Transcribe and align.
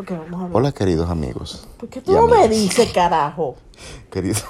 Porque 0.00 0.14
vamos 0.16 0.32
a 0.40 0.44
hablar. 0.44 0.56
Hola 0.56 0.72
queridos 0.72 1.10
amigos. 1.10 1.68
¿Por 1.78 1.90
qué 1.90 2.00
tú 2.00 2.12
no 2.12 2.26
me 2.26 2.48
dices, 2.48 2.90
carajo? 2.90 3.56
Querido, 4.10 4.40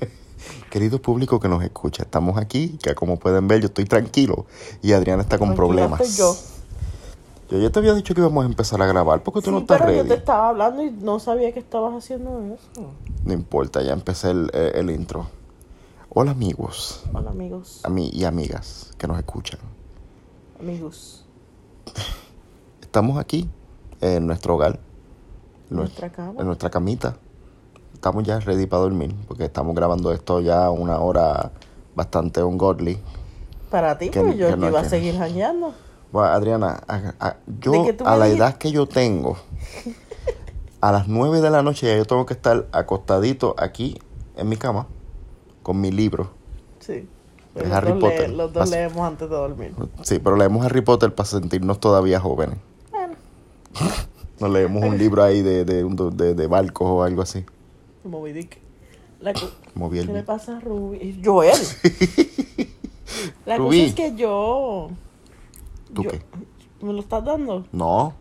querido 0.70 1.02
público 1.02 1.40
que 1.40 1.48
nos 1.48 1.60
escucha, 1.64 2.04
estamos 2.04 2.36
aquí, 2.38 2.78
que 2.80 2.94
como 2.94 3.18
pueden 3.18 3.48
ver 3.48 3.60
yo 3.60 3.66
estoy 3.66 3.84
tranquilo 3.84 4.46
y 4.80 4.92
Adriana 4.92 5.22
está 5.22 5.38
con 5.38 5.56
problemas. 5.56 6.16
yo. 6.16 6.36
Yo 7.50 7.58
ya 7.58 7.70
te 7.70 7.80
había 7.80 7.94
dicho 7.94 8.14
que 8.14 8.20
íbamos 8.20 8.44
a 8.44 8.46
empezar 8.46 8.80
a 8.80 8.86
grabar 8.86 9.24
porque 9.24 9.42
tú 9.42 9.50
no 9.50 9.58
estás 9.58 9.78
pero 9.80 9.90
yo 9.90 9.96
ready. 9.98 10.08
te 10.10 10.14
estaba 10.14 10.50
hablando 10.50 10.84
y 10.84 10.90
no 10.92 11.18
sabía 11.18 11.52
que 11.52 11.58
estabas 11.58 11.94
haciendo 11.94 12.40
eso. 12.54 12.92
No 13.24 13.32
importa, 13.32 13.82
ya 13.82 13.92
empecé 13.92 14.30
el, 14.30 14.50
eh, 14.54 14.70
el 14.76 14.88
intro. 14.90 15.26
Hola 16.10 16.30
amigos 16.30 17.02
Hola, 17.12 17.30
amigos. 17.30 17.80
ami- 17.82 18.10
y 18.12 18.22
amigas 18.24 18.92
que 18.98 19.08
nos 19.08 19.18
escuchan. 19.18 19.58
Amigos. 20.60 21.24
Estamos 22.82 23.18
aquí 23.18 23.48
en 24.00 24.26
nuestro 24.26 24.54
hogar, 24.54 24.78
en 25.72 25.76
Nuestra 25.78 26.08
nues- 26.08 26.12
cama. 26.16 26.40
en 26.40 26.46
nuestra 26.46 26.70
camita. 26.70 27.16
Estamos 27.94 28.24
ya 28.24 28.38
ready 28.40 28.66
para 28.66 28.82
dormir 28.82 29.14
porque 29.28 29.44
estamos 29.44 29.74
grabando 29.74 30.12
esto 30.12 30.40
ya 30.40 30.70
una 30.70 30.98
hora 30.98 31.52
bastante 31.94 32.42
ungodly. 32.42 32.98
Para 33.70 33.96
ti, 33.98 34.10
que- 34.10 34.20
pues 34.20 34.36
yo 34.36 34.48
que 34.48 34.56
no 34.56 34.68
iba 34.68 34.80
a 34.80 34.84
seguir 34.84 35.16
jangueando. 35.16 35.72
Bueno, 36.10 36.28
Adriana, 36.28 36.82
a, 36.88 37.14
a- 37.20 37.36
yo 37.60 37.72
a 38.04 38.16
la 38.16 38.28
edad 38.28 38.56
que 38.56 38.70
yo 38.70 38.86
tengo, 38.86 39.36
a 40.80 40.92
las 40.92 41.08
9 41.08 41.40
de 41.40 41.48
la 41.50 41.62
noche 41.62 41.86
ya 41.86 41.96
yo 41.96 42.04
tengo 42.04 42.26
que 42.26 42.34
estar 42.34 42.66
acostadito 42.72 43.54
aquí 43.56 43.98
en 44.36 44.48
mi 44.48 44.56
cama 44.56 44.86
con 45.62 45.80
mi 45.80 45.90
libro. 45.90 46.30
Sí. 46.80 47.08
Los 47.54 47.70
Harry 47.70 47.92
Potter. 47.92 48.30
le- 48.30 48.36
los 48.36 48.52
dos 48.52 48.68
leemos 48.70 48.98
antes 49.06 49.28
de 49.30 49.36
dormir. 49.36 49.74
Sí, 50.02 50.18
pero 50.18 50.36
leemos 50.36 50.64
Harry 50.66 50.80
Potter 50.80 51.14
para 51.14 51.26
sentirnos 51.28 51.78
todavía 51.80 52.18
jóvenes. 52.18 52.56
Bueno, 52.90 53.14
No 54.42 54.48
leemos 54.48 54.82
un 54.84 54.98
libro 54.98 55.22
ahí 55.22 55.40
de, 55.40 55.64
de, 55.64 55.84
de, 55.84 56.34
de 56.34 56.46
barcos 56.48 56.88
o 56.90 57.02
algo 57.04 57.22
así. 57.22 57.44
Moby 58.04 58.32
Dick. 58.32 58.58
La 59.20 59.32
¿Qué 59.32 60.04
le 60.04 60.22
pasa 60.24 60.56
a 60.56 60.60
Ruby? 60.60 61.20
Joel. 61.24 61.56
La 63.46 63.56
Rubí. 63.56 63.78
cosa 63.78 63.88
es 63.88 63.94
que 63.94 64.16
yo. 64.16 64.90
¿Tú 65.94 66.02
yo- 66.02 66.10
qué? 66.10 66.22
¿Me 66.80 66.92
lo 66.92 66.98
estás 67.00 67.24
dando? 67.24 67.64
No, 67.70 68.14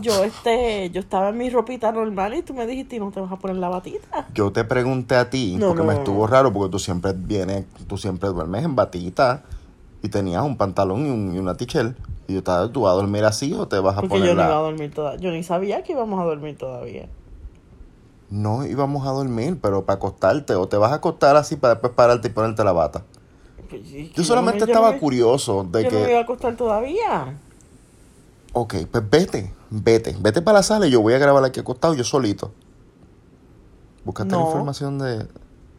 Yo 0.00 0.24
este, 0.24 0.88
yo 0.90 1.00
estaba 1.00 1.28
en 1.28 1.36
mi 1.36 1.50
ropita 1.50 1.92
normal 1.92 2.32
y 2.34 2.40
tú 2.42 2.54
me 2.54 2.66
dijiste 2.66 2.98
no 2.98 3.10
te 3.10 3.20
vas 3.20 3.30
a 3.30 3.36
poner 3.36 3.56
la 3.58 3.68
batita. 3.68 4.26
yo 4.32 4.50
te 4.50 4.64
pregunté 4.64 5.16
a 5.16 5.28
ti, 5.28 5.56
No, 5.58 5.68
porque 5.68 5.82
no, 5.82 5.88
me 5.88 5.92
no, 5.94 5.98
estuvo 5.98 6.26
raro, 6.26 6.50
porque 6.52 6.70
tú 6.72 6.78
siempre 6.78 7.12
vienes, 7.14 7.66
tú 7.86 7.98
siempre 7.98 8.30
duermes 8.30 8.64
en 8.64 8.74
batita 8.74 9.44
y 10.02 10.08
tenías 10.08 10.42
un 10.42 10.56
pantalón 10.56 11.06
y, 11.06 11.10
un- 11.10 11.34
y 11.34 11.38
una 11.38 11.54
t-shirt. 11.54 11.94
Y 12.28 12.32
yo 12.32 12.38
estaba, 12.38 12.70
¿tú 12.72 12.82
vas 12.82 12.92
a 12.92 12.96
dormir 12.96 13.24
así 13.24 13.52
o 13.52 13.68
te 13.68 13.78
vas 13.78 13.96
a 13.96 14.00
Porque 14.00 14.14
poner 14.14 14.28
yo 14.28 14.34
no 14.34 14.40
la- 14.42 14.46
iba 14.48 14.58
a 14.58 14.62
dormir 14.62 14.92
todavía. 14.92 15.20
Yo 15.20 15.30
ni 15.30 15.42
sabía 15.42 15.82
que 15.82 15.92
íbamos 15.92 16.20
a 16.20 16.24
dormir 16.24 16.58
todavía. 16.58 17.08
No 18.28 18.66
íbamos 18.66 19.06
a 19.06 19.10
dormir, 19.12 19.58
pero 19.62 19.84
para 19.84 19.98
acostarte, 19.98 20.54
o 20.56 20.66
te 20.66 20.76
vas 20.76 20.90
a 20.92 20.96
acostar 20.96 21.36
así 21.36 21.54
para 21.56 21.74
después 21.74 21.92
pararte 21.92 22.28
y 22.28 22.30
ponerte 22.32 22.64
la 22.64 22.72
bata. 22.72 23.04
Pues, 23.70 23.82
Yo 24.14 24.24
solamente 24.24 24.64
estaba 24.64 24.92
me- 24.92 24.98
curioso 24.98 25.64
de 25.64 25.84
Yo 25.84 25.90
que, 25.90 25.96
no 25.96 26.02
me 26.04 26.10
iba 26.10 26.18
a 26.20 26.22
acostar 26.22 26.56
todavía. 26.56 27.38
ok, 28.52 28.74
pues 28.90 29.08
vete, 29.10 29.54
vete, 29.70 30.16
vete 30.20 30.42
para 30.42 30.58
la 30.58 30.62
sala 30.62 30.86
y 30.86 30.90
yo 30.90 31.00
voy 31.00 31.14
a 31.14 31.18
grabar 31.18 31.44
aquí 31.44 31.60
acostado 31.60 31.94
yo 31.94 32.04
solito. 32.04 32.52
Buscaste 34.04 34.36
la 34.36 34.42
información 34.42 34.98
de, 34.98 35.26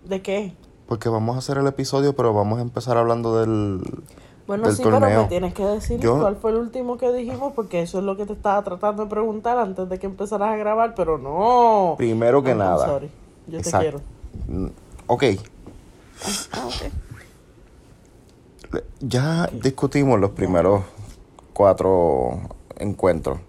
¿De 0.03 0.21
qué? 0.21 0.53
porque 0.87 1.09
vamos 1.09 1.35
a 1.35 1.39
hacer 1.39 1.57
el 1.57 1.67
episodio, 1.67 2.15
pero 2.15 2.33
vamos 2.33 2.59
a 2.59 2.61
empezar 2.61 2.97
hablando 2.97 3.37
del, 3.39 3.81
Bueno, 4.47 4.63
del 4.67 4.75
sí, 4.77 4.81
pero 4.83 4.99
me 5.01 5.25
tienes 5.25 5.53
que 5.53 5.63
decir 5.65 5.99
Yo- 5.99 6.19
cuál 6.21 6.37
fue 6.37 6.51
el 6.51 6.57
último 6.57 6.97
que 6.97 7.11
dijimos, 7.11 7.51
porque 7.53 7.81
eso 7.81 7.99
es 7.99 8.05
lo 8.05 8.15
que 8.15 8.25
te 8.25 8.31
estaba 8.33 8.63
tratando 8.63 9.03
de 9.03 9.09
preguntar 9.09 9.57
antes 9.59 9.89
de 9.89 9.99
que 9.99 10.05
empezaras 10.07 10.49
a 10.53 10.55
grabar, 10.55 10.95
pero 10.95 11.17
no. 11.17 11.95
Primero 11.97 12.41
que 12.41 12.51
I'm 12.51 12.59
nada. 12.59 12.85
sorry. 12.85 13.11
Yo 13.47 13.57
Exacto. 13.57 13.99
te 13.99 14.43
quiero. 14.47 14.71
Ok, 15.07 15.23
Ah, 16.53 16.65
ok. 16.65 16.91
ya 18.99 19.47
discutimos 19.53 20.19
los 20.19 20.31
primeros 20.31 20.83
cuatro 21.53 22.39
encuentros. 22.77 23.39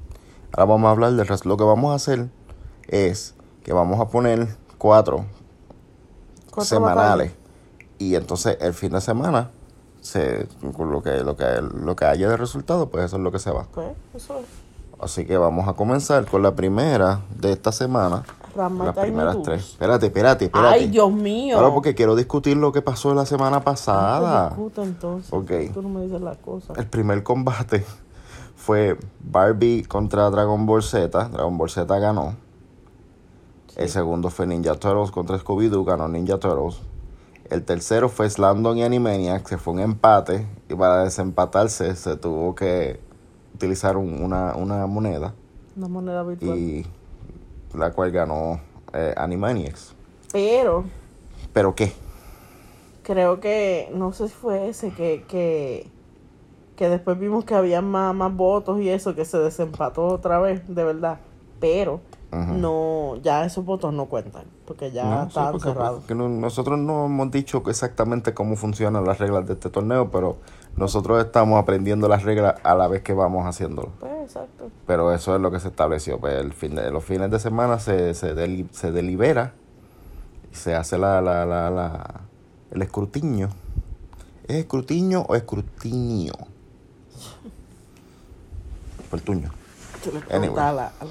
Ahora 0.52 0.64
vamos 0.66 0.88
a 0.88 0.90
hablar 0.92 1.12
del 1.12 1.26
resto. 1.26 1.48
Lo 1.48 1.56
que 1.56 1.64
vamos 1.64 1.92
a 1.92 1.94
hacer 1.94 2.28
es 2.88 3.34
que 3.64 3.72
vamos 3.72 4.00
a 4.00 4.08
poner 4.08 4.48
cuatro 4.78 5.24
Cuatro 6.50 6.64
semanales. 6.64 7.32
Y 7.98 8.14
entonces 8.14 8.56
el 8.60 8.74
fin 8.74 8.92
de 8.92 9.00
semana, 9.00 9.50
se, 10.08 10.48
con 10.74 10.90
lo 10.90 11.02
que, 11.02 11.22
lo 11.22 11.36
que, 11.36 11.60
lo 11.60 11.94
que 11.94 12.06
haya 12.06 12.30
de 12.30 12.36
resultado, 12.38 12.88
pues 12.88 13.04
eso 13.04 13.16
es 13.16 13.22
lo 13.22 13.30
que 13.30 13.38
se 13.38 13.50
va. 13.50 13.66
Pues, 13.74 13.88
eso 14.14 14.38
es. 14.38 14.46
Así 15.00 15.26
que 15.26 15.36
vamos 15.36 15.68
a 15.68 15.74
comenzar 15.74 16.24
con 16.26 16.42
la 16.42 16.56
primera 16.56 17.20
de 17.38 17.52
esta 17.52 17.70
semana. 17.70 18.24
Ranma 18.56 18.86
las 18.86 18.96
primeras 18.96 19.42
tres. 19.42 19.72
Espérate, 19.72 20.06
espérate, 20.06 20.46
espérate. 20.46 20.74
Ay, 20.74 20.88
Dios 20.88 21.12
mío. 21.12 21.56
Ahora 21.56 21.72
porque 21.72 21.94
quiero 21.94 22.16
discutir 22.16 22.56
lo 22.56 22.72
que 22.72 22.80
pasó 22.82 23.14
la 23.14 23.26
semana 23.26 23.62
pasada. 23.62 24.48
discuta 24.48 24.82
entonces. 24.82 25.32
Ok. 25.32 25.74
Tú 25.74 25.82
no 25.82 25.90
me 25.90 26.02
dices 26.02 26.20
las 26.20 26.38
cosas. 26.38 26.76
El 26.76 26.86
primer 26.86 27.22
combate 27.22 27.84
fue 28.56 28.98
Barbie 29.20 29.84
contra 29.84 30.28
Dragon 30.30 30.64
Ball 30.64 30.82
Z. 30.82 31.28
Dragon 31.28 31.58
Ball 31.58 31.70
Z 31.70 31.98
ganó. 31.98 32.34
El 33.76 33.88
segundo 33.90 34.30
fue 34.30 34.46
Ninja 34.46 34.74
Turtles 34.74 35.12
contra 35.12 35.38
Scooby-Doo. 35.38 35.84
Ganó 35.84 36.08
Ninja 36.08 36.38
Turtles. 36.38 36.80
El 37.50 37.64
tercero 37.64 38.08
fue 38.08 38.28
Slandon 38.28 38.78
y 38.78 38.82
Animaniacs, 38.82 39.48
que 39.48 39.58
fue 39.58 39.72
un 39.74 39.80
empate. 39.80 40.46
Y 40.68 40.74
para 40.74 41.04
desempatarse 41.04 41.96
se 41.96 42.16
tuvo 42.16 42.54
que 42.54 43.00
utilizar 43.54 43.96
un- 43.96 44.22
una, 44.22 44.54
una 44.54 44.86
moneda. 44.86 45.34
Una 45.76 45.88
moneda 45.88 46.22
virtual. 46.24 46.58
Y 46.58 46.86
la 47.74 47.92
cual 47.92 48.10
ganó 48.10 48.60
eh, 48.92 49.14
Animaniacs. 49.16 49.94
Pero 50.32 50.84
¿Pero 51.52 51.74
qué? 51.74 51.92
creo 53.02 53.40
que, 53.40 53.90
no 53.94 54.12
sé 54.12 54.28
si 54.28 54.34
fue 54.34 54.68
ese, 54.68 54.90
que, 54.90 55.24
que, 55.26 55.86
que 56.76 56.90
después 56.90 57.18
vimos 57.18 57.46
que 57.46 57.54
había 57.54 57.80
más, 57.80 58.14
más 58.14 58.34
votos 58.36 58.80
y 58.82 58.90
eso, 58.90 59.14
que 59.14 59.24
se 59.24 59.38
desempató 59.38 60.04
otra 60.08 60.38
vez, 60.40 60.62
de 60.68 60.84
verdad. 60.84 61.18
Pero 61.58 62.00
No, 62.30 63.16
ya 63.22 63.46
esos 63.46 63.64
votos 63.64 63.94
no 63.94 64.04
cuentan, 64.06 64.44
porque 64.66 64.90
ya 64.92 65.04
No, 65.04 65.22
sí, 65.22 65.28
estaban 65.28 65.52
porque- 65.52 65.68
cerrados. 65.68 66.00
porque 66.00 66.14
nosotros 66.14 66.78
no 66.78 67.06
hemos 67.06 67.30
dicho 67.30 67.62
exactamente 67.68 68.34
cómo 68.34 68.54
funcionan 68.56 69.04
las 69.06 69.18
reglas 69.18 69.46
de 69.46 69.54
este 69.54 69.70
torneo, 69.70 70.10
pero 70.10 70.36
nosotros 70.76 71.24
estamos 71.24 71.58
aprendiendo 71.58 72.06
las 72.06 72.24
reglas 72.24 72.56
a 72.62 72.74
la 72.74 72.86
vez 72.86 73.02
que 73.02 73.14
vamos 73.14 73.46
haciéndolo. 73.46 73.92
Pues 73.98 74.12
exacto. 74.24 74.70
Pero 74.86 75.10
eso 75.14 75.34
es 75.34 75.40
lo 75.40 75.50
que 75.50 75.58
se 75.58 75.68
estableció. 75.68 76.20
Pues 76.20 76.34
el 76.34 76.52
fin 76.52 76.74
de, 76.74 76.90
los 76.90 77.02
fines 77.02 77.30
de 77.30 77.38
semana 77.38 77.78
se, 77.78 78.12
se, 78.12 78.34
deli- 78.34 78.68
se 78.72 78.92
delibera 78.92 79.54
y 80.52 80.54
se 80.54 80.74
hace 80.74 80.98
la, 80.98 81.22
la, 81.22 81.46
la, 81.46 81.70
la- 81.70 82.20
el 82.70 82.82
escrutinio. 82.82 83.48
¿Es 84.46 84.56
escrutinio 84.56 85.24
o 85.28 85.34
escrutinio? 85.34 86.34
Por 89.10 89.20
tuño. 89.22 89.50
Tú 90.04 90.10
le 90.12 90.18
Anyway. 90.18 90.38
preguntas 90.40 90.64
a, 90.64 90.72
la, 90.72 90.92
a, 91.00 91.04
la, 91.04 91.10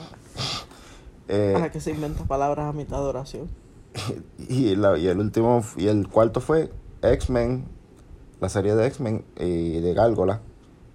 Eh, 1.30 1.54
a 1.56 1.60
la 1.60 1.72
que 1.72 1.80
se 1.82 1.92
inventa 1.92 2.24
palabras 2.24 2.68
a 2.68 2.74
mitad 2.74 2.98
de 3.00 3.04
oración. 3.06 3.48
Y, 4.50 4.76
la- 4.76 4.98
y 4.98 5.08
el 5.08 5.20
último 5.20 5.64
y 5.76 5.88
el 5.88 6.08
cuarto 6.08 6.40
fue 6.40 6.72
X-Men, 7.02 7.66
la 8.40 8.50
serie 8.50 8.76
de 8.76 8.86
X-Men 8.88 9.26
y 9.40 9.80
de 9.80 9.94
Gárgola 9.94 10.42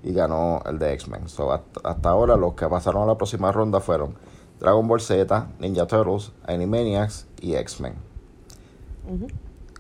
y 0.02 0.12
ganó 0.12 0.62
el 0.66 0.78
de 0.78 0.92
X-Men. 0.94 1.28
So, 1.28 1.52
hasta, 1.52 1.80
hasta 1.88 2.08
ahora 2.08 2.36
los 2.36 2.54
que 2.54 2.66
pasaron 2.68 3.02
a 3.02 3.06
la 3.06 3.16
próxima 3.16 3.50
ronda 3.52 3.80
fueron 3.80 4.14
Dragon 4.60 4.86
Ball 4.88 5.00
Z, 5.00 5.48
Ninja 5.58 5.86
Turtles, 5.86 6.32
Animaniacs 6.46 7.26
y 7.40 7.54
X-Men. 7.56 7.94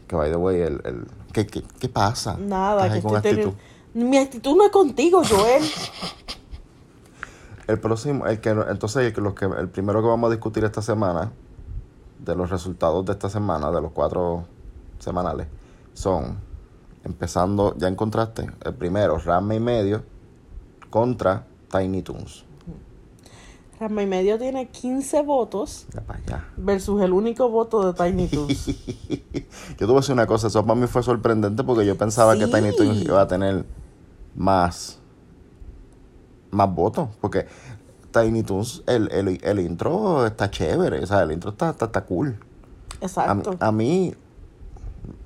Que 0.08 0.16
by 0.16 0.30
the 0.30 0.36
way, 0.36 0.60
el, 0.60 0.80
el 0.84 1.06
¿qué, 1.32 1.46
qué, 1.46 1.62
qué 1.78 1.88
pasa? 1.88 2.36
Nada, 2.36 2.90
que 2.90 2.98
estoy 2.98 3.20
teniendo... 3.20 3.54
Mi 3.94 4.16
actitud 4.18 4.56
no 4.56 4.64
es 4.66 4.70
contigo, 4.72 5.22
Joel. 5.28 5.62
El 7.72 7.80
próximo, 7.80 8.26
el 8.26 8.40
que 8.40 8.50
entonces 8.50 9.06
el, 9.06 9.12
que- 9.12 9.20
los 9.20 9.34
que, 9.34 9.46
el 9.46 9.68
primero 9.68 10.02
que 10.02 10.08
vamos 10.08 10.28
a 10.28 10.30
discutir 10.32 10.62
esta 10.64 10.82
semana, 10.82 11.32
de 12.18 12.36
los 12.36 12.50
resultados 12.50 13.04
de 13.06 13.12
esta 13.12 13.28
semana, 13.30 13.70
de 13.70 13.80
los 13.80 13.92
cuatro 13.92 14.44
semanales, 14.98 15.46
son, 15.94 16.38
empezando, 17.04 17.74
ya 17.78 17.88
encontraste, 17.88 18.48
el 18.64 18.74
primero, 18.74 19.18
Rama 19.18 19.54
y 19.54 19.60
medio, 19.60 20.02
contra 20.90 21.46
Tiny 21.70 22.02
Toons. 22.02 22.44
Rama 23.80 24.02
y 24.02 24.06
medio 24.06 24.38
tiene 24.38 24.68
15 24.68 25.22
votos 25.22 25.86
Ya 25.92 26.00
para 26.02 26.18
allá. 26.20 26.44
versus 26.56 27.02
el 27.02 27.12
único 27.12 27.48
voto 27.48 27.90
de 27.90 27.94
Tiny 27.94 28.28
Toons. 28.28 28.66
Yo 28.66 29.76
te 29.78 29.84
voy 29.86 29.96
a 29.96 30.00
decir 30.00 30.12
una 30.12 30.26
cosa, 30.26 30.46
eso 30.48 30.64
para 30.64 30.78
mí 30.78 30.86
fue 30.86 31.02
sorprendente 31.02 31.64
porque 31.64 31.84
yo 31.86 31.96
pensaba 31.96 32.36
que. 32.36 32.46
Tiny 32.46 32.76
Toons 32.76 33.02
iba 33.02 33.20
a 33.20 33.26
tener 33.26 33.64
más, 34.36 35.00
más 36.52 36.72
votos, 36.74 37.08
porque 37.20 37.46
Tiny 38.12 38.42
Toons, 38.42 38.82
el, 38.86 39.10
el, 39.10 39.40
el 39.42 39.60
intro 39.60 40.26
está 40.26 40.50
chévere, 40.50 41.00
o 41.02 41.06
sea, 41.06 41.22
el 41.22 41.32
intro 41.32 41.50
está, 41.50 41.70
está, 41.70 41.86
está 41.86 42.04
cool. 42.04 42.36
A, 43.00 43.04
Exacto. 43.04 43.56
a 43.58 43.72
mí, 43.72 44.14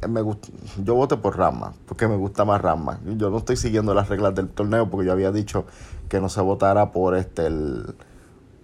me 0.08 0.22
gust- 0.22 0.50
yo 0.82 0.94
voté 0.94 1.16
por 1.16 1.36
Rama, 1.36 1.74
porque 1.86 2.08
me 2.08 2.16
gusta 2.16 2.44
más 2.44 2.60
Rama. 2.62 3.00
Yo 3.18 3.28
no 3.28 3.38
estoy 3.38 3.56
siguiendo 3.56 3.92
las 3.92 4.08
reglas 4.08 4.34
del 4.34 4.48
torneo 4.48 4.88
porque 4.88 5.06
yo 5.06 5.12
había 5.12 5.32
dicho 5.32 5.66
que 6.08 6.20
no 6.20 6.28
se 6.28 6.40
votara 6.40 6.92
por 6.92 7.16
este 7.16 7.46
el 7.46 7.94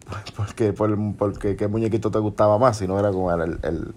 porque, 0.37 0.73
por, 0.73 0.97
porque 1.17 1.57
qué 1.57 1.69
muñequito 1.69 2.11
te 2.11 2.19
gustaba 2.19 2.59
más, 2.59 2.77
si 2.79 2.87
no 2.87 2.99
era 2.99 3.11
como 3.11 3.33
era 3.33 3.45
el, 3.45 3.59
el, 3.63 3.95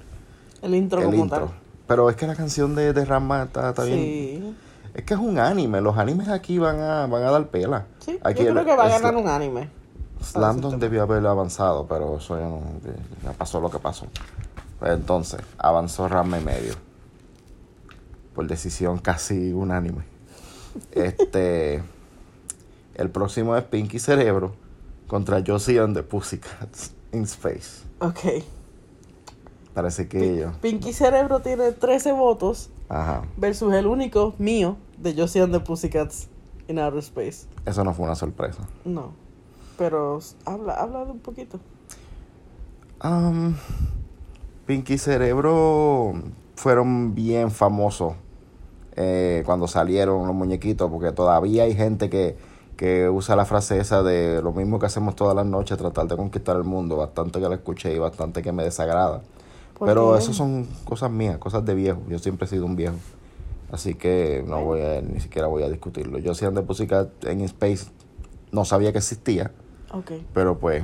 El 0.61 0.75
intro 0.75 0.99
el 1.01 1.05
como 1.11 1.23
intro. 1.23 1.45
tal. 1.47 1.55
Pero 1.87 2.09
es 2.09 2.15
que 2.15 2.25
la 2.25 2.35
canción 2.35 2.73
de, 2.73 2.93
de 2.93 3.05
Ranma 3.05 3.43
está, 3.43 3.69
está 3.69 3.83
bien. 3.83 4.55
Es 4.95 5.03
que 5.03 5.13
es 5.13 5.19
un 5.19 5.37
anime, 5.37 5.81
los 5.81 5.97
animes 5.97 6.29
aquí 6.29 6.57
van 6.57 6.79
a, 6.79 7.05
van 7.05 7.21
a 7.23 7.29
dar 7.31 7.47
pela. 7.49 7.85
Sí, 7.99 8.17
Aquí 8.23 8.43
yo 8.43 8.49
el- 8.49 8.53
creo 8.53 8.65
que 8.65 8.75
va 8.75 8.85
a 8.85 8.89
ganar 8.89 9.15
un 9.15 9.27
anime. 9.27 9.69
Slamdon 10.21 10.79
debió 10.79 11.03
haber 11.03 11.25
avanzado, 11.27 11.85
pero 11.87 12.17
eso 12.17 12.39
ya 12.39 12.45
no, 12.47 12.61
ya 13.23 13.33
pasó 13.33 13.59
lo 13.59 13.69
que 13.69 13.77
pasó. 13.79 14.07
Entonces, 14.81 15.41
avanzó 15.57 16.07
Ranma 16.07 16.39
y 16.39 16.43
medio. 16.43 16.73
Por 18.33 18.47
decisión 18.47 18.97
casi 18.99 19.51
unánime. 19.53 20.03
Este. 20.91 21.83
el 22.95 23.09
próximo 23.09 23.55
es 23.55 23.63
Pinky 23.63 23.99
Cerebro 23.99 24.53
contra 25.07 25.41
Josie 25.45 25.79
and 25.79 25.95
the 25.95 26.03
Pussycats 26.03 26.91
in 27.13 27.23
Space. 27.23 27.83
Ok. 27.99 28.43
Parece 29.73 30.07
que 30.07 30.33
ellos. 30.35 30.55
Pinky 30.61 30.93
Cerebro 30.93 31.39
tiene 31.41 31.71
13 31.73 32.13
votos 32.13 32.69
Ajá. 32.89 33.23
versus 33.37 33.73
el 33.73 33.87
único 33.87 34.33
mío 34.37 34.77
de 34.97 35.13
Josie 35.13 35.41
and 35.41 35.53
the 35.53 35.59
Pussycats 35.59 36.27
in 36.67 36.79
Outer 36.79 36.99
Space. 36.99 37.47
Eso 37.65 37.83
no 37.83 37.93
fue 37.93 38.05
una 38.05 38.15
sorpresa. 38.15 38.67
No. 38.83 39.13
Pero 39.77 40.19
habla, 40.45 40.73
habla 40.73 41.05
de 41.05 41.11
un 41.11 41.19
poquito. 41.19 41.59
Um, 43.03 43.55
Pinky 44.65 44.97
Cerebro 44.97 46.13
fueron 46.55 47.13
bien 47.13 47.51
famosos 47.51 48.13
eh, 48.95 49.43
cuando 49.45 49.67
salieron 49.67 50.25
los 50.25 50.35
muñequitos, 50.35 50.89
porque 50.89 51.11
todavía 51.11 51.63
hay 51.63 51.75
gente 51.75 52.09
que, 52.09 52.37
que 52.77 53.09
usa 53.09 53.35
la 53.35 53.45
frase 53.45 53.77
esa 53.79 54.03
de 54.03 54.41
lo 54.41 54.53
mismo 54.53 54.79
que 54.79 54.85
hacemos 54.85 55.15
todas 55.15 55.35
las 55.35 55.45
noches, 55.45 55.77
tratar 55.77 56.07
de 56.07 56.15
conquistar 56.15 56.55
el 56.55 56.63
mundo, 56.63 56.95
bastante 56.95 57.41
que 57.41 57.49
la 57.49 57.55
escuché 57.55 57.93
y 57.93 57.99
bastante 57.99 58.41
que 58.41 58.51
me 58.53 58.63
desagrada. 58.63 59.21
¿Por 59.77 59.89
Pero 59.89 60.17
eso 60.17 60.33
son 60.33 60.65
cosas 60.85 61.11
mías, 61.11 61.37
cosas 61.37 61.65
de 61.65 61.75
viejo. 61.75 61.99
Yo 62.07 62.17
siempre 62.17 62.45
he 62.45 62.49
sido 62.49 62.65
un 62.65 62.77
viejo. 62.77 62.95
Así 63.71 63.95
que 63.95 64.43
no 64.47 64.63
voy 64.63 64.81
a, 64.81 65.01
ni 65.01 65.19
siquiera 65.19 65.47
voy 65.47 65.63
a 65.63 65.69
discutirlo. 65.69 66.17
Yo 66.19 66.33
si 66.35 66.45
de 66.45 66.61
Pussycat 66.61 67.25
en 67.25 67.41
Space 67.41 67.87
no 68.51 68.63
sabía 68.65 68.91
que 68.91 68.99
existía, 68.99 69.51
Ok. 69.91 70.11
pero 70.33 70.57
pues, 70.59 70.83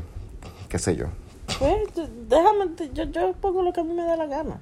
qué 0.68 0.80
sé 0.80 0.96
yo. 0.96 1.06
Pues, 1.60 1.78
déjame, 2.28 2.66
yo, 2.94 3.04
yo 3.06 3.34
pongo 3.34 3.62
lo 3.62 3.72
que 3.72 3.82
a 3.82 3.84
mí 3.84 3.94
me 3.94 4.04
da 4.04 4.16
la 4.18 4.26
gana. 4.26 4.60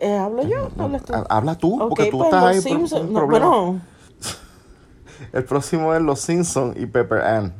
Eh, 0.00 0.16
¿Hablo 0.16 0.42
yo? 0.42 0.70
No, 0.76 0.84
¿Hablas 0.84 1.02
tú? 1.04 1.14
ha- 1.14 1.26
Habla 1.28 1.54
tú, 1.58 1.78
porque 1.88 2.10
tú 2.10 2.18
pues, 2.18 2.26
estás 2.32 2.44
ahí 2.44 2.60
por 2.60 2.70
Simpsons- 2.80 3.00
un 3.00 3.12
no, 3.12 3.20
problema. 3.20 3.48
bueno, 3.48 3.80
El 5.32 5.44
próximo 5.44 5.94
es 5.94 6.00
Los 6.02 6.20
Simpsons 6.20 6.76
y 6.78 6.86
Pepper 6.86 7.20
Ann. 7.22 7.52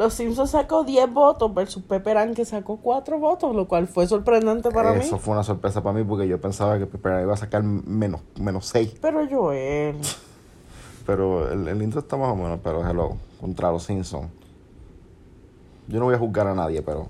Los 0.00 0.14
Simpsons 0.14 0.52
sacó 0.52 0.82
10 0.82 1.12
votos 1.12 1.52
versus 1.52 1.82
Pepper 1.82 2.16
Ann 2.16 2.32
que 2.34 2.46
sacó 2.46 2.78
4 2.78 3.18
votos, 3.18 3.54
lo 3.54 3.68
cual 3.68 3.86
fue 3.86 4.06
sorprendente 4.06 4.70
para 4.70 4.96
Eso 4.96 5.16
mí. 5.16 5.20
fue 5.20 5.34
una 5.34 5.44
sorpresa 5.44 5.82
para 5.82 5.98
mí 5.98 6.04
porque 6.04 6.26
yo 6.26 6.40
pensaba 6.40 6.78
que 6.78 6.86
Pepper 6.86 7.12
Ann 7.12 7.22
iba 7.24 7.34
a 7.34 7.36
sacar 7.36 7.62
menos, 7.62 8.22
menos 8.40 8.64
6. 8.68 8.94
Pero 9.02 9.20
Joel, 9.30 9.96
Pero 11.06 11.52
el, 11.52 11.68
el 11.68 11.82
intro 11.82 12.00
está 12.00 12.16
más 12.16 12.30
o 12.30 12.34
menos, 12.36 12.60
pero 12.64 12.80
hello, 12.88 13.18
contra 13.40 13.70
Los 13.70 13.82
Simpsons. 13.82 14.28
Yo 15.86 15.98
no 15.98 16.06
voy 16.06 16.14
a 16.14 16.18
juzgar 16.18 16.46
a 16.46 16.54
nadie, 16.54 16.80
pero 16.80 17.06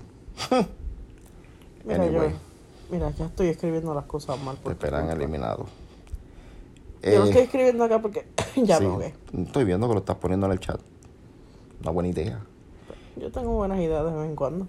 mira 1.85 2.03
Anyway. 2.03 2.17
Joel, 2.19 2.35
mira, 2.89 3.09
ya 3.11 3.25
estoy 3.27 3.47
escribiendo 3.47 3.93
las 3.93 4.03
cosas 4.05 4.37
mal. 4.43 4.57
por 4.57 4.73
tu 4.73 4.79
Pepper 4.79 4.95
Ann 4.95 5.01
culpa. 5.07 5.15
eliminado. 5.15 5.65
Yo 7.03 7.09
lo 7.19 7.25
Eh, 7.25 7.27
estoy 7.29 7.41
escribiendo 7.43 7.85
acá 7.85 8.01
porque 8.01 8.27
ya 8.57 8.77
sí, 8.79 8.83
me 8.83 8.89
ahogué. 8.89 9.13
Estoy 9.45 9.63
viendo 9.63 9.87
que 9.87 9.93
lo 9.93 9.99
estás 10.01 10.17
poniendo 10.17 10.45
en 10.47 10.51
el 10.51 10.59
chat. 10.59 10.81
Una 11.81 11.91
buena 11.91 12.09
idea. 12.09 12.41
Yo 13.17 13.31
tengo 13.31 13.51
buenas 13.51 13.79
ideas 13.79 14.05
de 14.05 14.11
vez 14.17 14.25
en 14.29 14.35
cuando. 14.35 14.67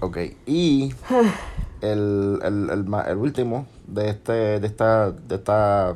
Ok, 0.00 0.18
y 0.46 0.92
el, 1.80 2.38
el, 2.42 2.70
el, 2.70 2.94
el 3.08 3.16
último 3.18 3.66
de 3.86 4.10
este 4.10 4.60
de 4.60 4.66
esta 4.66 5.10
de 5.10 5.34
esta 5.36 5.94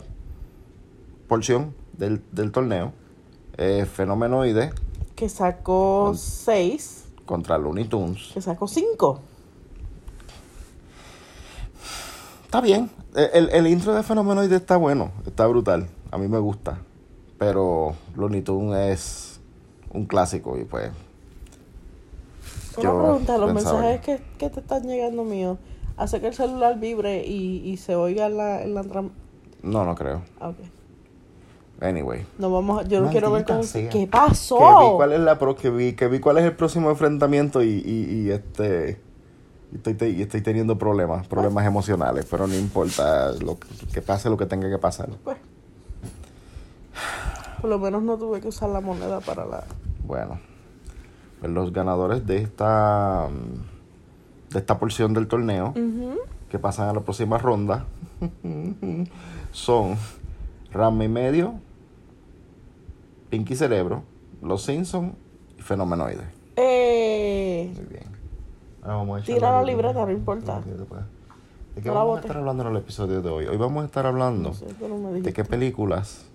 porción 1.28 1.74
del, 1.96 2.22
del 2.32 2.50
torneo 2.52 2.92
es 3.56 3.88
Fenomenoide 3.88 4.70
Que 5.14 5.28
sacó 5.28 6.12
6, 6.16 7.04
contra 7.26 7.58
Looney 7.58 7.84
Tunes. 7.84 8.30
que 8.32 8.40
sacó 8.40 8.66
5. 8.66 9.20
Está 12.44 12.60
bien, 12.60 12.90
el, 13.14 13.30
el- 13.32 13.50
el 13.50 13.66
intro 13.68 13.94
de 13.94 14.02
Fenomenoide 14.02 14.56
está 14.56 14.76
bueno, 14.76 15.12
está 15.26 15.46
brutal, 15.46 15.86
a 16.10 16.18
mí 16.18 16.26
me 16.26 16.38
gusta, 16.38 16.78
pero 17.38 17.94
Looney 18.16 18.42
Tunes 18.42 18.90
es 18.92 19.40
un 19.92 20.06
clásico 20.06 20.58
y 20.58 20.64
pues 20.64 20.90
Una 22.76 22.82
Yo 22.90 22.98
pregunta, 23.02 23.38
los 23.38 23.52
pensaba 23.52 23.80
mensajes 23.80 24.00
que, 24.00 24.22
que 24.38 24.50
te 24.50 24.60
están 24.60 24.82
llegando 24.84 25.24
míos, 25.24 25.58
¿hace 25.96 26.20
que 26.20 26.28
el 26.28 26.34
celular 26.34 26.78
vibre 26.78 27.26
y, 27.26 27.62
y 27.68 27.76
se 27.76 27.96
oiga 27.96 28.26
en 28.26 28.36
la, 28.36 28.62
en 28.62 28.74
la 28.74 28.82
no, 29.62 29.84
no 29.84 29.94
creo. 29.94 30.22
Ah, 30.40 30.48
ok. 30.48 30.56
Anyway. 31.82 32.26
No 32.38 32.50
vamos 32.50 32.80
a- 32.80 32.88
yo 32.88 33.00
no 33.00 33.10
quiero 33.10 33.30
ver 33.30 33.44
cómo... 33.44 33.60
¿Qué 33.72 34.08
pasó? 34.10 34.58
Que 34.58 34.64
vi 34.64 34.90
cuál 34.96 35.12
es 35.12 35.20
la 35.20 35.38
pro, 35.38 35.56
que 35.56 35.70
vi, 35.70 35.94
que 35.94 36.08
vi 36.08 36.20
cuál 36.20 36.38
es 36.38 36.44
el 36.44 36.52
próximo 36.52 36.90
enfrentamiento 36.90 37.62
y, 37.62 37.68
y, 37.84 38.10
y 38.26 38.30
este 38.30 39.00
y 39.72 39.76
estoy, 39.76 39.94
te- 39.94 40.10
y 40.10 40.20
estoy 40.22 40.40
teniendo 40.40 40.76
problemas, 40.78 41.26
problemas 41.28 41.64
emocionales, 41.66 42.26
pero 42.30 42.46
no 42.46 42.54
importa 42.54 43.32
lo 43.32 43.58
que, 43.58 43.68
que 43.92 44.02
pase 44.02 44.28
lo 44.28 44.36
que 44.36 44.46
tenga 44.46 44.68
que 44.68 44.78
pasar. 44.78 45.08
Pues, 45.22 45.36
por 47.60 47.70
lo 47.70 47.78
menos 47.78 48.02
no 48.02 48.16
tuve 48.16 48.40
que 48.40 48.48
usar 48.48 48.70
la 48.70 48.80
moneda 48.80 49.20
para 49.20 49.44
la... 49.46 49.64
Bueno, 50.06 50.40
pues 50.40 50.49
los 51.42 51.72
ganadores 51.72 52.26
de 52.26 52.38
esta 52.38 53.28
de 54.50 54.58
esta 54.58 54.78
porción 54.78 55.14
del 55.14 55.28
torneo 55.28 55.74
que 56.50 56.58
pasan 56.58 56.88
a 56.88 56.92
la 56.92 57.00
próxima 57.00 57.38
ronda 57.38 57.86
son 59.52 59.96
Rama 60.72 61.04
y 61.04 61.08
medio, 61.08 61.54
Pinky 63.28 63.56
Cerebro, 63.56 64.02
Los 64.42 64.62
Simpsons 64.62 65.14
y 65.58 65.62
Fenomenoide. 65.62 66.24
Eh, 66.56 67.72
Muy 67.74 67.86
bien. 67.86 68.04
Ahora 68.82 68.94
vamos 68.96 69.16
a 69.16 69.22
echar 69.22 69.34
Tira 69.34 69.52
la 69.52 69.62
libreta, 69.62 70.04
no 70.06 70.12
importa. 70.12 70.60
¿De 70.60 71.82
qué 71.82 71.88
No 71.88 71.94
vamos 71.94 72.18
a 72.18 72.20
estar 72.20 72.36
hablando 72.36 72.64
en 72.64 72.70
el 72.70 72.76
episodio 72.76 73.20
de 73.20 73.30
hoy? 73.30 73.46
Hoy 73.46 73.56
vamos 73.56 73.82
a 73.82 73.86
estar 73.86 74.06
hablando 74.06 74.50
no 74.50 74.54
sé, 74.54 74.66
tú 74.78 74.88
no 74.88 74.96
me 74.98 75.20
de 75.20 75.32
qué 75.32 75.44
películas. 75.44 76.26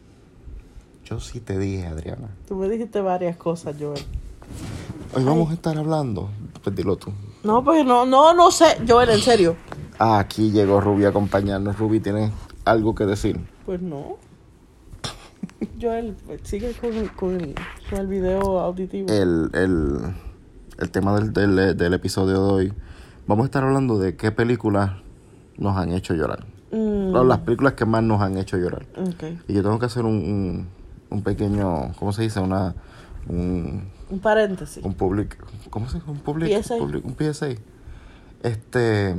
Yo 1.06 1.19
sí 1.19 1.40
te 1.40 1.58
dije, 1.60 1.86
Adriana. 1.88 2.30
Tú 2.48 2.56
me 2.56 2.68
dijiste 2.68 3.00
varias 3.00 3.38
cosas, 3.38 3.75
Joel. 3.80 4.01
Hoy 5.16 5.24
vamos 5.24 5.50
a 5.52 5.54
estar 5.54 5.78
hablando. 5.78 6.30
Pues 6.64 6.76
dilo 6.76 6.96
tú. 6.98 7.12
No, 7.44 7.63
pues 7.63 7.86
no, 7.86 8.06
no, 8.06 8.34
no 8.34 8.51
sé. 8.51 8.78
Joel, 8.88 9.10
en 9.12 9.20
serio. 9.22 9.56
Ah, 10.00 10.20
aquí 10.20 10.51
llegó 10.51 10.82
Ruby 10.82 11.06
a 11.06 11.10
acompañarnos. 11.10 11.78
Ruby, 11.78 12.00
¿tienes 12.00 12.32
algo 12.66 12.96
que 12.96 13.06
decir? 13.06 13.39
Pues 13.66 13.82
no. 13.82 14.18
Joel, 15.82 16.16
pues, 16.25 16.42
sigue 16.44 16.74
con 16.74 16.94
el, 16.94 17.12
con 17.12 17.39
el, 17.39 17.56
con 17.89 18.00
el 18.00 18.08
video 18.08 18.60
auditivo. 18.60 19.08
El, 19.10 19.50
el, 19.54 20.00
el 20.80 20.92
tema 20.92 21.16
del, 21.20 21.32
del, 21.34 21.78
del 21.78 21.94
episodio 21.94 22.34
de 22.46 22.54
hoy. 22.54 22.74
Vamos 23.28 23.44
a 23.44 23.46
estar 23.46 23.63
hablando 23.63 23.98
de 23.98 24.16
qué 24.16 24.32
películas 24.32 24.92
nos 25.58 25.78
han 25.78 25.94
hecho 25.94 26.13
llorar. 26.13 26.46
Mm, 26.72 27.13
Las 27.28 27.39
películas 27.39 27.74
que 27.74 27.86
más 27.86 28.04
nos 28.04 28.22
han 28.22 28.38
hecho 28.38 28.58
llorar. 28.58 28.86
ok. 28.98 29.24
Y 29.48 29.54
yo 29.54 29.63
tengo 29.63 29.80
que 29.80 29.86
hacer 29.86 30.04
un, 30.04 30.16
un, 30.16 30.68
un 31.10 31.22
pequeño, 31.24 31.94
¿cómo 31.98 32.12
se 32.12 32.24
dice? 32.24 32.39
Una, 32.42 32.75
un, 33.30 33.88
Un 34.15 34.22
paréntesis. 34.22 34.84
un 34.84 34.93
public, 34.93 35.38
¿cómo 35.69 35.89
se 35.89 35.98
dice? 36.00 36.10
Un 36.10 36.19
public, 36.19 36.50
PSA. 36.63 36.77
public- 36.77 37.03
un 37.05 37.15
PSA. 37.15 37.50
Este, 38.43 39.13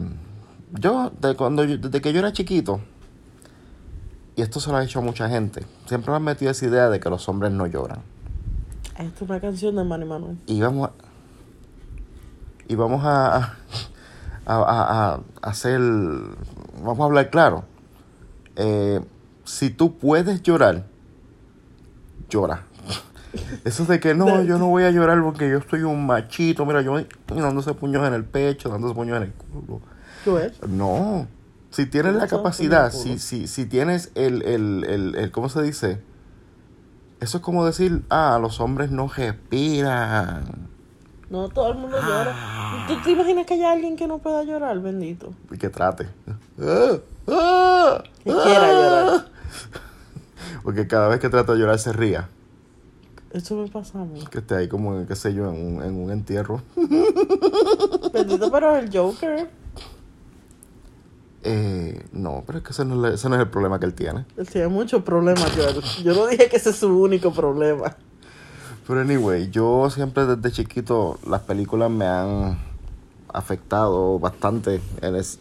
yo, 0.73 1.11
de 1.21 1.35
cuando 1.37 1.65
yo- 1.65 1.77
desde 1.77 2.01
que 2.01 2.13
yo 2.15 2.21
era 2.21 2.33
chiquito, 2.33 2.81
y 4.37 4.43
esto 4.43 4.59
se 4.59 4.71
lo 4.71 4.77
ha 4.79 4.85
hecho 4.85 5.01
a 5.01 5.03
mucha 5.03 5.29
gente, 5.29 5.65
siempre 5.87 6.11
me 6.13 6.17
han 6.17 6.23
metido 6.25 6.51
esa 6.51 6.65
idea 6.67 6.89
de 6.89 6.99
que 7.01 7.11
los 7.11 7.29
hombres 7.29 7.53
no 7.53 7.67
lloran. 7.67 7.99
Esta 8.99 9.03
es 9.03 9.21
una 9.31 9.39
canción 9.41 9.77
de 9.77 9.85
Manny 9.85 10.07
Manuel. 10.07 10.39
Y 10.47 10.61
vamos 10.63 10.89
a, 10.89 10.93
y 12.69 12.75
vamos 12.75 13.05
a, 13.05 13.37
a, 13.37 13.53
a- 14.47 15.15
a 15.15 15.21
hacer, 15.43 15.79
vamos 16.83 17.01
a 17.01 17.05
hablar 17.05 17.29
claro. 17.31 17.65
Eh, 18.57 19.01
si 19.45 19.69
tú 19.71 19.99
puedes 19.99 20.43
llorar, 20.43 20.87
llora. 22.31 22.63
Eso 23.65 23.85
de 23.85 24.01
que 24.01 24.15
no, 24.15 24.43
yo 24.43 24.59
no 24.59 24.69
voy 24.69 24.85
a 24.85 24.91
llorar 24.91 25.23
porque 25.23 25.49
yo 25.49 25.61
soy 25.69 25.83
un 25.83 26.07
machito, 26.07 26.65
mira, 26.67 26.83
yo 26.83 27.01
dándose 27.29 27.75
puños 27.75 28.07
en 28.07 28.15
el 28.15 28.25
pecho, 28.25 28.69
dándose 28.69 28.95
puños 28.95 29.17
en 29.19 29.23
el 29.25 29.33
culo. 29.33 29.81
Joel. 30.25 30.53
No, 30.69 31.27
si 31.71 31.87
tienes 31.87 32.13
¿Cómo 32.13 32.25
la 32.25 32.29
capacidad, 32.29 32.91
si, 32.93 33.19
si, 33.19 33.47
si 33.47 33.67
tienes 33.67 34.11
el, 34.15 34.43
el, 34.43 34.85
el, 34.85 35.15
el, 35.15 35.31
¿cómo 35.31 35.49
se 35.49 35.63
dice? 35.63 36.01
Eso 37.21 37.39
es 37.39 37.43
como 37.43 37.65
decir, 37.65 38.03
ah, 38.11 38.39
los 38.41 38.61
hombres 38.61 38.91
no 38.91 39.09
respiran. 39.09 40.69
No, 41.31 41.49
todo 41.49 41.73
el 41.73 41.79
mundo 41.79 41.97
Ah. 42.01 42.07
llora. 42.07 42.87
¿Tú 42.87 43.03
te 43.03 43.11
imaginas 43.11 43.47
que 43.47 43.55
haya 43.55 43.73
alguien 43.73 43.97
que 43.97 44.07
no 44.07 44.19
pueda 44.19 44.45
llorar, 44.45 44.79
bendito? 44.81 45.33
Y 45.51 45.59
que 45.59 45.69
trate. 45.71 46.07
Ah, 46.61 46.99
ah, 47.29 48.03
Que 48.23 48.31
quiera 48.33 48.61
ah. 48.63 48.73
llorar. 48.73 49.27
Porque 50.63 50.87
cada 50.87 51.09
vez 51.09 51.19
que 51.21 51.29
trata 51.29 51.53
de 51.53 51.59
llorar 51.59 51.79
se 51.79 51.93
ría. 51.93 52.29
Eso 53.37 53.55
me 53.57 53.69
pasa 53.69 54.01
a 54.01 54.05
mí. 54.07 54.25
Que 54.31 54.39
esté 54.39 54.55
ahí 54.55 54.69
como, 54.69 55.07
qué 55.07 55.15
sé 55.15 55.35
yo, 55.35 55.51
en 55.53 55.77
un, 55.77 55.83
en 55.83 55.95
un 55.95 56.11
entierro. 56.11 56.63
Bendito, 58.13 58.51
pero 58.51 58.75
el 58.77 58.91
Joker. 58.97 59.51
Eh, 61.43 62.03
no, 62.13 62.43
pero 62.47 62.59
es 62.59 62.65
que 62.65 62.71
ese 62.73 62.85
no, 62.85 63.07
es, 63.07 63.15
ese 63.15 63.29
no 63.29 63.35
es 63.37 63.43
el 63.43 63.49
problema 63.51 63.79
que 63.79 63.85
él 63.87 63.95
tiene. 63.95 64.25
Él 64.37 64.49
tiene 64.49 64.69
muchos 64.69 65.03
problemas, 65.03 65.55
yo, 65.55 65.65
yo 66.03 66.15
no 66.15 66.27
dije 66.27 66.49
que 66.49 66.57
ese 66.57 66.71
es 66.71 66.77
su 66.77 66.89
único 66.89 67.33
problema. 67.33 67.95
Pero 68.87 69.01
anyway, 69.01 69.51
yo 69.51 69.91
siempre 69.91 70.25
desde 70.27 70.51
chiquito 70.51 71.19
las 71.29 71.43
películas 71.43 71.91
me 71.91 72.07
han 72.07 72.59
afectado 73.33 74.19
bastante. 74.19 74.81
En 75.03 75.15
es- 75.15 75.39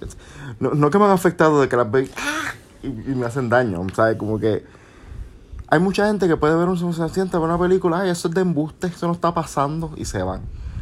no, 0.60 0.72
no 0.72 0.90
que 0.90 0.98
me 1.00 1.06
han 1.06 1.12
afectado 1.12 1.62
de 1.62 1.70
que 1.70 1.78
las 1.78 1.90
veo 1.90 2.08
¡ah! 2.18 2.52
y, 2.84 2.88
y 2.88 3.16
me 3.16 3.26
hacen 3.26 3.48
daño, 3.50 3.86
¿sabes? 3.96 4.18
Como 4.18 4.38
que 4.40 4.66
hay 5.68 5.80
mucha 5.80 6.08
gente 6.08 6.28
que 6.28 6.38
puede 6.38 6.56
ver 6.56 6.68
un 6.70 6.78
se 6.94 7.10
siente 7.10 7.38
ver 7.38 7.46
una 7.48 7.58
película, 7.60 8.02
ay, 8.02 8.10
eso 8.10 8.28
es 8.28 8.34
de 8.34 8.42
embuste, 8.42 8.88
eso 8.88 9.08
no 9.08 9.14
está 9.14 9.34
pasando 9.34 9.92
y 9.98 10.06
se 10.06 10.22
van. 10.24 10.42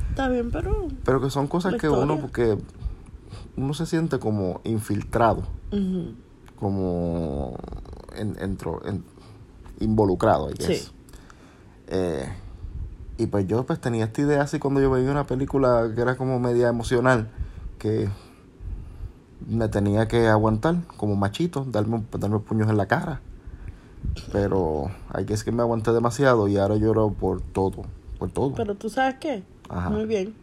Está 0.09 0.27
bien, 0.27 0.51
pero. 0.51 0.71
Pero 1.03 1.21
que 1.21 1.29
son 1.29 1.47
cosas 1.47 1.71
que 1.79 1.87
uno, 2.03 2.15
porque 2.21 2.57
uno 3.55 3.73
se 3.73 3.85
siente 3.85 4.19
como 4.19 4.61
infiltrado, 4.63 5.43
como 6.59 7.55
en, 8.15 8.35
entro- 8.35 8.81
en- 8.85 9.03
involucrado, 9.79 10.49
I 10.49 10.53
guess. 10.53 10.85
Sí. 10.85 10.91
Eh, 11.87 12.27
y 13.17 13.27
pues 13.27 13.47
yo 13.47 13.65
pues 13.65 13.79
tenía 13.79 14.05
esta 14.05 14.21
idea 14.21 14.41
así 14.41 14.59
cuando 14.59 14.81
yo 14.81 14.89
veía 14.89 15.11
una 15.11 15.25
película 15.25 15.89
que 15.93 16.01
era 16.01 16.15
como 16.15 16.39
media 16.39 16.67
emocional, 16.67 17.29
que 17.79 18.09
me 19.47 19.67
tenía 19.67 20.07
que 20.07 20.27
aguantar 20.27 20.77
como 20.97 21.15
machito, 21.15 21.65
darme, 21.69 22.03
darme 22.17 22.39
puños 22.39 22.69
en 22.69 22.77
la 22.77 22.85
cara. 22.87 23.21
Pero 24.31 24.91
hay 25.09 25.25
que 25.25 25.33
es 25.33 25.43
que 25.43 25.51
me 25.51 25.61
aguanté 25.61 25.91
demasiado 25.91 26.47
y 26.47 26.57
ahora 26.57 26.75
lloro 26.75 27.11
por 27.11 27.41
todo, 27.41 27.83
por 28.19 28.29
todo. 28.31 28.53
Pero 28.55 28.75
tú 28.75 28.89
sabes 28.89 29.15
qué? 29.19 29.43
Ajá. 29.69 29.89
Muy 29.89 30.05
bien. 30.05 30.33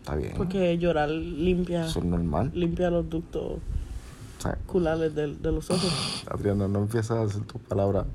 Está 0.00 0.14
bien. 0.16 0.34
Porque 0.36 0.78
llorar 0.78 1.08
limpia, 1.10 1.86
Eso 1.86 1.98
es 1.98 2.04
normal. 2.04 2.50
limpia 2.54 2.90
los 2.90 3.08
ductos 3.10 3.42
O 3.42 4.42
sea, 4.42 4.56
culales 4.66 5.14
de, 5.14 5.34
de 5.34 5.52
los 5.52 5.70
ojos. 5.70 6.24
Adriana, 6.30 6.66
no 6.68 6.80
empieces 6.80 7.10
a 7.10 7.24
decir 7.26 7.42
tus 7.42 7.60
palabras. 7.60 8.06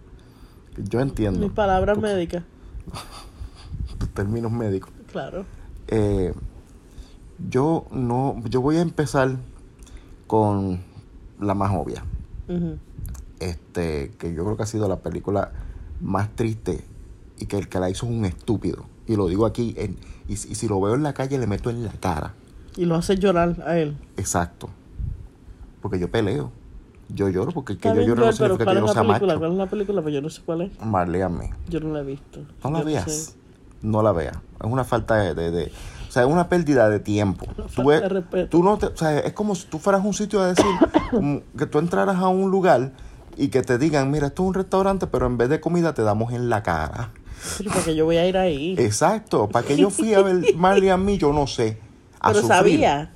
Yo 0.77 0.99
entiendo 1.01 1.39
Mis 1.39 1.51
palabras 1.51 1.97
médicas. 1.99 2.43
tus 3.99 4.09
términos 4.09 4.51
médicos. 4.51 4.91
Claro. 5.11 5.45
Eh, 5.87 6.33
yo 7.49 7.85
no, 7.91 8.41
yo 8.49 8.61
voy 8.61 8.77
a 8.77 8.81
empezar 8.81 9.37
con 10.27 10.81
la 11.39 11.53
más 11.53 11.71
obvia. 11.75 12.03
Ujú. 12.47 12.77
Este, 13.49 14.11
que 14.17 14.33
yo 14.33 14.43
creo 14.43 14.57
que 14.57 14.63
ha 14.63 14.67
sido 14.67 14.87
la 14.87 14.97
película 14.97 15.51
más 16.01 16.29
triste 16.35 16.83
y 17.39 17.45
que 17.45 17.57
el 17.57 17.67
que 17.69 17.79
la 17.79 17.89
hizo 17.89 18.05
es 18.05 18.11
un 18.11 18.25
estúpido. 18.25 18.85
Y 19.07 19.15
lo 19.15 19.27
digo 19.27 19.45
aquí, 19.45 19.73
en, 19.77 19.97
y, 20.27 20.37
si- 20.37 20.51
y 20.51 20.55
si 20.55 20.67
lo 20.67 20.79
veo 20.81 20.95
en 20.95 21.03
la 21.03 21.13
calle 21.13 21.37
le 21.37 21.47
meto 21.47 21.69
en 21.69 21.83
la 21.83 21.91
cara. 21.93 22.33
Y 22.77 22.85
lo 22.85 22.95
hace 22.95 23.17
llorar 23.17 23.63
a 23.67 23.77
él. 23.77 23.97
Exacto. 24.17 24.69
Porque 25.81 25.99
yo 25.99 26.09
peleo. 26.09 26.51
Yo 27.09 27.29
lloro 27.29 27.51
porque 27.51 27.73
el 27.73 27.79
que 27.79 27.89
yo 27.89 28.01
lloro 28.01 28.25
no 28.25 28.31
significa 28.31 28.63
¿cuál 28.63 28.75
que 28.77 28.81
yo 28.81 28.87
no 28.87 28.93
sea 28.93 29.01
película? 29.03 29.33
macho. 29.33 29.39
¿Cuál 29.39 29.51
es 29.51 29.57
la 29.57 29.65
película? 29.67 30.01
Pues 30.01 30.13
yo 30.15 30.21
no 30.21 30.29
sé 30.29 30.41
cuál 30.45 30.61
es. 30.61 30.79
Marley 30.81 31.21
a 31.21 31.29
mí. 31.29 31.45
Yo 31.69 31.79
no 31.81 31.93
la 31.93 31.99
he 31.99 32.03
visto. 32.03 32.39
No 32.63 32.71
la 32.71 32.79
Yo 32.79 32.85
veas. 32.85 33.11
sé. 33.11 33.33
No 33.81 34.01
la 34.01 34.11
veas. 34.13 34.37
Es 34.37 34.71
una 34.71 34.83
falta 34.85 35.15
de, 35.17 35.35
de- 35.35 35.51
de- 35.51 35.71
O 36.07 36.11
sea, 36.11 36.23
es 36.23 36.29
una 36.29 36.47
pérdida 36.47 36.89
de 36.89 36.99
tiempo. 36.99 37.45
Tú, 37.45 37.63
falta 37.67 37.83
ves- 37.89 38.01
de 38.01 38.09
respeto. 38.09 38.47
tú 38.49 38.63
no 38.63 38.77
te, 38.77 38.85
o 38.87 38.95
sea, 38.97 39.19
es 39.19 39.33
como 39.33 39.53
si 39.55 39.67
tú 39.67 39.77
fueras 39.79 40.01
a 40.01 40.07
un 40.07 40.13
sitio 40.13 40.39
a 40.41 40.47
decir 40.47 40.65
como 41.11 41.41
que 41.57 41.65
tú 41.65 41.79
entraras 41.79 42.15
a 42.15 42.29
un 42.29 42.49
lugar 42.49 42.93
y 43.37 43.49
que 43.49 43.61
te 43.61 43.77
digan, 43.77 44.11
mira, 44.11 44.27
esto 44.27 44.43
es 44.43 44.47
un 44.49 44.53
restaurante, 44.53 45.07
pero 45.07 45.25
en 45.25 45.37
vez 45.37 45.49
de 45.49 45.59
comida 45.59 45.93
te 45.93 46.01
damos 46.03 46.33
en 46.33 46.49
la 46.49 46.63
cara. 46.63 47.11
Pero 47.57 47.71
porque 47.71 47.95
yo 47.95 48.05
voy 48.05 48.17
a 48.17 48.27
ir 48.27 48.37
ahí. 48.37 48.75
Exacto. 48.77 49.49
¿Para 49.49 49.65
que 49.65 49.75
yo 49.75 49.89
fui 49.89 50.13
a 50.13 50.21
ver 50.21 50.43
Marley 50.55 50.89
a 50.89 50.97
mí? 50.97 51.17
Yo 51.17 51.33
no 51.33 51.47
sé. 51.47 51.77
A 52.19 52.29
pero 52.29 52.41
sufrir. 52.41 52.57
sabía. 52.57 53.13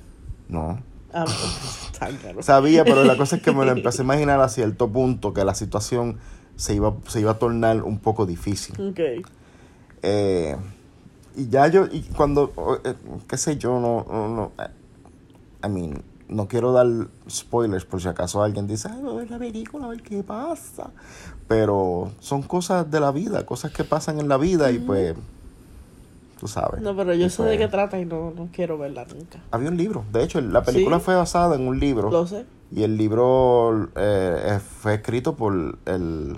No. 0.48 0.82
Ah, 1.12 1.24
zángano. 1.98 2.42
Sabía, 2.42 2.84
pero 2.84 3.04
la 3.04 3.16
cosa 3.16 3.36
es 3.36 3.42
que 3.42 3.52
me 3.52 3.64
lo 3.64 3.72
empecé 3.72 4.02
a 4.02 4.04
imaginar 4.04 4.40
a 4.40 4.48
cierto 4.48 4.90
punto 4.90 5.32
que 5.32 5.44
la 5.44 5.54
situación 5.54 6.18
se 6.56 6.74
iba, 6.74 6.94
se 7.06 7.20
iba 7.20 7.32
a 7.32 7.38
tornar 7.38 7.82
un 7.82 7.98
poco 7.98 8.26
difícil. 8.26 8.74
Ok. 8.80 9.00
Eh, 10.02 10.56
y 11.36 11.48
ya 11.48 11.68
yo, 11.68 11.86
y 11.90 12.02
cuando, 12.02 12.52
eh, 12.84 12.94
qué 13.28 13.36
sé 13.36 13.56
yo, 13.56 13.80
no, 13.80 14.04
no, 14.10 14.28
no, 14.28 14.52
eh, 14.58 14.68
I 15.64 15.68
mean, 15.68 16.02
no 16.28 16.46
quiero 16.48 16.72
dar 16.72 16.86
spoilers 17.30 17.84
por 17.84 18.00
si 18.02 18.08
acaso 18.08 18.42
alguien 18.42 18.66
dice, 18.66 18.88
ay, 18.90 19.00
voy 19.02 19.12
a 19.12 19.16
ver 19.18 19.30
la 19.30 19.38
película, 19.38 19.86
a 19.86 19.88
ver 19.88 20.02
qué 20.02 20.22
pasa. 20.22 20.90
Pero 21.46 22.10
son 22.20 22.42
cosas 22.42 22.90
de 22.90 23.00
la 23.00 23.10
vida, 23.10 23.46
cosas 23.46 23.72
que 23.72 23.84
pasan 23.84 24.18
en 24.20 24.28
la 24.28 24.36
vida 24.36 24.70
y 24.70 24.78
pues, 24.78 25.14
tú 26.38 26.46
sabes. 26.48 26.80
No, 26.82 26.94
pero 26.94 27.14
yo 27.14 27.26
Y 27.26 27.30
sé 27.30 27.42
de 27.42 27.48
pues, 27.48 27.58
qué 27.58 27.68
trata 27.68 27.98
y 27.98 28.04
no, 28.04 28.32
no 28.36 28.48
quiero 28.52 28.76
verla 28.78 29.06
nunca. 29.06 29.38
Había 29.50 29.70
un 29.70 29.76
libro, 29.76 30.04
de 30.12 30.22
hecho, 30.22 30.40
la 30.40 30.62
película 30.62 30.98
¿Sí? 30.98 31.04
fue 31.06 31.14
basada 31.16 31.56
en 31.56 31.66
un 31.66 31.80
libro. 31.80 32.10
Lo 32.10 32.26
sé. 32.26 32.44
Y 32.70 32.82
el 32.82 32.98
libro 32.98 33.84
eh, 33.96 34.42
eh, 34.44 34.58
fue 34.58 34.94
escrito 34.96 35.34
por 35.36 35.54
el, 35.86 36.36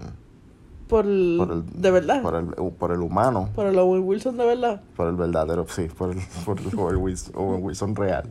Por 0.87 1.05
el, 1.07 1.35
por 1.39 1.51
el 1.53 1.65
de 1.83 1.91
verdad. 1.91 2.23
por 2.23 2.37
el, 2.37 2.47
por 2.75 2.93
el 2.93 3.01
humano. 3.01 3.49
Por 3.57 3.67
el 3.67 3.77
Owen 3.77 4.05
Wilson 4.05 4.37
de 4.37 4.47
verdad. 4.47 4.81
Por 4.95 5.09
el 5.09 5.17
verdadero, 5.17 5.67
sí, 5.69 5.89
por 5.89 6.11
el, 6.13 6.19
por 6.45 6.61
el 6.61 6.79
Owen 6.79 6.97
Wilson, 6.99 7.35
Owen 7.35 7.65
Wilson 7.65 7.97
real. 7.97 8.31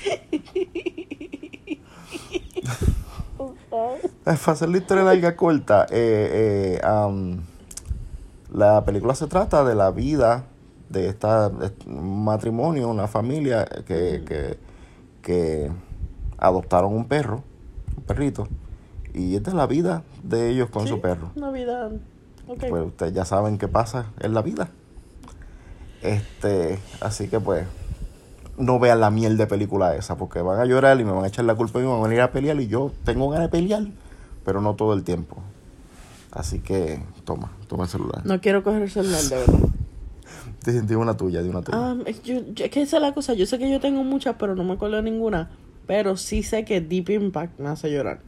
Para 4.24 4.34
hacer 4.34 4.68
la 4.68 4.78
historia 4.78 5.04
larga 5.04 5.36
corta, 5.36 5.86
eh, 5.90 6.76
eh, 6.78 6.80
am, 6.84 7.40
la 8.52 8.84
película 8.84 9.14
se 9.14 9.26
trata 9.26 9.64
de 9.64 9.74
la 9.74 9.90
vida 9.90 10.44
de 10.88 11.08
esta 11.08 11.48
de 11.48 11.72
un 11.86 12.24
matrimonio, 12.24 12.88
una 12.88 13.06
familia 13.08 13.64
que, 13.86 14.22
que, 14.26 14.58
que 15.22 15.70
adoptaron 16.38 16.92
un 16.94 17.06
perro, 17.06 17.42
un 17.96 18.02
perrito, 18.02 18.48
y 19.14 19.36
esta 19.36 19.50
es 19.50 19.56
la 19.56 19.66
vida 19.66 20.02
de 20.22 20.50
ellos 20.50 20.68
con 20.70 20.82
Sí, 20.82 20.88
su 20.88 21.00
perro. 21.00 21.30
Navidad. 21.36 21.92
Ok. 22.48 22.64
Pues 22.68 22.86
ustedes 22.86 23.12
ya 23.12 23.24
saben 23.24 23.56
qué 23.58 23.68
pasa 23.68 24.06
en 24.20 24.34
la 24.34 24.42
vida. 24.42 24.68
Este, 26.02 26.78
así 27.00 27.28
que 27.28 27.38
pues, 27.40 27.66
no 28.58 28.78
vean 28.78 29.00
la 29.00 29.10
miel 29.10 29.36
de 29.36 29.46
película 29.46 29.94
esa, 29.96 30.16
porque 30.16 30.40
van 30.42 30.60
a 30.60 30.64
llorar 30.64 31.00
y 31.00 31.04
me 31.04 31.12
van 31.12 31.24
a 31.24 31.28
echar 31.28 31.44
la 31.44 31.54
culpa 31.54 31.78
y 31.78 31.82
me 31.82 31.88
van 31.88 32.00
a 32.00 32.02
venir 32.04 32.20
a 32.20 32.32
pelear 32.32 32.60
y 32.60 32.66
yo 32.68 32.92
tengo 33.04 33.28
ganas 33.30 33.46
de 33.50 33.58
pelear, 33.58 33.84
pero 34.44 34.60
no 34.60 34.74
todo 34.74 34.92
el 34.94 35.02
tiempo. 35.04 35.36
Así 36.32 36.60
que, 36.60 37.02
toma, 37.24 37.50
toma 37.66 37.84
el 37.84 37.90
celular. 37.90 38.24
No 38.24 38.40
quiero 38.40 38.62
coger 38.62 38.82
el 38.82 38.90
celular, 38.90 39.22
de 39.22 39.36
verdad. 39.36 39.58
Di, 40.64 40.78
di 40.80 40.94
una 40.94 41.16
tuya, 41.16 41.42
di 41.42 41.48
una 41.48 41.62
tuya. 41.62 41.96
Es- 42.06 42.22
yo, 42.22 42.40
yo- 42.54 42.64
es 42.66 42.70
que 42.70 42.82
esa 42.82 42.96
es 42.98 43.02
la 43.02 43.14
cosa. 43.14 43.32
Yo 43.34 43.46
sé 43.46 43.58
que 43.58 43.70
yo 43.70 43.80
tengo 43.80 44.04
muchas, 44.04 44.36
pero 44.38 44.54
no 44.54 44.62
me 44.62 44.74
acuerdo 44.74 44.96
de 44.96 45.02
ninguna. 45.02 45.50
Pero 45.86 46.16
sí 46.18 46.42
sé 46.42 46.64
que 46.66 46.80
Deep 46.82 47.08
Impact 47.10 47.58
me 47.58 47.68
hace 47.70 47.90
llorar. 47.90 48.20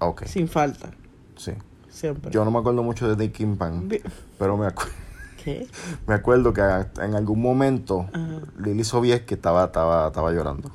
ok, 0.00 0.24
Sin 0.24 0.48
falta. 0.48 0.90
sí. 1.36 1.52
Siempre. 1.90 2.30
Yo 2.32 2.42
no 2.46 2.50
me 2.50 2.58
acuerdo 2.58 2.82
mucho 2.82 3.14
de 3.14 3.30
Kimpan, 3.30 3.86
Vi- 3.88 4.00
pero 4.38 4.56
me, 4.56 4.66
acu- 4.66 4.88
¿Qué? 5.44 5.66
me 6.06 6.14
acuerdo 6.14 6.52
que 6.52 6.60
en 6.60 7.14
algún 7.14 7.40
momento 7.40 8.06
Ajá. 8.12 8.40
Lili 8.58 8.84
Sobieski 8.84 9.34
estaba, 9.34 9.64
estaba, 9.66 10.08
estaba 10.08 10.32
llorando. 10.32 10.70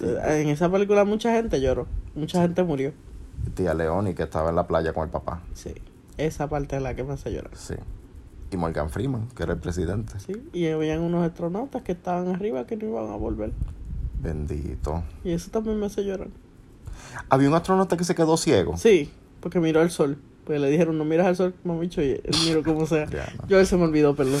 En 0.00 0.48
esa 0.48 0.70
película 0.70 1.04
mucha 1.04 1.32
gente 1.32 1.60
lloró. 1.60 1.86
Mucha 2.14 2.42
gente 2.42 2.62
murió. 2.62 2.92
Y 3.46 3.50
tía 3.50 3.74
Leoni 3.74 4.14
que 4.14 4.24
estaba 4.24 4.50
en 4.50 4.56
la 4.56 4.66
playa 4.66 4.92
con 4.92 5.04
el 5.04 5.10
papá. 5.10 5.42
Sí. 5.54 5.74
Esa 6.18 6.48
parte 6.48 6.76
es 6.76 6.82
la 6.82 6.94
que 6.94 7.04
me 7.04 7.14
hace 7.14 7.32
llorar. 7.32 7.50
Sí. 7.54 7.74
Y 8.50 8.56
Morgan 8.56 8.90
Freeman, 8.90 9.28
que 9.34 9.42
era 9.42 9.54
el 9.54 9.58
presidente. 9.58 10.18
Sí. 10.20 10.34
Y 10.52 10.68
habían 10.68 11.00
unos 11.00 11.26
astronautas 11.26 11.82
que 11.82 11.92
estaban 11.92 12.28
arriba 12.28 12.66
que 12.66 12.76
no 12.76 12.86
iban 12.86 13.10
a 13.10 13.16
volver. 13.16 13.52
Bendito. 14.22 15.02
Y 15.24 15.32
eso 15.32 15.50
también 15.50 15.78
me 15.78 15.86
hace 15.86 16.04
llorar. 16.04 16.28
Había 17.28 17.48
un 17.48 17.54
astronauta 17.54 17.96
que 17.96 18.04
se 18.04 18.14
quedó 18.14 18.36
ciego. 18.36 18.76
Sí, 18.76 19.10
porque 19.40 19.60
miró 19.60 19.82
el 19.82 19.90
sol. 19.90 20.18
Pues 20.46 20.60
le 20.60 20.70
dijeron, 20.70 20.96
no 20.96 21.04
miras 21.04 21.26
al 21.26 21.34
sol, 21.36 21.54
mamicho, 21.64 22.00
y 22.00 22.10
él 22.24 22.34
miró 22.46 22.62
como 22.62 22.86
sea. 22.86 23.06
Ya, 23.10 23.28
no. 23.36 23.48
Yo 23.48 23.58
él 23.58 23.66
se 23.66 23.76
me 23.76 23.82
olvidó, 23.84 24.14
perdón. 24.14 24.40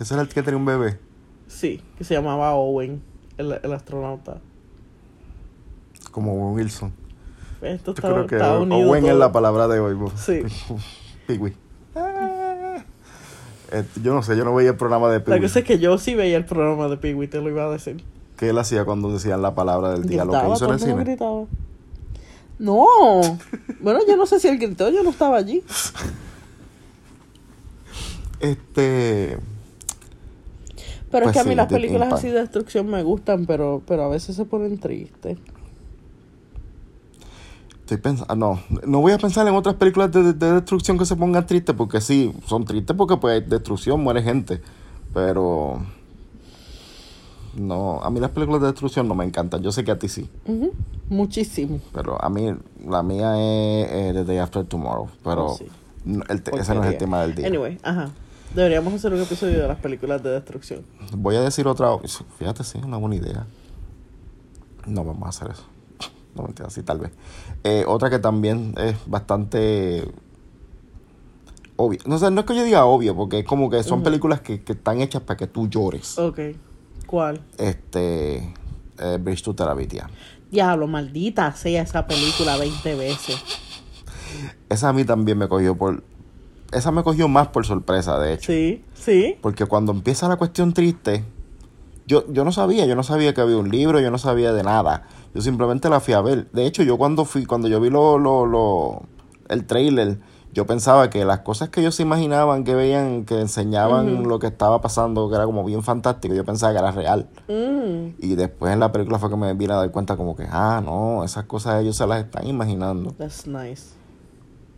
Ese 0.00 0.14
era 0.14 0.22
el 0.22 0.28
que 0.28 0.42
tenía 0.42 0.58
un 0.58 0.64
bebé. 0.66 0.98
Sí, 1.46 1.80
que 1.96 2.04
se 2.04 2.14
llamaba 2.14 2.54
Owen, 2.54 3.00
el, 3.36 3.58
el 3.62 3.72
astronauta. 3.72 4.40
Como 6.10 6.32
Owen 6.34 6.54
Wilson. 6.56 6.92
Esto 7.62 7.92
Yo 7.92 7.94
estaba, 7.94 8.26
creo 8.26 8.26
que 8.26 8.36
unido 8.62 8.88
Owen 8.88 9.02
todo. 9.02 9.12
es 9.12 9.18
la 9.18 9.32
palabra 9.32 9.66
de 9.68 9.80
hoy. 9.80 9.94
bo. 9.94 10.12
Sí. 10.16 10.42
Pigui. 11.26 11.52
Ah. 11.94 12.84
Este, 13.72 14.00
yo 14.00 14.14
no 14.14 14.22
sé, 14.22 14.36
yo 14.36 14.44
no 14.44 14.54
veía 14.54 14.70
el 14.70 14.76
programa 14.76 15.08
de 15.08 15.18
La 15.18 15.24
Pigui. 15.24 15.40
cosa 15.42 15.58
es 15.60 15.64
que 15.64 15.78
yo 15.78 15.98
sí 15.98 16.14
veía 16.14 16.36
el 16.36 16.44
programa 16.44 16.88
de 16.88 16.96
Pee 16.96 17.26
te 17.26 17.40
lo 17.40 17.48
iba 17.48 17.64
a 17.64 17.70
decir. 17.70 18.04
¿Qué 18.36 18.50
él 18.50 18.58
hacía 18.58 18.84
cuando 18.84 19.12
decían 19.12 19.42
la 19.42 19.54
palabra 19.54 19.90
del 19.90 20.04
día? 20.08 20.24
Lo 20.24 20.32
que 20.32 20.48
hizo 20.54 20.66
en 20.66 20.72
el 20.72 20.80
cine. 20.80 21.04
gritaba. 21.04 21.44
No, 22.58 23.20
bueno, 23.80 24.00
yo 24.06 24.16
no 24.16 24.26
sé 24.26 24.40
si 24.40 24.48
él 24.48 24.58
gritó, 24.58 24.90
yo 24.90 25.02
no 25.02 25.10
estaba 25.10 25.36
allí. 25.36 25.62
Este. 28.40 29.38
Pero 31.10 31.24
Pues 31.24 31.26
es 31.26 31.32
que 31.32 31.38
a 31.38 31.44
mí 31.44 31.50
sí, 31.50 31.56
las 31.56 31.68
películas 31.68 32.12
así 32.12 32.28
de 32.28 32.40
destrucción 32.40 32.86
me 32.88 33.02
gustan, 33.02 33.46
pero, 33.46 33.82
pero 33.86 34.04
a 34.04 34.08
veces 34.08 34.36
se 34.36 34.44
ponen 34.44 34.78
tristes. 34.78 35.38
Estoy 37.80 37.96
pensando, 37.96 38.34
no, 38.36 38.60
no 38.86 39.00
voy 39.00 39.12
a 39.12 39.18
pensar 39.18 39.46
en 39.48 39.54
otras 39.54 39.76
películas 39.76 40.12
de, 40.12 40.22
de- 40.22 40.32
de 40.34 40.52
destrucción 40.52 40.98
que 40.98 41.06
se 41.06 41.16
pongan 41.16 41.46
tristes, 41.46 41.74
porque 41.74 42.00
sí, 42.02 42.34
son 42.46 42.64
tristes 42.66 42.94
porque 42.94 43.16
pues 43.16 43.34
hay 43.42 43.48
destrucción, 43.48 44.02
muere 44.02 44.22
gente, 44.22 44.60
pero 45.14 45.80
no, 47.60 48.00
a 48.02 48.10
mí 48.10 48.20
las 48.20 48.30
películas 48.30 48.60
de 48.62 48.68
destrucción 48.68 49.08
no 49.08 49.14
me 49.14 49.24
encantan, 49.24 49.62
yo 49.62 49.72
sé 49.72 49.84
que 49.84 49.90
a 49.90 49.98
ti 49.98 50.08
sí, 50.08 50.28
Muchísimo. 51.08 51.80
pero 51.92 52.22
a 52.22 52.28
mí 52.28 52.54
la 52.86 53.02
mía 53.02 53.34
es 53.36 53.88
eh, 53.90 54.10
The 54.14 54.24
Day 54.24 54.38
After 54.38 54.64
Tomorrow, 54.64 55.08
pero 55.24 55.46
Oh, 55.46 55.56
sí. 55.56 55.66
no, 56.04 56.22
el 56.28 56.42
ese 56.58 56.74
no 56.74 56.82
es 56.84 56.90
el 56.92 56.98
tema 56.98 57.22
del 57.22 57.34
día. 57.34 57.46
Anyway, 57.46 57.78
ajá. 57.82 58.10
Deberíamos 58.54 58.94
hacer 58.94 59.12
un 59.12 59.20
episodio 59.20 59.60
de 59.60 59.68
las 59.68 59.78
películas 59.78 60.22
de 60.22 60.30
destrucción. 60.30 60.82
Voy 61.16 61.36
a 61.36 61.40
decir 61.42 61.66
otra, 61.66 61.90
fíjate, 62.38 62.64
sí, 62.64 62.78
una 62.82 62.96
buena 62.96 63.16
idea. 63.16 63.46
No 64.86 65.04
vamos 65.04 65.24
a 65.24 65.28
hacer 65.28 65.50
eso. 65.50 65.64
No 66.34 66.44
mentira, 66.44 66.70
sí, 66.70 66.82
tal 66.82 66.98
vez. 67.00 67.10
Eh, 67.64 67.84
otra 67.88 68.10
que 68.10 68.18
también 68.20 68.72
es 68.78 68.94
bastante 69.06 70.08
obvia. 71.76 71.98
No 72.06 72.16
sé, 72.18 72.30
no 72.30 72.40
es 72.40 72.46
que 72.46 72.54
yo 72.54 72.62
diga 72.64 72.84
obvio, 72.84 73.16
porque 73.16 73.40
es 73.40 73.44
como 73.44 73.68
que 73.70 73.82
son 73.82 74.02
películas 74.02 74.40
que, 74.40 74.62
que 74.62 74.72
están 74.74 75.00
hechas 75.00 75.22
para 75.22 75.36
que 75.36 75.46
tú 75.46 75.68
llores. 75.68 76.18
Ok. 76.18 76.38
¿Cuál? 77.08 77.40
Este, 77.56 78.36
eh, 78.98 79.18
Bridge 79.18 79.42
to 79.42 79.54
Terabithia. 79.54 80.10
Diablo, 80.50 80.86
maldita 80.86 81.50
sea 81.54 81.80
esa 81.80 82.06
película 82.06 82.58
20 82.58 82.94
veces. 82.96 83.36
Esa 84.68 84.90
a 84.90 84.92
mí 84.92 85.04
también 85.04 85.38
me 85.38 85.48
cogió 85.48 85.74
por... 85.74 86.04
Esa 86.70 86.92
me 86.92 87.02
cogió 87.02 87.26
más 87.26 87.48
por 87.48 87.64
sorpresa, 87.64 88.18
de 88.18 88.34
hecho. 88.34 88.52
Sí, 88.52 88.84
sí. 88.92 89.38
Porque 89.40 89.64
cuando 89.64 89.90
empieza 89.90 90.28
la 90.28 90.36
cuestión 90.36 90.74
triste, 90.74 91.24
yo, 92.06 92.30
yo 92.30 92.44
no 92.44 92.52
sabía, 92.52 92.84
yo 92.84 92.94
no 92.94 93.02
sabía 93.02 93.32
que 93.32 93.40
había 93.40 93.56
un 93.56 93.70
libro, 93.70 94.00
yo 94.00 94.10
no 94.10 94.18
sabía 94.18 94.52
de 94.52 94.62
nada. 94.62 95.08
Yo 95.34 95.40
simplemente 95.40 95.88
la 95.88 96.00
fui 96.00 96.12
a 96.12 96.20
ver. 96.20 96.50
De 96.50 96.66
hecho, 96.66 96.82
yo 96.82 96.98
cuando 96.98 97.24
fui, 97.24 97.46
cuando 97.46 97.68
yo 97.68 97.80
vi 97.80 97.88
lo, 97.88 98.18
lo, 98.18 98.44
lo, 98.44 99.02
el 99.48 99.64
trailer, 99.64 100.18
yo 100.52 100.66
pensaba 100.66 101.10
que 101.10 101.24
las 101.24 101.40
cosas 101.40 101.68
que 101.68 101.80
ellos 101.80 101.94
se 101.94 102.02
imaginaban 102.02 102.64
que 102.64 102.74
veían, 102.74 103.24
que 103.24 103.40
enseñaban 103.40 104.26
lo 104.26 104.38
que 104.38 104.46
estaba 104.48 104.80
pasando, 104.80 105.28
que 105.28 105.34
era 105.36 105.44
como 105.44 105.62
bien 105.64 105.82
fantástico, 105.82 106.34
yo 106.34 106.44
pensaba 106.44 106.72
que 106.72 106.78
era 106.78 106.90
real. 106.90 107.28
Mm, 107.48 108.14
Y 108.18 108.34
después 108.34 108.72
en 108.72 108.80
la 108.80 108.90
película 108.90 109.18
fue 109.18 109.28
que 109.30 109.36
me 109.36 109.52
vine 109.54 109.74
a 109.74 109.76
dar 109.76 109.90
cuenta 109.90 110.16
como 110.16 110.34
que, 110.34 110.46
ah, 110.50 110.80
no, 110.84 111.22
esas 111.24 111.44
cosas 111.44 111.82
ellos 111.82 111.96
se 111.96 112.06
las 112.06 112.24
están 112.24 112.46
imaginando. 112.46 113.12
that's 113.12 113.46
nice. 113.46 113.90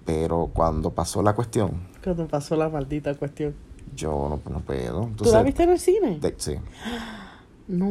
Pero 0.04 0.50
cuando 0.52 0.90
pasó 0.90 1.22
la 1.22 1.34
cuestión, 1.34 1.88
Cuando 2.02 2.26
pasó 2.26 2.56
la 2.56 2.68
maldita 2.68 3.14
cuestión. 3.14 3.54
yo 3.94 4.40
no, 4.44 4.52
no 4.52 4.60
puedo. 4.60 5.00
¿Tú 5.02 5.06
Entonces, 5.08 5.34
la 5.34 5.42
viste 5.42 5.62
en 5.62 5.70
el 5.70 5.78
cine? 5.78 6.18
de- 6.20 6.34
sí. 6.38 6.56
No. 7.68 7.86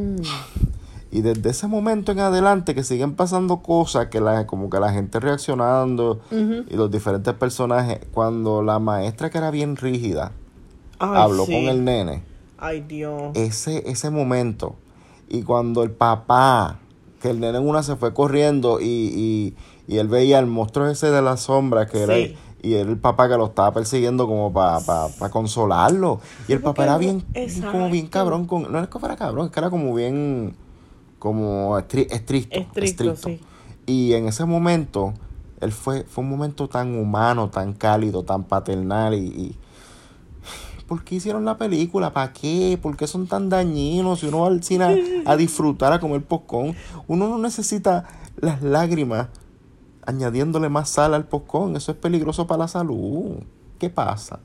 Y 1.11 1.21
desde 1.21 1.49
ese 1.49 1.67
momento 1.67 2.11
en 2.11 2.19
adelante 2.19 2.75
que 2.75 2.83
siguen 2.83 3.15
pasando 3.15 3.57
cosas, 3.63 4.07
que 4.07 4.21
la, 4.21 4.45
como 4.45 4.69
que 4.69 4.79
la 4.79 4.91
gente 4.93 5.19
reaccionando 5.19 6.19
y 6.31 6.75
los 6.75 6.91
diferentes 6.91 7.33
personajes, 7.33 7.99
cuando 8.13 8.61
la 8.61 8.77
maestra 8.79 9.29
que 9.29 9.39
era 9.39 9.49
bien 9.49 9.75
rígida 9.75 10.31
Ay, 10.99 11.09
habló 11.21 11.45
sí. 11.45 11.53
con 11.53 11.63
el 11.63 11.83
nene, 11.83 12.21
Ay, 12.59 12.81
Dios. 12.81 13.31
ese, 13.33 13.89
ese 13.89 14.11
momento, 14.11 14.75
y 15.27 15.41
cuando 15.41 15.81
el 15.81 15.91
papá, 15.91 16.77
que 17.21 17.31
el 17.31 17.39
nene 17.39 17.57
en 17.57 17.67
una 17.67 17.81
se 17.81 17.95
fue 17.95 18.13
corriendo 18.13 18.79
y, 18.79 18.85
y, 18.85 19.55
y 19.87 19.97
él 19.97 20.07
veía 20.09 20.37
el 20.37 20.45
monstruo 20.45 20.87
ese 20.87 21.09
de 21.09 21.21
la 21.23 21.37
sombra, 21.37 21.87
que 21.87 22.03
era, 22.03 22.17
y 22.61 22.73
era 22.73 22.89
el 22.89 22.97
papá 22.97 23.27
que 23.29 23.35
lo 23.37 23.45
estaba 23.47 23.73
persiguiendo 23.73 24.27
como 24.27 24.53
para 24.53 25.29
consolarlo. 25.31 26.19
Y 26.47 26.53
el 26.53 26.61
papá 26.61 26.83
era 26.83 26.97
bien, 26.99 27.25
como 27.71 27.89
bien 27.89 28.07
cabrón, 28.07 28.45
con, 28.45 28.71
no 28.71 28.79
es 28.79 28.87
que 28.89 28.99
fuera 28.99 29.15
cabrón, 29.15 29.47
es 29.47 29.51
que 29.51 29.59
era 29.59 29.69
como 29.69 29.95
bien, 29.95 30.55
como 31.19 31.77
estri- 31.77 32.07
estricto. 32.09 32.59
Estricto, 32.59 33.15
sí. 33.15 33.39
Y 33.85 34.13
en 34.13 34.27
ese 34.27 34.45
momento, 34.45 35.13
él 35.59 35.71
fue, 35.71 36.03
fue 36.03 36.23
un 36.23 36.29
momento 36.29 36.67
tan 36.67 36.97
humano, 36.97 37.49
tan 37.49 37.73
cálido, 37.73 38.23
tan 38.23 38.43
paternal 38.45 39.13
y... 39.13 39.27
y 39.27 39.55
¿Por 40.87 41.03
qué 41.03 41.15
hicieron 41.15 41.45
la 41.45 41.55
película? 41.55 42.13
¿Para 42.13 42.33
qué? 42.33 42.79
¿Por 42.81 42.97
qué 42.97 43.05
son 43.05 43.27
tan 43.27 43.47
dañinos? 43.47 44.21
Si 44.21 44.25
uno 44.25 44.39
va 44.39 44.47
al 44.47 44.63
cine 44.63 45.21
a, 45.25 45.31
a 45.31 45.35
disfrutar, 45.37 45.93
a 45.93 45.99
comer 45.99 46.23
popcorn, 46.23 46.75
uno 47.07 47.29
no 47.29 47.37
necesita 47.37 48.05
las 48.37 48.63
lágrimas 48.63 49.27
añadiéndole 50.07 50.67
más 50.69 50.89
sal 50.89 51.13
al 51.13 51.27
popcorn. 51.27 51.75
Eso 51.75 51.91
es 51.91 51.97
peligroso 51.99 52.47
para 52.47 52.59
la 52.63 52.67
salud. 52.67 53.43
¿Qué 53.77 53.91
pasa? 53.91 54.39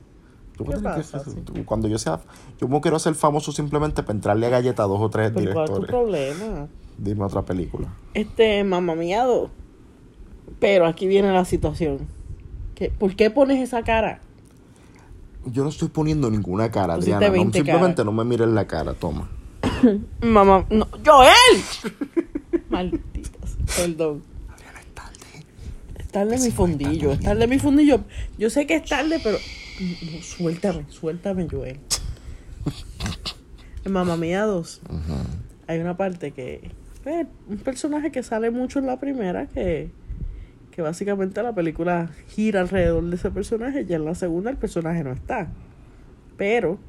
A 0.63 0.65
¿Qué 0.67 0.73
que- 0.73 0.79
pasa, 0.79 1.19
sí? 1.23 1.31
Cuando 1.65 1.87
yo 1.87 1.97
sea, 1.97 2.21
yo 2.59 2.67
no 2.67 2.79
quiero 2.81 2.97
ser 2.99 3.15
famoso 3.15 3.51
simplemente 3.51 4.03
para 4.03 4.13
entrarle 4.15 4.45
a 4.47 4.49
galleta 4.49 4.83
a 4.83 4.87
dos 4.87 5.01
o 5.01 5.09
tres 5.09 5.31
¿Pero 5.35 5.53
cuál 5.53 5.65
es 5.65 5.71
tu 5.71 5.75
directores. 5.81 5.89
problema? 5.89 6.67
Dime 6.97 7.23
otra 7.25 7.41
película. 7.43 7.93
Este, 8.13 8.63
mamá 8.63 8.95
miado. 8.95 9.49
Pero 10.59 10.85
aquí 10.87 11.07
viene 11.07 11.33
la 11.33 11.43
situación. 11.43 12.07
¿Qué- 12.75 12.89
¿Por 12.89 13.15
qué 13.15 13.29
pones 13.29 13.61
esa 13.61 13.83
cara? 13.83 14.21
Yo 15.45 15.63
no 15.63 15.69
estoy 15.69 15.89
poniendo 15.89 16.31
ninguna 16.31 16.71
cara, 16.71 16.93
Adriana. 16.95 17.27
No, 17.27 17.33
20 17.33 17.57
simplemente 17.59 17.95
caras. 17.97 18.05
no 18.05 18.11
me 18.13 18.23
mires 18.23 18.47
la 18.47 18.65
cara, 18.65 18.93
toma. 18.93 19.29
Mamá, 20.21 20.65
no, 20.69 20.87
Joel. 21.05 21.61
Malditas, 22.69 23.57
perdón. 23.75 24.23
Es 25.99 26.07
tarde 26.09 26.37
mi 26.39 26.49
fundillo, 26.49 27.11
es 27.11 27.19
tarde 27.19 27.45
mi 27.47 27.59
fundillo. 27.59 27.99
Yo 28.37 28.49
sé 28.49 28.65
que 28.65 28.75
es 28.77 28.85
tarde, 28.85 29.19
pero 29.21 29.37
no, 29.79 30.21
suéltame, 30.21 30.85
suéltame, 30.89 31.47
Joel. 31.49 31.79
En 33.83 33.91
Mamá 33.91 34.17
Mía 34.17 34.43
2 34.45 34.81
hay 35.67 35.79
una 35.79 35.95
parte 35.97 36.31
que 36.31 36.71
pues, 37.03 37.27
un 37.47 37.57
personaje 37.57 38.11
que 38.11 38.23
sale 38.23 38.49
mucho 38.51 38.79
en 38.79 38.87
la 38.87 38.99
primera 38.99 39.47
que 39.47 39.91
que 40.71 40.81
básicamente 40.81 41.41
la 41.41 41.53
película 41.55 42.09
gira 42.27 42.59
alrededor 42.59 43.03
de 43.05 43.15
ese 43.15 43.31
personaje 43.31 43.85
y 43.87 43.93
en 43.93 44.03
la 44.03 44.13
segunda 44.13 44.49
el 44.51 44.57
personaje 44.57 45.05
no 45.05 45.13
está. 45.13 45.47
Pero 46.35 46.79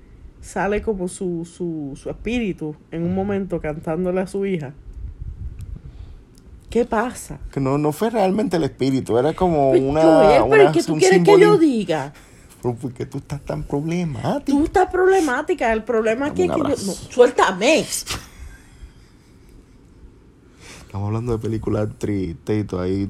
sale 0.40 0.82
como 0.82 1.06
su, 1.06 1.44
su, 1.44 1.92
su 1.94 2.10
espíritu 2.10 2.74
en 2.90 3.04
un 3.04 3.14
momento 3.14 3.60
cantándole 3.60 4.20
a 4.22 4.26
su 4.26 4.44
hija. 4.44 4.72
¿Qué 6.68 6.84
pasa? 6.84 7.38
Que 7.52 7.60
no, 7.60 7.78
no 7.78 7.92
fue 7.92 8.10
realmente 8.10 8.56
el 8.56 8.64
espíritu, 8.64 9.18
era 9.18 9.34
como 9.34 9.70
Pues, 9.70 9.82
una. 9.82 10.02
Joel, 10.02 10.42
pero 10.50 10.62
una- 10.64 10.72
¿qué 10.72 10.82
tú 10.82 10.94
un 10.94 10.98
quieres 10.98 11.22
que 11.22 11.38
yo 11.40 11.56
diga? 11.56 12.12
Pero 12.66 12.78
¿por 12.78 12.92
qué 12.92 13.06
tú 13.06 13.18
estás 13.18 13.40
tan 13.44 13.62
problemático? 13.62 14.58
Tú 14.58 14.64
estás 14.64 14.90
problemática. 14.90 15.72
El 15.72 15.84
problema 15.84 16.26
aquí 16.26 16.42
es 16.42 16.50
que 16.50 16.60
un 16.60 16.68
yo... 16.68 16.74
No, 16.84 16.92
suéltame. 16.92 17.78
Estamos 20.80 21.06
hablando 21.06 21.30
de 21.32 21.38
películas 21.38 21.88
tristes 21.96 22.64
y 22.64 22.66
todo 22.66 22.80
ahí. 22.80 23.08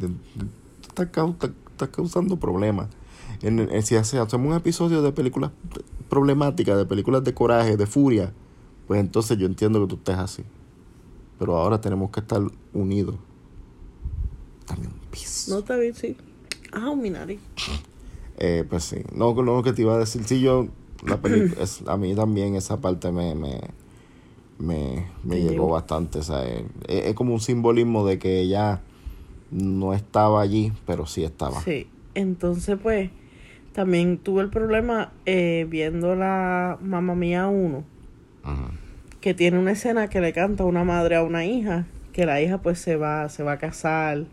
Estás, 0.88 1.08
estás 1.70 1.88
causando 1.88 2.36
problemas. 2.38 2.88
En, 3.40 3.58
en- 3.60 3.82
si 3.82 3.96
hace- 3.96 4.18
hacemos 4.18 4.46
un 4.50 4.56
episodio 4.56 5.00
de 5.00 5.12
películas 5.12 5.52
problemáticas, 6.10 6.76
de 6.76 6.84
películas 6.84 7.24
de 7.24 7.32
coraje, 7.32 7.78
de 7.78 7.86
furia, 7.86 8.34
pues 8.86 9.00
entonces 9.00 9.38
yo 9.38 9.46
entiendo 9.46 9.80
que 9.80 9.86
tú 9.88 9.94
estés 9.96 10.16
así. 10.18 10.42
Pero 11.38 11.56
ahora 11.56 11.80
tenemos 11.80 12.10
que 12.10 12.20
estar 12.20 12.42
unidos. 12.74 13.14
Dame 14.66 14.86
un 14.88 15.00
piso. 15.10 15.54
No 15.54 15.62
te 15.62 15.78
vi, 15.80 15.94
sí. 15.94 16.14
Ah, 16.72 16.94
mi 16.94 17.08
nariz. 17.08 17.40
Eh, 18.38 18.64
pues 18.68 18.84
sí, 18.84 18.98
no, 19.14 19.32
lo 19.42 19.62
que 19.62 19.72
te 19.72 19.82
iba 19.82 19.94
a 19.94 19.98
decir, 19.98 20.24
sí, 20.24 20.40
yo, 20.40 20.68
la 21.06 21.16
película, 21.22 21.62
es, 21.62 21.82
a 21.86 21.96
mí 21.96 22.14
también 22.14 22.54
esa 22.54 22.78
parte 22.80 23.10
me, 23.10 23.34
me, 23.34 23.60
me, 24.58 25.06
me 25.24 25.40
llegó 25.40 25.70
bastante, 25.70 26.18
o 26.18 26.22
sea, 26.22 26.44
es, 26.44 26.64
es 26.86 27.14
como 27.14 27.32
un 27.32 27.40
simbolismo 27.40 28.06
de 28.06 28.18
que 28.18 28.40
ella 28.40 28.82
no 29.50 29.94
estaba 29.94 30.42
allí, 30.42 30.72
pero 30.86 31.06
sí 31.06 31.24
estaba. 31.24 31.60
Sí, 31.62 31.86
entonces 32.14 32.78
pues 32.82 33.10
también 33.72 34.18
tuve 34.18 34.42
el 34.42 34.50
problema 34.50 35.12
eh, 35.24 35.66
viendo 35.68 36.14
la 36.14 36.78
Mamá 36.82 37.14
Mía 37.14 37.48
1, 37.48 37.78
Ujú. 37.78 38.54
que 39.20 39.34
tiene 39.34 39.58
una 39.58 39.72
escena 39.72 40.08
que 40.08 40.20
le 40.20 40.32
canta 40.32 40.64
una 40.64 40.84
madre 40.84 41.16
a 41.16 41.22
una 41.22 41.46
hija, 41.46 41.86
que 42.12 42.26
la 42.26 42.40
hija 42.40 42.58
pues 42.58 42.78
se 42.80 42.96
va, 42.96 43.28
se 43.30 43.42
va 43.42 43.52
a 43.52 43.58
casar, 43.58 44.26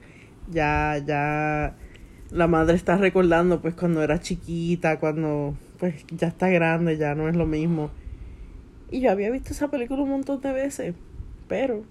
ya, 0.50 1.02
ya 1.06 1.76
la 2.34 2.48
madre 2.48 2.76
está 2.76 2.98
recordando 2.98 3.62
pues 3.62 3.76
cuando 3.76 4.02
era 4.02 4.20
chiquita, 4.20 5.00
cuando 5.00 5.56
pues 5.80 6.06
ya 6.10 6.28
está 6.28 6.50
grande, 6.50 6.98
ya 6.98 7.16
no 7.16 7.30
es 7.30 7.36
lo 7.36 7.46
mismo. 7.46 7.92
Y 8.92 9.02
yo 9.02 9.12
había 9.12 9.30
visto 9.32 9.54
esa 9.54 9.70
película 9.70 10.02
un 10.02 10.10
montón 10.10 10.42
de 10.42 10.52
veces, 10.52 10.96
pero 11.48 11.84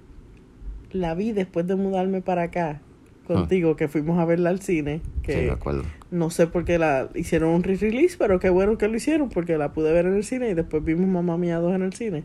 la 0.90 1.14
vi 1.14 1.32
después 1.32 1.66
de 1.66 1.76
mudarme 1.76 2.20
para 2.20 2.42
acá 2.42 2.80
contigo, 3.26 3.76
que 3.76 3.88
fuimos 3.88 4.18
a 4.18 4.24
verla 4.24 4.50
al 4.50 4.60
cine, 4.60 5.00
que 5.22 5.32
Sí, 5.32 5.40
me 5.46 5.52
acuerdo. 5.52 5.84
no 6.10 6.30
sé 6.30 6.48
por 6.48 6.64
qué 6.64 6.78
la 6.78 7.08
hicieron 7.14 7.50
un 7.50 7.62
re-release, 7.62 8.16
pero 8.18 8.40
qué 8.40 8.50
bueno 8.50 8.76
que 8.78 8.88
lo 8.88 8.96
hicieron 8.96 9.28
porque 9.28 9.56
la 9.56 9.72
pude 9.72 9.92
ver 9.92 10.06
en 10.06 10.14
el 10.14 10.24
cine 10.24 10.50
y 10.50 10.54
después 10.54 10.84
vimos 10.84 11.08
Mamá 11.08 11.38
Mía 11.38 11.58
2 11.58 11.74
en 11.74 11.82
el 11.82 11.92
cine. 11.92 12.24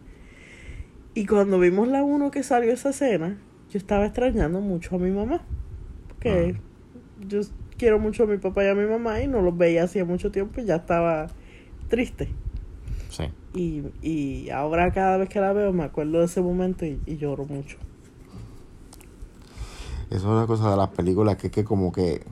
Y 1.14 1.26
cuando 1.26 1.60
vimos 1.60 1.88
la 1.88 2.04
1 2.04 2.30
que 2.32 2.44
salió 2.44 2.72
esa 2.74 2.90
escena, 2.90 3.38
yo 3.72 3.78
estaba 3.78 4.06
extrañando 4.06 4.60
mucho 4.60 4.96
a 4.96 5.00
mi 5.00 5.12
mamá. 5.12 5.42
Porque 6.08 6.56
yo 7.28 7.42
quiero 7.78 8.00
mucho 8.00 8.24
a 8.24 8.28
mi 8.28 8.38
papá 8.38 8.64
y 8.64 8.68
a 8.68 8.76
mi 8.76 8.86
mamá 8.86 9.22
y 9.22 9.28
no 9.28 9.42
los 9.42 9.58
veía 9.58 9.84
hacía 9.84 10.06
mucho 10.06 10.32
tiempo 10.32 10.60
y 10.62 10.66
ya 10.66 10.78
estaba 10.78 11.28
triste. 11.90 12.30
Sí. 13.10 13.26
Y, 13.54 13.84
y 14.02 14.50
ahora 14.50 14.92
cada 14.92 15.18
vez 15.18 15.30
que 15.30 15.40
la 15.40 15.54
veo 15.54 15.72
me 15.74 15.84
acuerdo 15.84 16.20
de 16.20 16.26
ese 16.26 16.42
momento 16.42 16.86
y, 16.86 17.00
y 17.06 17.18
lloro 17.18 17.46
mucho. 17.46 17.78
Eso 20.10 20.18
es 20.18 20.24
una 20.24 20.48
cosa 20.48 20.72
de 20.72 20.78
las 20.78 20.90
películas 20.90 21.36
que 21.38 21.48
es 21.48 21.54
que 21.54 21.64
como 21.64 21.92
que 21.92 22.24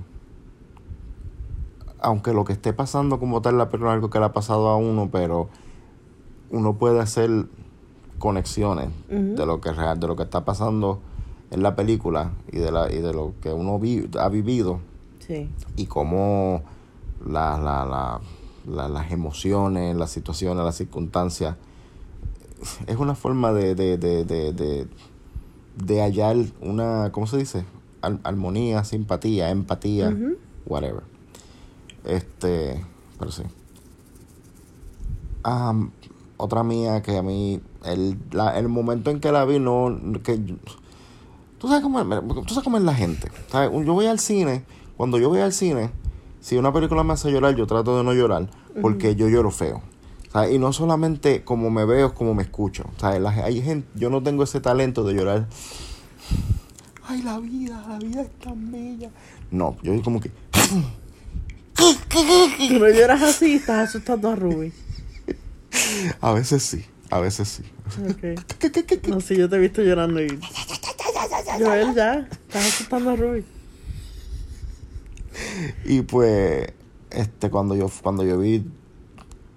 aunque 1.99 2.34
lo 2.34 2.45
que 2.45 2.53
esté 2.53 2.71
pasando 2.73 3.19
como 3.19 3.41
tal 3.41 3.58
la 3.58 3.69
película 3.69 3.91
es 3.91 3.95
algo 3.95 4.10
que 4.10 4.19
le 4.19 4.25
ha 4.25 4.34
pasado 4.34 4.69
a 4.69 4.77
uno, 4.77 5.10
pero 5.12 5.49
uno 6.51 6.75
puede 6.77 6.99
hacer 6.99 7.29
conexiones 8.19 8.89
de 9.10 9.45
lo 9.45 9.60
que 9.60 9.71
real, 9.73 9.99
de 9.99 10.08
lo 10.08 10.15
que 10.15 10.23
está 10.23 10.45
pasando 10.45 10.99
en 11.51 11.63
la 11.63 11.75
película 11.75 12.31
y 12.51 12.60
de 12.60 12.71
la 12.71 12.91
y 12.91 12.97
de 12.99 13.13
lo 13.13 13.34
que 13.41 13.51
uno 13.51 13.79
vi- 13.79 14.08
ha 14.19 14.29
vivido 14.29 14.79
Sí. 15.27 15.49
y 15.75 15.85
cómo 15.88 16.61
la, 17.25 17.57
la, 17.57 17.85
la- 17.85 18.21
la- 18.67 18.89
las 18.89 19.11
emociones, 19.11 19.95
las 19.95 20.11
situaciones, 20.11 20.63
las 20.63 20.75
circunstancias 20.75 21.55
es 22.88 22.97
una 22.97 23.15
forma 23.15 23.51
de, 23.53 23.75
de, 23.75 23.97
de, 23.97 24.23
de, 24.25 24.53
de, 24.53 24.88
de 25.83 26.01
hallar 26.01 26.35
una, 26.61 27.11
¿cómo 27.11 27.27
se 27.27 27.38
dice? 27.38 27.65
Ar- 28.01 28.19
armonía, 28.23 28.83
simpatía, 28.83 29.49
empatía, 29.49 30.15
whatever. 30.65 31.03
Este, 32.03 32.83
pero 33.19 33.31
sí. 33.31 33.43
Am, 35.43 35.91
otra 36.38 36.63
mía 36.63 37.01
que 37.01 37.17
a 37.17 37.21
mí, 37.21 37.61
el, 37.83 38.17
la- 38.31 38.57
el 38.57 38.67
momento 38.67 39.09
en 39.11 39.19
que 39.19 39.31
la 39.31 39.45
vi, 39.45 39.59
no, 39.59 39.95
que 40.23 40.38
tú 41.59 41.67
sabes 41.67 41.83
cómo, 41.83 41.99
es- 42.01 42.07
tú 42.45 42.49
sabes 42.53 42.63
cómo 42.63 42.77
es 42.77 42.83
la 42.83 42.93
gente. 42.95 43.31
¿sabes? 43.49 43.69
Yo 43.85 43.93
voy 43.93 44.07
al 44.07 44.19
cine, 44.19 44.63
cuando 44.97 45.17
yo 45.19 45.29
voy 45.29 45.39
al 45.39 45.53
cine, 45.53 45.89
si 46.41 46.58
una 46.58 46.71
película 46.73 47.03
me 47.03 47.13
hace 47.13 47.31
llorar, 47.31 47.55
yo 47.55 47.65
trato 47.67 47.97
de 47.97 48.03
no 48.03 48.13
llorar, 48.13 48.49
porque 48.81 49.15
yo 49.15 49.27
lloro 49.29 49.51
feo. 49.51 49.81
¿sabes? 50.31 50.53
Y 50.53 50.60
no 50.60 50.73
solamente 50.73 51.43
como 51.43 51.69
me 51.69 51.86
veo, 51.86 52.13
como 52.13 52.34
me 52.34 52.43
escucho. 52.43 52.86
¿sabes? 52.97 53.21
La- 53.21 53.29
hay 53.31 53.62
gente, 53.62 53.88
yo 53.95 54.10
no 54.10 54.21
tengo 54.21 54.43
ese 54.43 54.60
talento 54.62 55.03
de 55.03 55.13
llorar. 55.13 55.47
Ay, 57.08 57.21
la 57.21 57.38
vida, 57.39 57.84
la 57.88 57.97
vida 57.99 58.21
es 58.23 58.31
tan 58.39 58.71
bella. 58.71 59.10
No, 59.51 59.77
yo 59.84 60.01
como 60.01 60.19
que... 60.19 60.31
Tú 61.77 62.79
no 62.79 62.89
lloras 62.89 63.21
así 63.21 63.55
estás 63.55 63.89
asustando 63.89 64.29
a 64.29 64.36
Ruby. 64.36 64.71
A 66.21 66.31
veces 66.31 66.63
sí, 66.63 66.86
a 67.10 67.19
veces 67.19 67.47
sí. 67.49 67.63
Ok. 68.10 68.39
No 69.10 69.19
sé, 69.19 69.36
yo 69.36 69.49
te 69.49 69.58
he 69.58 69.60
visto 69.60 69.81
llorando 69.84 70.21
y. 70.23 70.27
Joel, 71.60 71.93
ya. 71.93 72.27
Estás 72.31 72.65
asustando 72.65 73.10
a 73.12 73.15
Ruby. 73.15 73.43
Y 75.86 76.02
pues, 76.02 76.74
este, 77.12 77.50
cuando 77.50 77.76
yo, 77.76 77.89
cuando 78.02 78.24
yo 78.24 78.38
vi 78.38 78.65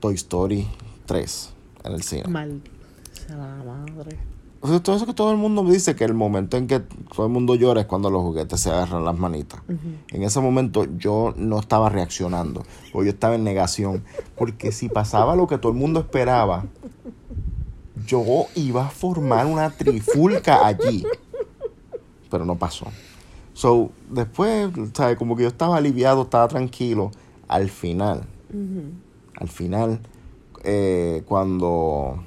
Toy 0.00 0.14
Story 0.14 0.66
3 1.06 1.54
en 1.84 1.92
el 1.92 2.02
cine. 2.02 2.24
Maldita 2.28 3.36
la 3.36 3.62
madre. 3.64 4.18
O 4.60 4.66
sea, 4.66 4.80
todo 4.82 4.96
eso 4.96 5.06
que 5.06 5.14
todo 5.14 5.30
el 5.30 5.36
mundo 5.36 5.62
me 5.62 5.72
dice 5.72 5.94
que 5.94 6.04
el 6.04 6.14
momento 6.14 6.56
en 6.56 6.66
que 6.66 6.80
todo 6.80 7.26
el 7.26 7.32
mundo 7.32 7.54
llora 7.54 7.82
es 7.82 7.86
cuando 7.86 8.10
los 8.10 8.22
juguetes 8.22 8.60
se 8.60 8.70
agarran 8.70 9.04
las 9.04 9.16
manitas. 9.16 9.62
En 10.10 10.22
ese 10.24 10.40
momento 10.40 10.84
yo 10.96 11.32
no 11.36 11.60
estaba 11.60 11.88
reaccionando, 11.90 12.64
o 12.92 13.04
yo 13.04 13.10
estaba 13.10 13.36
en 13.36 13.44
negación, 13.44 14.02
porque 14.36 14.72
si 14.72 14.88
pasaba 14.88 15.36
lo 15.36 15.46
que 15.46 15.58
todo 15.58 15.70
el 15.70 15.78
mundo 15.78 16.00
esperaba, 16.00 16.64
yo 18.04 18.46
iba 18.56 18.86
a 18.86 18.90
formar 18.90 19.46
una 19.46 19.70
trifulca 19.70 20.66
allí. 20.66 21.04
Pero 22.28 22.44
no 22.44 22.56
pasó. 22.56 22.86
So, 23.58 23.90
después, 24.08 24.70
¿sabes? 24.94 25.16
Como 25.18 25.34
que 25.34 25.42
yo 25.42 25.48
estaba 25.48 25.78
aliviado, 25.78 26.22
estaba 26.22 26.46
tranquilo. 26.46 27.10
Al 27.48 27.68
final, 27.70 28.22
al 29.34 29.48
final, 29.48 29.98
eh, 30.62 31.24
cuando, 31.26 32.22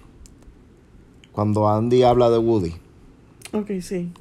cuando 1.31 1.69
Andy 1.69 2.03
habla 2.03 2.29
de 2.29 2.37
Woody, 2.37 2.73
Ok, 3.53 3.69
sí. 3.79 4.11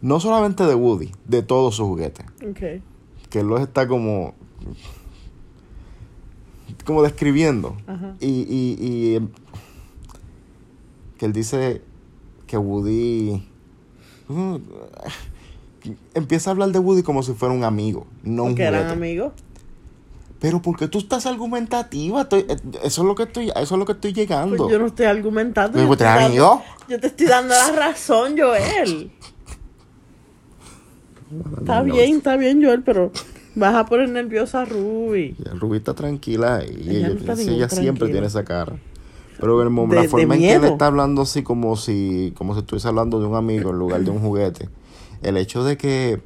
no 0.00 0.20
solamente 0.20 0.64
de 0.64 0.76
Woody, 0.76 1.10
de 1.26 1.42
todos 1.42 1.74
sus 1.74 1.86
juguetes, 1.88 2.24
Ok. 2.48 2.80
que 3.28 3.40
él 3.40 3.48
los 3.48 3.60
está 3.60 3.88
como, 3.88 4.34
como 6.84 7.02
describiendo. 7.02 7.76
Ajá. 7.88 8.14
Y, 8.20 8.28
y, 8.28 8.76
y 8.78 9.28
que 11.18 11.26
él 11.26 11.32
dice 11.32 11.82
que 12.46 12.58
Woody 12.58 13.42
empieza 16.14 16.50
a 16.50 16.52
hablar 16.52 16.70
de 16.70 16.78
Woody 16.78 17.02
como 17.02 17.22
si 17.22 17.32
fuera 17.32 17.54
un 17.54 17.64
amigo, 17.64 18.06
no 18.22 18.44
un 18.44 18.60
eran 18.60 18.88
amigos. 18.90 19.32
Pero 20.40 20.60
porque 20.60 20.88
tú 20.88 20.98
estás 20.98 21.26
argumentativa, 21.26 22.22
Estoy- 22.22 22.46
eh, 22.48 22.56
eso 22.82 23.02
es 23.02 23.06
lo 23.08 23.14
que 23.14 23.22
estoy, 23.24 23.50
eso 23.50 23.74
es 23.74 23.78
lo 23.78 23.84
que 23.86 23.92
estoy 23.92 24.12
llegando. 24.12 24.56
Pues 24.56 24.72
yo 24.72 24.78
no 24.78 24.86
estoy 24.86 25.06
argumentando. 25.06 25.78
Yo 25.78 25.96
¿te 25.96 26.04
amigo? 26.04 26.62
Yo 26.88 26.98
te 27.00 27.06
estoy 27.06 27.26
dando 27.26 27.54
la 27.54 27.70
razón, 27.72 28.34
Joel. 28.36 29.10
Está 31.60 31.82
bien, 31.82 32.16
está 32.16 32.36
bien, 32.36 32.62
Joel, 32.62 32.82
pero 32.82 33.10
vas 33.54 33.74
a 33.74 33.86
poner 33.86 34.08
nerviosa 34.08 34.62
a 34.62 34.64
Ruby. 34.64 35.36
Y 35.38 35.48
el 35.48 35.60
Rubí 35.60 35.78
está 35.78 35.94
tranquila 35.94 36.62
y 36.64 36.90
Ella 36.96 37.08
está 37.08 37.36
siempre 37.68 38.08
tiene 38.08 38.26
esa 38.26 38.44
cara. 38.44 38.76
Pero 39.40 39.62
el 39.62 39.74
De- 39.74 39.96
la 39.96 40.02
de 40.02 40.08
forma 40.08 40.34
en 40.34 40.40
que 40.40 40.52
él 40.54 40.64
está 40.64 40.86
hablando 40.86 41.22
así 41.22 41.42
como 41.42 41.76
si, 41.76 42.32
como 42.36 42.54
si 42.54 42.60
estuviese 42.60 42.86
hablando 42.88 43.18
de 43.20 43.26
un 43.26 43.34
amigo 43.34 43.70
en 43.70 43.78
lugar 43.78 44.02
de 44.02 44.10
un 44.10 44.20
juguete. 44.20 44.68
El 45.22 45.36
hecho 45.36 45.62
de 45.64 45.76
que, 45.76 46.20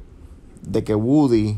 de 0.63 0.83
que 0.83 0.95
Woody 0.95 1.57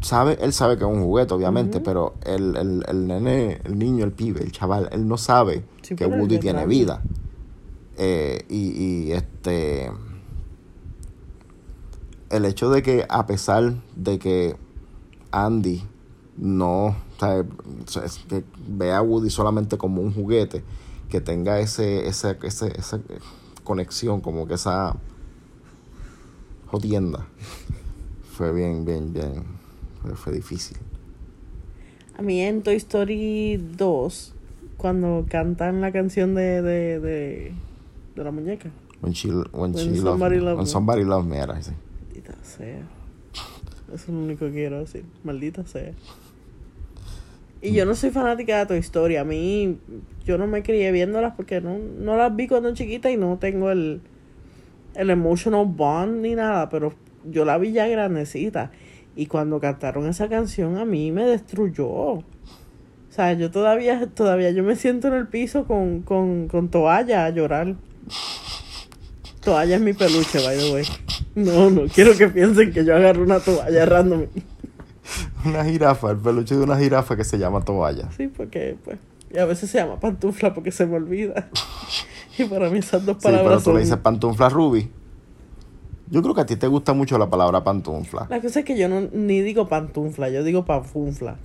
sabe, 0.00 0.38
él 0.40 0.52
sabe 0.52 0.76
que 0.78 0.84
es 0.84 0.90
un 0.90 1.02
juguete, 1.02 1.34
obviamente, 1.34 1.78
pero 1.84 2.14
el, 2.24 2.56
el, 2.56 2.84
el 2.88 3.06
nene, 3.06 3.60
el 3.64 3.78
niño, 3.78 4.04
el 4.04 4.12
pibe, 4.12 4.42
el 4.42 4.52
chaval, 4.52 4.88
él 4.92 5.06
no 5.08 5.16
sabe 5.18 5.64
Sí, 5.82 5.94
que 5.96 6.04
Woody 6.20 6.38
tiene 6.40 6.66
vida. 6.66 7.02
Eh, 7.98 8.44
y, 8.48 9.08
y 9.08 9.12
este 9.12 9.90
el 12.30 12.44
hecho 12.44 12.70
de 12.70 12.82
que 12.82 13.04
a 13.08 13.26
pesar 13.26 13.74
de 13.96 14.18
que 14.18 14.56
Andy 15.32 15.82
no 16.36 16.86
o 16.86 16.94
sea, 17.86 18.04
que 18.28 18.44
vea 18.68 18.98
a 18.98 19.02
Woody 19.02 19.28
solamente 19.30 19.76
como 19.76 20.00
un 20.00 20.14
juguete 20.14 20.62
que 21.10 21.20
tenga 21.20 21.58
ese, 21.60 22.06
ese, 22.08 22.38
ese- 22.42 22.78
esa 22.78 23.00
conexión 23.64 24.20
como 24.20 24.46
que 24.46 24.54
esa 24.54 24.96
jodienda 26.70 27.26
fue 28.32 28.52
bien 28.52 28.84
bien 28.84 29.12
bien 29.12 29.44
fue, 30.02 30.14
fue 30.14 30.32
difícil 30.32 30.76
A 32.16 32.22
mí 32.22 32.40
en 32.42 32.62
Toy 32.62 32.74
Story 32.76 33.56
2, 33.78 34.34
cuando 34.76 35.24
cantan 35.28 35.80
la 35.80 35.90
canción 35.90 36.34
de, 36.34 36.60
de, 36.60 37.00
de, 37.00 37.52
de 38.14 38.24
la 38.24 38.30
muñeca. 38.30 38.70
when 39.00 39.14
she, 39.14 39.28
when 39.30 39.72
When 39.72 39.94
she 39.94 39.96
somebody 39.96 40.36
me. 40.36 40.42
love 40.42 40.56
when 40.58 40.64
me. 40.64 40.70
somebody 40.70 41.04
love 41.04 41.24
me 41.24 41.38
era 41.38 41.54
así. 41.54 41.72
Maldita 42.08 42.34
sea. 42.42 42.82
Eso 43.88 43.94
es 43.94 44.08
lo 44.08 44.18
único 44.18 44.44
que 44.46 44.52
quiero 44.52 44.80
decir. 44.80 45.04
Maldita 45.24 45.64
sea. 45.66 45.94
Y 47.62 47.72
yo 47.72 47.86
no 47.86 47.94
soy 47.94 48.10
fanática 48.10 48.58
de 48.58 48.66
Toy 48.66 48.78
Story. 48.78 49.16
A 49.16 49.24
mí, 49.24 49.78
yo 50.26 50.36
no 50.36 50.46
me 50.46 50.62
crié 50.62 50.92
viéndolas 50.92 51.34
porque 51.36 51.62
no, 51.62 51.78
no 51.78 52.16
las 52.16 52.36
vi 52.36 52.48
cuando 52.48 52.74
chiquita 52.74 53.10
y 53.10 53.16
no 53.16 53.38
tengo 53.38 53.70
el, 53.70 54.02
el 54.94 55.10
emotional 55.10 55.66
bond 55.66 56.20
ni 56.22 56.34
nada. 56.34 56.68
Pero 56.68 56.94
yo 57.24 57.44
la 57.44 57.58
vi 57.58 57.72
ya 57.72 57.86
grandecita. 57.86 58.70
Y 59.16 59.26
cuando 59.26 59.60
cantaron 59.60 60.06
esa 60.06 60.28
canción 60.28 60.76
a 60.78 60.84
mí 60.84 61.12
me 61.12 61.24
destruyó. 61.24 61.88
O 63.10 63.12
sea, 63.12 63.32
yo 63.32 63.50
todavía, 63.50 64.06
todavía 64.14 64.50
yo 64.52 64.62
me 64.62 64.76
siento 64.76 65.08
en 65.08 65.14
el 65.14 65.26
piso 65.26 65.64
con, 65.64 66.02
con, 66.02 66.46
con 66.46 66.68
toalla 66.68 67.24
a 67.24 67.30
llorar. 67.30 67.74
Toalla 69.40 69.76
es 69.76 69.82
mi 69.82 69.92
peluche, 69.94 70.38
by 70.44 70.56
the 70.56 70.72
way. 70.72 70.84
No, 71.34 71.70
no 71.70 71.86
quiero 71.86 72.16
que 72.16 72.28
piensen 72.28 72.72
que 72.72 72.84
yo 72.84 72.94
agarro 72.94 73.22
una 73.22 73.40
toalla 73.40 73.86
random. 73.86 74.26
una 75.44 75.64
jirafa 75.64 76.10
el 76.10 76.18
peluche 76.18 76.54
de 76.54 76.62
una 76.62 76.78
jirafa 76.78 77.16
que 77.16 77.24
se 77.24 77.38
llama 77.38 77.64
toalla 77.64 78.10
Sí, 78.16 78.28
porque 78.28 78.76
pues. 78.84 78.98
Y 79.32 79.38
a 79.38 79.44
veces 79.44 79.70
se 79.70 79.78
llama 79.78 79.98
pantufla 79.98 80.54
porque 80.54 80.72
se 80.72 80.86
me 80.86 80.96
olvida. 80.96 81.48
Y 82.38 82.44
para 82.44 82.70
mí 82.70 82.78
esas 82.78 83.04
dos 83.04 83.16
sí 83.16 83.22
pero 83.22 83.36
palabras 83.38 83.64
tú 83.64 83.70
le 83.70 83.76
son. 83.76 83.82
dices 83.84 83.98
pantufla 83.98 84.48
Ruby 84.48 84.90
yo 86.10 86.22
creo 86.22 86.34
que 86.34 86.40
a 86.40 86.46
ti 86.46 86.56
te 86.56 86.66
gusta 86.66 86.92
mucho 86.92 87.18
la 87.18 87.30
palabra 87.30 87.62
pantufla 87.62 88.26
La 88.30 88.40
cosa 88.40 88.60
es 88.60 88.64
que 88.64 88.76
yo 88.78 88.88
no 88.88 89.00
ni 89.12 89.40
digo 89.42 89.68
pantufla, 89.68 90.28
yo 90.30 90.42
digo 90.42 90.64
panfunfla. 90.64 91.36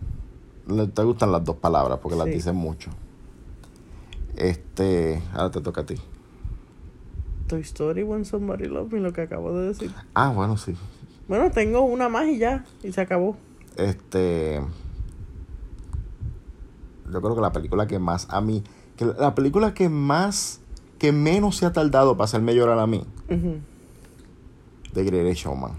Le- 0.67 0.87
te 0.87 1.03
gustan 1.03 1.31
las 1.31 1.43
dos 1.43 1.57
palabras 1.57 1.99
porque 2.01 2.17
las 2.17 2.25
dicen 2.25 2.55
mucho. 2.55 2.89
Este, 4.35 5.21
ahora 5.33 5.51
te 5.51 5.61
toca 5.61 5.81
a 5.81 5.85
ti. 5.85 5.95
Toy 7.47 7.61
Story 7.61 8.01
When 8.03 8.25
Somebody 8.25 8.65
Love 8.65 8.91
Me, 8.93 8.99
lo 8.99 9.13
que 9.13 9.21
acabo 9.21 9.53
de 9.57 9.67
decir. 9.67 9.91
Ah, 10.15 10.31
bueno, 10.35 10.57
sí. 10.57 10.75
Bueno, 11.27 11.51
tengo 11.51 11.81
una 11.81 12.09
más 12.09 12.27
y 12.27 12.39
ya, 12.39 12.65
y 12.83 12.91
se 12.91 13.01
acabó. 13.01 13.37
Este, 13.77 14.61
yo 17.11 17.21
creo 17.21 17.35
que 17.35 17.41
la 17.41 17.51
película 17.51 17.85
que 17.87 17.99
más 17.99 18.27
a 18.31 18.41
mí, 18.41 18.63
que 18.97 19.05
la 19.05 19.35
película 19.35 19.73
que 19.75 19.89
más, 19.89 20.59
que 20.97 21.12
menos 21.12 21.58
se 21.58 21.65
ha 21.65 21.73
tardado 21.73 22.15
para 22.17 22.25
hacerme 22.25 22.55
llorar 22.55 22.79
a 22.79 22.88
mí. 22.88 23.03
The 24.93 25.03
Greatest 25.03 25.41
Showman. 25.43 25.71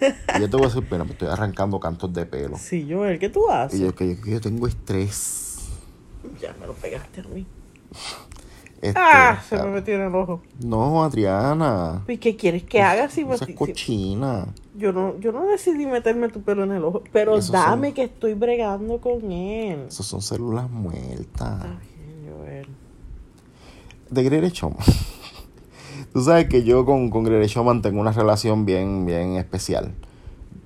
Y 0.36 0.40
yo 0.40 0.48
te 0.50 0.56
voy 0.56 0.66
a 0.66 0.68
decir, 0.68 0.86
pero 0.88 1.04
me 1.04 1.12
estoy 1.12 1.28
arrancando 1.28 1.80
cantos 1.80 2.12
de 2.12 2.24
pelo. 2.24 2.56
Sí, 2.56 2.86
Joel, 2.88 3.18
¿qué 3.18 3.28
tú 3.28 3.50
haces? 3.50 3.80
Y 3.80 3.84
yo 3.84 3.94
que 3.94 4.14
yo, 4.16 4.22
que 4.22 4.30
yo 4.30 4.40
tengo 4.40 4.66
estrés. 4.66 5.58
Ya 6.40 6.54
me 6.60 6.66
lo 6.66 6.72
pegaste 6.74 7.20
a 7.20 7.24
mí. 7.24 7.46
Este, 8.80 8.94
Ah, 8.96 9.42
se 9.48 9.56
me 9.56 9.70
metió 9.70 9.94
en 9.96 10.02
el 10.02 10.14
ojo. 10.14 10.40
No, 10.62 11.02
Adriana. 11.02 12.04
¿Y 12.06 12.18
qué 12.18 12.36
quieres 12.36 12.62
que 12.62 12.80
haga 12.80 13.08
si, 13.08 13.24
me- 13.24 13.34
Esa 13.34 13.44
es 13.44 13.50
si- 13.50 13.56
cochina. 13.56 14.46
yo 14.76 14.92
no 14.92 15.18
yo 15.18 15.32
no 15.32 15.46
decidí 15.46 15.84
meterme 15.86 16.28
tu 16.28 16.42
pelo 16.42 16.62
en 16.62 16.70
el 16.72 16.84
ojo, 16.84 17.02
pero 17.12 17.36
Esos 17.36 17.50
dame 17.50 17.88
son- 17.88 17.94
que 17.94 18.02
estoy 18.04 18.34
bregando 18.34 19.00
con 19.00 19.32
él. 19.32 19.86
Esas 19.88 20.06
son 20.06 20.22
células 20.22 20.70
muertas. 20.70 21.64
Está 21.64 21.78
bien, 21.96 22.36
Joel. 22.38 22.66
De 24.10 24.22
Greatest 24.24 24.56
Showman. 24.56 24.78
Tú 26.12 26.22
sabes 26.22 26.48
que 26.48 26.64
yo 26.64 26.84
con, 26.84 27.10
con 27.10 27.24
Greatest 27.24 27.54
Showman 27.54 27.82
tengo 27.82 28.00
una 28.00 28.12
relación 28.12 28.64
bien, 28.64 29.04
bien 29.06 29.34
especial. 29.36 29.92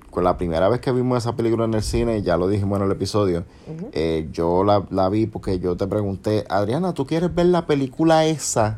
Con 0.09 0.23
la 0.23 0.37
primera 0.37 0.69
vez 0.69 0.79
que 0.79 0.91
vimos 0.91 1.17
esa 1.17 1.35
película 1.35 1.65
en 1.65 1.73
el 1.73 1.81
cine, 1.81 2.21
ya 2.21 2.37
lo 2.37 2.47
dijimos 2.47 2.79
en 2.79 2.85
el 2.85 2.91
episodio, 2.91 3.45
eh, 3.93 4.29
yo 4.31 4.63
la, 4.63 4.85
la 4.91 5.09
vi 5.09 5.25
porque 5.25 5.59
yo 5.59 5.75
te 5.75 5.87
pregunté, 5.87 6.45
Adriana, 6.49 6.93
¿tú 6.93 7.05
quieres 7.07 7.33
ver 7.33 7.47
la 7.47 7.65
película 7.65 8.25
esa 8.27 8.77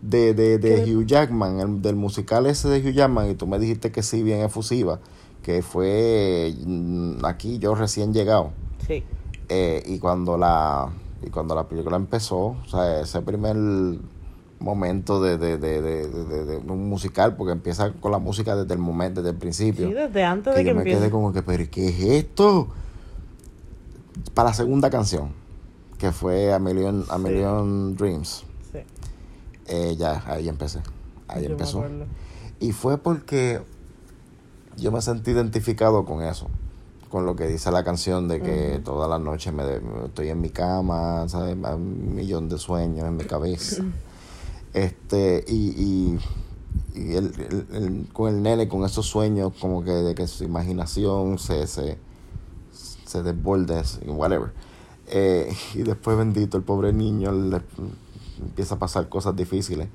de, 0.00 0.34
de, 0.34 0.58
de. 0.58 0.82
Hugh 0.96 1.06
Jackman, 1.06 1.60
el- 1.60 1.82
del 1.82 1.94
musical 1.94 2.46
ese 2.46 2.68
de 2.68 2.80
Hugh 2.80 2.92
Jackman? 2.94 3.30
Y 3.30 3.34
tú 3.34 3.46
me 3.46 3.60
dijiste 3.60 3.92
que 3.92 4.02
sí, 4.02 4.24
bien 4.24 4.40
efusiva, 4.40 4.98
que 5.44 5.62
fue 5.62 6.52
mm, 6.66 7.24
aquí 7.24 7.58
yo 7.60 7.76
recién 7.76 8.12
llegado. 8.12 8.50
Sí. 8.86 9.04
Eh, 9.48 9.84
y 9.86 10.00
cuando 10.00 10.36
la 10.36 10.88
y 11.24 11.30
cuando 11.30 11.54
la 11.54 11.68
película 11.68 11.96
empezó, 11.96 12.38
o 12.38 12.64
sea, 12.66 13.00
ese 13.00 13.22
primer 13.22 13.56
momento 14.58 15.20
de, 15.20 15.38
de, 15.38 15.58
de, 15.58 15.80
de, 15.82 16.08
de- 16.08 16.44
de 16.44 16.56
un 16.58 16.88
musical, 16.88 17.36
porque 17.36 17.52
empieza 17.52 17.92
con 17.94 18.12
la 18.12 18.18
música 18.18 18.54
desde 18.56 18.74
el 18.74 18.80
momento, 18.80 19.20
desde 19.22 19.32
el 19.32 19.38
principio. 19.38 19.88
Sí, 19.88 19.94
desde 19.94 20.24
antes 20.24 20.52
que 20.54 20.58
de 20.58 20.64
que 20.64 20.70
yo 20.70 20.74
me 20.74 20.80
empiece. 20.82 21.00
quedé 21.00 21.10
como 21.10 21.32
que, 21.32 21.42
pero 21.42 21.64
¿qué 21.70 21.88
es 21.88 22.00
esto? 22.00 22.68
Para 24.34 24.50
la 24.50 24.54
segunda 24.54 24.90
canción, 24.90 25.32
que 25.98 26.12
fue 26.12 26.52
A 26.52 26.58
Million, 26.58 27.04
A 27.08 27.16
Sí. 27.16 27.22
Million 27.22 27.96
Dreams, 27.96 28.44
Sí, 28.72 28.78
eh, 29.66 29.96
ya, 29.98 30.22
ahí 30.26 30.48
empecé. 30.48 30.80
Ahí 31.28 31.42
yo 31.42 31.48
me 31.48 31.52
empezó. 31.54 31.84
Y 32.60 32.72
fue 32.72 32.98
porque 32.98 33.60
yo 34.76 34.92
me 34.92 35.00
sentí 35.02 35.32
identificado 35.32 36.04
con 36.04 36.22
eso, 36.22 36.46
con 37.12 37.26
lo 37.26 37.36
que 37.36 37.46
dice 37.46 37.70
la 37.70 37.84
canción 37.84 38.26
de 38.26 38.40
que 38.40 38.70
Ujú. 38.76 38.82
todas 38.84 39.10
las 39.10 39.20
noches 39.20 39.52
me, 39.52 39.62
estoy 40.06 40.30
en 40.30 40.40
mi 40.40 40.48
cama, 40.48 41.28
¿sabes? 41.28 41.54
Un 41.54 42.14
millón 42.14 42.48
de 42.48 42.56
sueños 42.58 43.06
en 43.06 43.16
mi 43.18 43.24
cabeza. 43.24 43.84
este, 44.72 45.44
y, 45.46 45.54
y, 45.54 46.18
y 46.94 47.14
el- 47.16 47.34
el- 47.38 47.66
el- 47.76 48.08
con 48.14 48.34
el 48.34 48.42
nene, 48.42 48.66
con 48.66 48.82
esos 48.84 49.04
sueños, 49.04 49.52
como 49.60 49.84
que 49.84 49.90
de 49.90 50.14
que 50.14 50.26
su 50.26 50.44
imaginación 50.44 51.38
se, 51.38 51.66
se, 51.66 51.98
se 53.04 53.22
desborde, 53.22 53.82
whatever. 54.06 54.52
Eh, 55.08 55.52
y 55.74 55.82
después, 55.82 56.16
bendito, 56.16 56.56
el 56.56 56.62
pobre 56.62 56.94
niño 56.94 57.30
le 57.32 57.60
empieza 58.40 58.76
a 58.76 58.78
pasar 58.78 59.10
cosas 59.10 59.36
difíciles. 59.36 59.88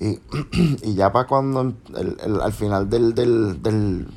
Y, 0.00 0.18
y 0.82 0.94
ya 0.94 1.12
para 1.12 1.26
cuando 1.28 1.60
el- 1.60 2.16
el- 2.24 2.40
al 2.40 2.52
final 2.54 2.88
del, 2.88 3.14
del, 3.14 3.62
del, 3.62 4.08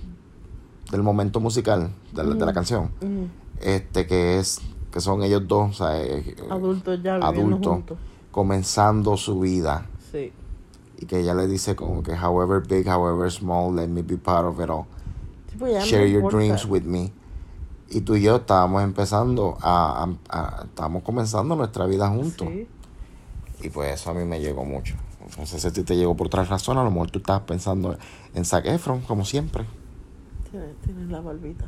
del 0.92 1.04
momento 1.04 1.40
musical 1.40 1.90
de 2.14 2.24
la, 2.24 2.30
de 2.34 2.40
la 2.40 2.46
Ujú. 2.48 2.54
canción, 2.54 2.84
Ujú. 3.02 3.28
este 3.62 4.06
que 4.08 4.40
es 4.40 4.60
que 4.92 5.00
son 5.00 5.24
ellos 5.24 5.48
dos, 5.48 5.70
o 5.72 5.74
sea, 5.86 6.02
eh, 6.04 6.36
Adultos 6.50 7.00
ya 7.02 7.16
adultos, 7.16 7.68
juntos. 7.74 7.98
comenzando 8.32 9.16
su 9.18 9.40
vida 9.40 9.86
Sí. 10.12 10.34
y 11.00 11.06
que 11.06 11.20
ella 11.22 11.34
le 11.34 11.48
dice 11.48 11.76
como 11.78 12.04
que 12.04 12.12
however 12.14 12.62
big, 12.68 12.88
however 12.90 13.32
small, 13.32 13.74
let 13.76 13.88
me 13.88 14.02
be 14.02 14.18
part 14.18 14.46
of 14.46 14.60
it 14.60 14.70
all. 14.70 14.84
Sí, 15.50 15.56
pues 15.58 15.86
Share 15.86 16.08
your 16.10 16.18
importa. 16.24 16.38
dreams 16.38 16.66
with 16.66 16.84
me. 16.84 17.12
Y 17.90 18.02
tú 18.02 18.16
y 18.16 18.22
yo 18.22 18.38
estábamos 18.38 18.84
empezando 18.84 19.58
a, 19.62 20.06
a- 20.30 20.38
a- 20.38 20.64
estábamos 20.66 21.04
comenzando 21.04 21.56
nuestra 21.56 21.86
vida 21.86 22.08
juntos. 22.10 22.48
Sí. 22.50 22.68
Y 23.64 23.70
pues 23.70 23.94
eso 23.94 24.12
a 24.12 24.14
mí 24.14 24.26
me 24.26 24.40
llegó 24.42 24.66
mucho. 24.66 24.96
Sé 25.46 25.60
si 25.72 25.84
te 25.84 25.96
llegó 25.96 26.16
por 26.18 26.28
otra 26.28 26.44
razón, 26.44 26.78
a 26.78 26.84
lo 26.84 26.92
mejor 26.92 27.12
tú 27.12 27.20
estabas 27.20 27.44
pensando 27.44 27.96
en 28.34 28.44
Zac 28.46 28.66
Efron, 28.66 29.02
como 29.02 29.24
siempre. 29.24 29.66
Tienes, 30.52 30.76
tienes 30.86 31.10
la 31.10 31.22
barbita. 31.22 31.66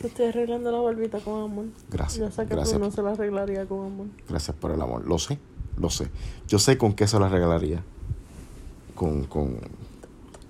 Te 0.00 0.08
estoy 0.08 0.26
arreglando 0.26 0.70
la 0.70 0.78
barbita 0.78 1.18
con 1.20 1.42
amor. 1.42 1.64
Gracias, 1.90 2.18
Yo 2.18 2.30
sé 2.30 2.46
que 2.48 2.54
gracias. 2.54 2.78
tú 2.78 2.84
no 2.84 2.90
se 2.90 3.02
la 3.02 3.12
arreglaría 3.12 3.66
con 3.66 3.86
amor. 3.86 4.06
Gracias 4.28 4.56
por 4.56 4.70
el 4.70 4.80
amor. 4.80 5.06
Lo 5.06 5.18
sé, 5.18 5.38
lo 5.78 5.90
sé. 5.90 6.08
Yo 6.48 6.58
sé 6.58 6.76
con 6.78 6.92
qué 6.94 7.06
se 7.06 7.18
la 7.18 7.28
regalaría. 7.28 7.82
Con, 8.94 9.24
con 9.24 9.58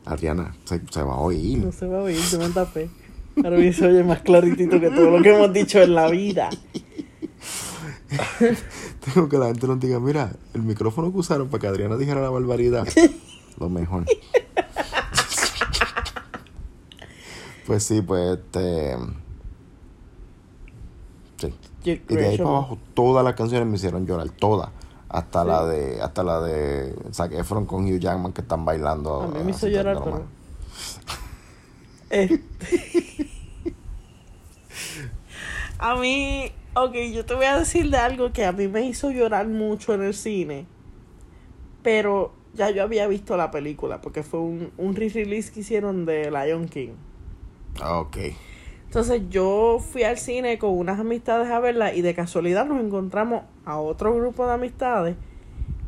Adriana, 0.05 0.55
se, 0.65 0.81
se 0.91 1.03
va 1.03 1.15
a 1.15 1.19
oír. 1.19 1.59
No 1.65 1.73
se 1.73 1.87
va 1.87 1.99
a 1.99 2.03
oír, 2.03 2.19
yo 2.19 2.39
me 2.39 2.49
tapé. 2.51 2.89
Ahora 3.37 3.57
bien 3.57 3.73
se 3.73 3.87
oye 3.87 4.03
más 4.03 4.23
claritito 4.23 4.81
que 4.81 4.91
todo 4.91 5.11
lo 5.11 5.23
que 5.23 5.35
hemos 5.35 5.53
dicho 5.53 5.81
en 5.83 5.95
la 5.95 6.09
vida. 6.09 6.49
Tengo 9.15 9.29
que 9.29 9.39
la 9.39 9.47
gente 9.47 9.67
nos 9.67 9.81
diga, 9.81 10.01
mira, 10.01 10.33
el 10.55 10.63
micrófono 10.63 11.13
que 11.13 11.19
usaron 11.19 11.49
para 11.49 11.61
que 11.61 11.67
Adriana 11.67 11.97
dijera 11.97 12.21
la 12.21 12.31
barbaridad. 12.31 12.87
Lo 13.59 13.69
mejor. 13.69 14.05
Pues 17.67 17.83
sí, 17.85 18.01
pues 18.03 18.39
este... 18.39 18.97
Sí. 21.39 21.55
Y 21.85 22.15
de 22.15 22.27
ahí 22.27 22.39
para 22.39 22.51
abajo 22.51 22.79
todas 22.95 23.25
las 23.25 23.35
canciones 23.35 23.69
me 23.69 23.77
hicieron 23.77 24.07
llorar, 24.07 24.31
todas. 24.31 24.71
Hasta 25.09 25.45
la 25.45 25.65
de 25.65 26.01
hasta 26.01 26.25
la 26.25 26.41
de 26.41 26.95
Zac 27.13 27.33
Efron 27.33 27.65
con 27.65 27.85
Hugh 27.85 28.01
Jackman 28.01 28.33
que 28.33 28.41
están 28.41 28.65
bailando. 28.65 29.23
A 29.23 29.29
mí 29.29 29.45
me 29.45 29.51
hizo 29.53 29.69
llorar, 29.69 29.95
normal. 29.95 30.25
pero. 32.09 32.25
Este- 32.25 33.31
a 35.79 35.95
mí, 35.97 36.51
ok, 36.75 36.95
yo 37.13 37.25
te 37.25 37.35
voy 37.35 37.47
a 37.47 37.59
decir 37.59 37.89
de 37.91 37.99
algo 37.99 38.33
que 38.33 38.45
a 38.45 38.53
mí 38.53 38.67
me 38.67 38.85
hizo 38.87 39.11
llorar 39.11 39.47
mucho 39.47 39.95
en 39.95 40.03
el 40.03 40.15
cine. 40.15 40.67
Pero 41.83 42.33
ya 42.55 42.71
yo 42.71 42.83
había 42.83 43.07
visto 43.07 43.37
la 43.37 43.51
película, 43.53 44.01
porque 44.01 44.23
fue 44.25 44.41
un, 44.41 44.73
un 44.77 44.97
re-release 44.97 45.53
que 45.53 45.61
hicieron 45.61 46.05
de 46.05 46.31
Lion 46.31 46.67
King. 46.69 46.95
Ah, 47.81 48.01
Ok. 48.01 48.19
Entonces 48.87 49.23
yo 49.29 49.79
fui 49.79 50.05
al 50.05 50.17
cine 50.17 50.59
con 50.59 50.71
unas 50.79 50.99
amistades 51.01 51.51
a 51.51 51.59
verla 51.61 51.93
y 51.93 52.01
de 52.03 52.15
casualidad 52.15 52.65
nos 52.67 52.83
encontramos 52.83 53.43
a 53.65 53.79
otro 53.79 54.15
grupo 54.15 54.47
de 54.47 54.55
amistades. 54.55 55.17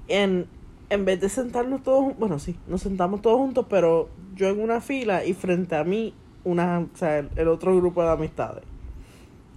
En, 0.09 0.47
en 0.91 1.05
vez 1.05 1.21
de 1.21 1.29
sentarnos 1.29 1.83
todos, 1.83 2.19
bueno, 2.19 2.39
sí, 2.39 2.57
nos 2.67 2.83
sentamos 2.83 3.23
todos 3.23 3.39
juntos, 3.39 3.67
pero 3.71 4.11
yo 4.35 4.49
en 4.49 4.61
una 4.61 4.81
fila 4.81 5.25
y 5.25 5.33
frente 5.33 5.77
a 5.77 5.85
mí 5.85 6.13
una, 6.45 6.81
o 6.81 6.97
sea, 6.97 7.21
el, 7.21 7.31
el 7.37 7.49
otro 7.49 7.75
grupo 7.77 8.03
de 8.03 8.11
amistades. 8.11 8.65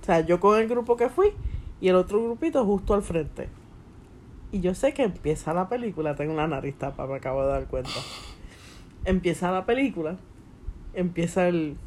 O 0.02 0.06
sea, 0.06 0.22
yo 0.22 0.40
con 0.40 0.58
el 0.60 0.68
grupo 0.70 0.96
que 0.96 1.10
fui 1.10 1.32
y 1.82 1.90
el 1.90 1.96
otro 1.96 2.24
grupito 2.24 2.64
justo 2.64 2.94
al 2.94 3.02
frente. 3.02 3.50
Y 4.52 4.62
yo 4.62 4.76
sé 4.76 4.94
que 4.94 5.04
empieza 5.04 5.54
la 5.54 5.68
película, 5.68 6.16
tengo 6.16 6.36
la 6.36 6.48
nariz 6.48 6.76
tapa, 6.76 7.08
me 7.08 7.16
acabo 7.16 7.42
de 7.44 7.50
dar 7.50 7.66
cuenta. 7.66 7.90
Empieza 9.04 9.52
la 9.52 9.66
película, 9.66 10.18
empieza 10.94 11.48
el... 11.48 11.78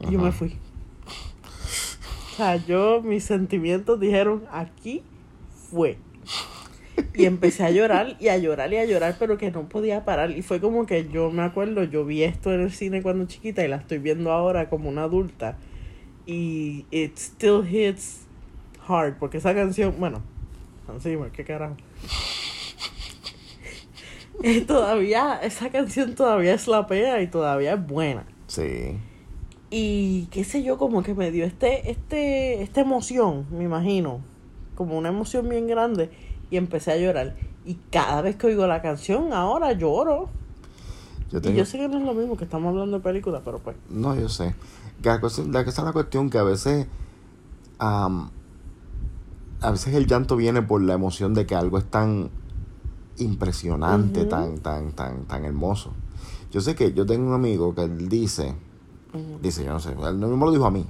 Y 0.00 0.12
yo 0.12 0.18
me 0.18 0.32
fui. 0.32 0.56
O 2.32 2.34
sea, 2.36 2.56
yo, 2.56 3.02
mis 3.02 3.24
sentimientos 3.24 4.00
dijeron, 4.00 4.44
aquí 4.50 5.02
fue. 5.70 5.98
Y 7.14 7.26
empecé 7.26 7.64
a 7.64 7.70
llorar 7.70 8.16
y 8.20 8.28
a 8.28 8.38
llorar 8.38 8.72
y 8.72 8.76
a 8.76 8.84
llorar, 8.84 9.16
pero 9.18 9.38
que 9.38 9.50
no 9.50 9.68
podía 9.68 10.04
parar. 10.04 10.30
Y 10.30 10.42
fue 10.42 10.60
como 10.60 10.86
que 10.86 11.08
yo 11.08 11.30
me 11.30 11.42
acuerdo, 11.42 11.84
yo 11.84 12.04
vi 12.04 12.22
esto 12.22 12.52
en 12.52 12.62
el 12.62 12.72
cine 12.72 13.02
cuando 13.02 13.26
chiquita 13.26 13.64
y 13.64 13.68
la 13.68 13.76
estoy 13.76 13.98
viendo 13.98 14.32
ahora 14.32 14.68
como 14.68 14.88
una 14.88 15.04
adulta. 15.04 15.58
Y 16.26 16.86
it 16.90 17.16
still 17.16 17.66
hits 17.68 18.26
hard, 18.86 19.18
porque 19.18 19.38
esa 19.38 19.54
canción, 19.54 19.94
bueno, 19.98 20.22
Hans 20.88 21.02
Zimmer, 21.02 21.30
qué 21.30 21.44
carajo. 21.44 21.76
Eh, 24.42 24.62
todavía, 24.62 25.38
esa 25.42 25.70
canción 25.70 26.14
todavía 26.14 26.54
es 26.54 26.66
la 26.66 26.86
pea 26.86 27.22
y 27.22 27.28
todavía 27.28 27.74
es 27.74 27.86
buena. 27.86 28.24
Sí. 28.48 28.98
Y 29.70 30.26
qué 30.30 30.44
sé 30.44 30.62
yo, 30.62 30.78
como 30.78 31.02
que 31.02 31.14
me 31.14 31.30
dio 31.30 31.44
este, 31.44 31.90
este, 31.90 32.62
esta 32.62 32.80
emoción, 32.80 33.46
me 33.50 33.64
imagino. 33.64 34.20
Como 34.74 34.98
una 34.98 35.08
emoción 35.10 35.48
bien 35.48 35.66
grande. 35.66 36.10
Y 36.50 36.56
empecé 36.56 36.92
a 36.92 36.96
llorar. 36.96 37.34
Y 37.64 37.78
cada 37.90 38.20
vez 38.22 38.36
que 38.36 38.48
oigo 38.48 38.66
la 38.66 38.82
canción, 38.82 39.32
ahora 39.32 39.72
lloro. 39.72 40.28
Yo 41.30 41.38
Y 41.48 41.54
yo 41.54 41.64
sé 41.64 41.78
que 41.78 41.88
no 41.88 41.98
es 41.98 42.04
lo 42.04 42.12
mismo 42.12 42.36
que 42.36 42.44
estamos 42.44 42.70
hablando 42.70 42.98
de 42.98 43.02
película, 43.02 43.40
pero 43.44 43.58
pues. 43.60 43.76
No, 43.88 44.14
yo 44.14 44.28
sé. 44.28 44.54
La, 45.02 45.20
cosa- 45.20 45.44
la 45.48 45.64
que 45.64 45.70
está 45.70 45.82
la 45.82 45.92
cuestión 45.92 46.28
que 46.28 46.36
a 46.38 46.42
veces 46.42 46.86
am, 47.78 48.30
a 49.62 49.70
veces 49.70 49.94
el 49.94 50.06
llanto 50.06 50.36
viene 50.36 50.60
por 50.60 50.82
la 50.82 50.94
emoción 50.94 51.32
de 51.32 51.46
que 51.46 51.54
algo 51.54 51.78
es 51.78 51.84
tan 51.84 52.30
impresionante, 53.18 54.24
tan, 54.24 54.58
tan, 54.58 54.92
tan, 54.92 55.24
tan 55.24 55.44
hermoso. 55.44 55.90
Yo 56.50 56.60
sé 56.60 56.74
que 56.74 56.92
yo 56.92 57.06
tengo 57.06 57.28
un 57.28 57.34
amigo 57.34 57.74
que 57.74 57.82
él 57.84 58.08
dice, 58.08 58.54
dice, 59.42 59.64
yo 59.64 59.72
no 59.72 59.80
sé, 59.80 59.90
él 59.92 60.18
no 60.20 60.28
me 60.28 60.44
lo 60.44 60.50
dijo 60.52 60.66
a 60.66 60.70
mí, 60.70 60.84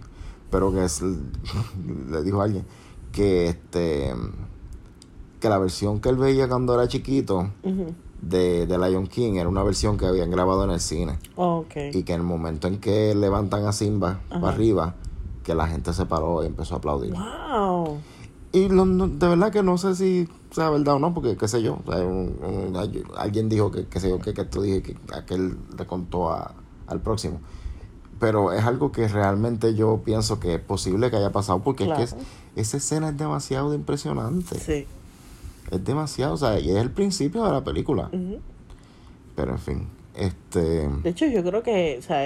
pero 0.51 0.73
que 0.73 0.85
es- 0.85 1.03
le 2.11 2.23
dijo 2.23 2.41
a 2.41 2.45
alguien 2.45 2.65
que 3.13 3.49
este 3.49 4.13
que 5.41 5.49
la 5.49 5.59
versión 5.59 6.01
que 6.01 6.09
él 6.09 6.17
veía 6.17 6.49
cuando 6.49 6.73
era 6.75 6.87
chiquito 6.87 7.51
de, 8.23 8.67
de 8.67 8.79
Lion 8.79 9.09
King 9.09 9.35
era 9.35 9.49
una 9.49 9.65
versión 9.65 9.99
que 9.99 10.07
habían 10.07 10.31
grabado 10.31 10.63
en 10.65 10.71
el 10.71 10.79
cine 10.79 11.19
Ok. 11.35 11.75
y 11.93 12.05
que 12.05 12.13
en 12.15 12.21
el 12.21 12.27
momento 12.27 12.69
en 12.69 12.79
que 12.79 13.13
levantan 13.17 13.67
a 13.67 13.73
Simba 13.73 14.21
para 14.31 14.49
arriba 14.51 14.95
que 15.43 15.57
la 15.57 15.67
gente 15.67 15.93
se 15.93 16.07
paró 16.07 16.45
y 16.45 16.47
empezó 16.47 16.75
a 16.75 16.79
aplaudir 16.79 17.13
Wow. 17.13 17.99
Y 18.53 18.69
lo- 18.69 18.87
de 19.09 19.27
verdad 19.29 19.51
que 19.51 19.65
no 19.65 19.77
sé 19.79 19.97
si 19.97 20.29
sea 20.53 20.71
verdad 20.71 20.95
o 20.95 20.99
no, 20.99 21.13
porque 21.15 21.37
qué 21.37 21.49
sé 21.49 21.63
yo. 21.63 21.79
o 21.85 21.93
sea, 21.93 22.03
un- 22.05 22.37
un- 22.43 22.77
hay- 22.77 23.03
alguien 23.17 23.49
dijo 23.49 23.71
que, 23.71 23.87
qué 23.87 24.01
sé 24.01 24.09
yo, 24.11 24.19
que, 24.19 24.35
que 24.35 24.45
tú 24.45 24.63
dije 24.63 24.83
que 24.83 24.97
aquel 25.15 25.57
le 25.79 25.87
contó 25.87 26.31
a, 26.31 26.55
al 26.87 27.01
próximo. 27.01 27.41
Pero 28.21 28.53
es 28.53 28.65
algo 28.65 28.93
que 28.93 29.09
realmente 29.09 29.75
yo 29.75 30.03
pienso 30.05 30.39
que 30.39 30.55
es 30.55 30.61
posible 30.61 31.11
que 31.11 31.17
haya 31.17 31.33
pasado, 31.33 31.61
porque 31.63 31.85
es 31.85 31.93
que 31.97 32.03
es- 32.05 32.17
esa 32.55 32.77
escena 32.77 33.09
es 33.09 33.17
demasiado 33.17 33.75
impresionante. 33.75 34.59
Sí. 34.59 34.87
Es 35.71 35.85
demasiado, 35.85 36.35
o 36.35 36.37
sea, 36.37 36.61
y 36.61 36.71
es 36.71 36.77
el 36.77 36.91
principio 36.91 37.45
de 37.45 37.51
la 37.53 37.65
película. 37.65 38.11
Pero 39.35 39.53
en 39.53 39.59
fin, 39.59 39.89
este. 40.15 40.89
De 41.03 41.09
hecho, 41.11 41.27
yo 41.27 41.43
creo 41.43 41.63
que, 41.63 41.97
o 41.99 42.03
sea, 42.03 42.21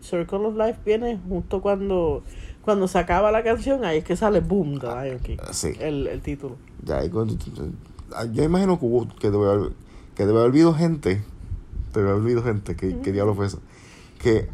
Circle 0.00 0.38
of 0.46 0.54
Life 0.56 0.78
viene 0.84 1.18
justo 1.28 1.60
cuando, 1.60 2.22
cuando 2.64 2.88
se 2.88 2.98
acaba 2.98 3.30
la 3.30 3.42
canción, 3.44 3.84
ahí 3.84 3.98
es 3.98 4.04
que 4.04 4.16
sale 4.16 4.40
Boom 4.40 4.78
de 4.78 4.88
Lion 4.88 5.18
King. 5.20 5.36
Sí. 5.52 5.72
El, 5.78 6.06
el 6.06 6.20
título. 6.22 6.56
Ya 6.82 7.08
cuando- 7.10 7.36
yo 8.32 8.42
imagino 8.42 8.78
que 8.78 8.86
hubo, 8.86 9.08
que 9.16 9.30
debe 9.30 9.50
haber, 9.50 9.72
que 10.14 10.24
debe 10.26 10.38
haber 10.38 10.50
habido 10.50 10.74
gente, 10.74 11.22
debe 11.92 12.10
haber 12.10 12.22
habido 12.22 12.42
gente, 12.42 12.76
que, 12.76 12.98
¿qué 13.00 13.12
diablo 13.12 13.34
fue 13.34 13.46
eso? 13.46 13.60
Que 14.18 14.48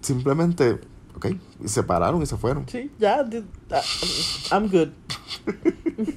simplemente, 0.00 0.78
ok, 1.16 1.26
y 1.64 1.68
se 1.68 1.82
pararon 1.82 2.22
y 2.22 2.26
se 2.26 2.36
fueron. 2.36 2.68
Sí, 2.68 2.90
ya. 2.98 3.24
ah, 3.70 3.80
I'm 4.52 4.68
good. 4.70 4.88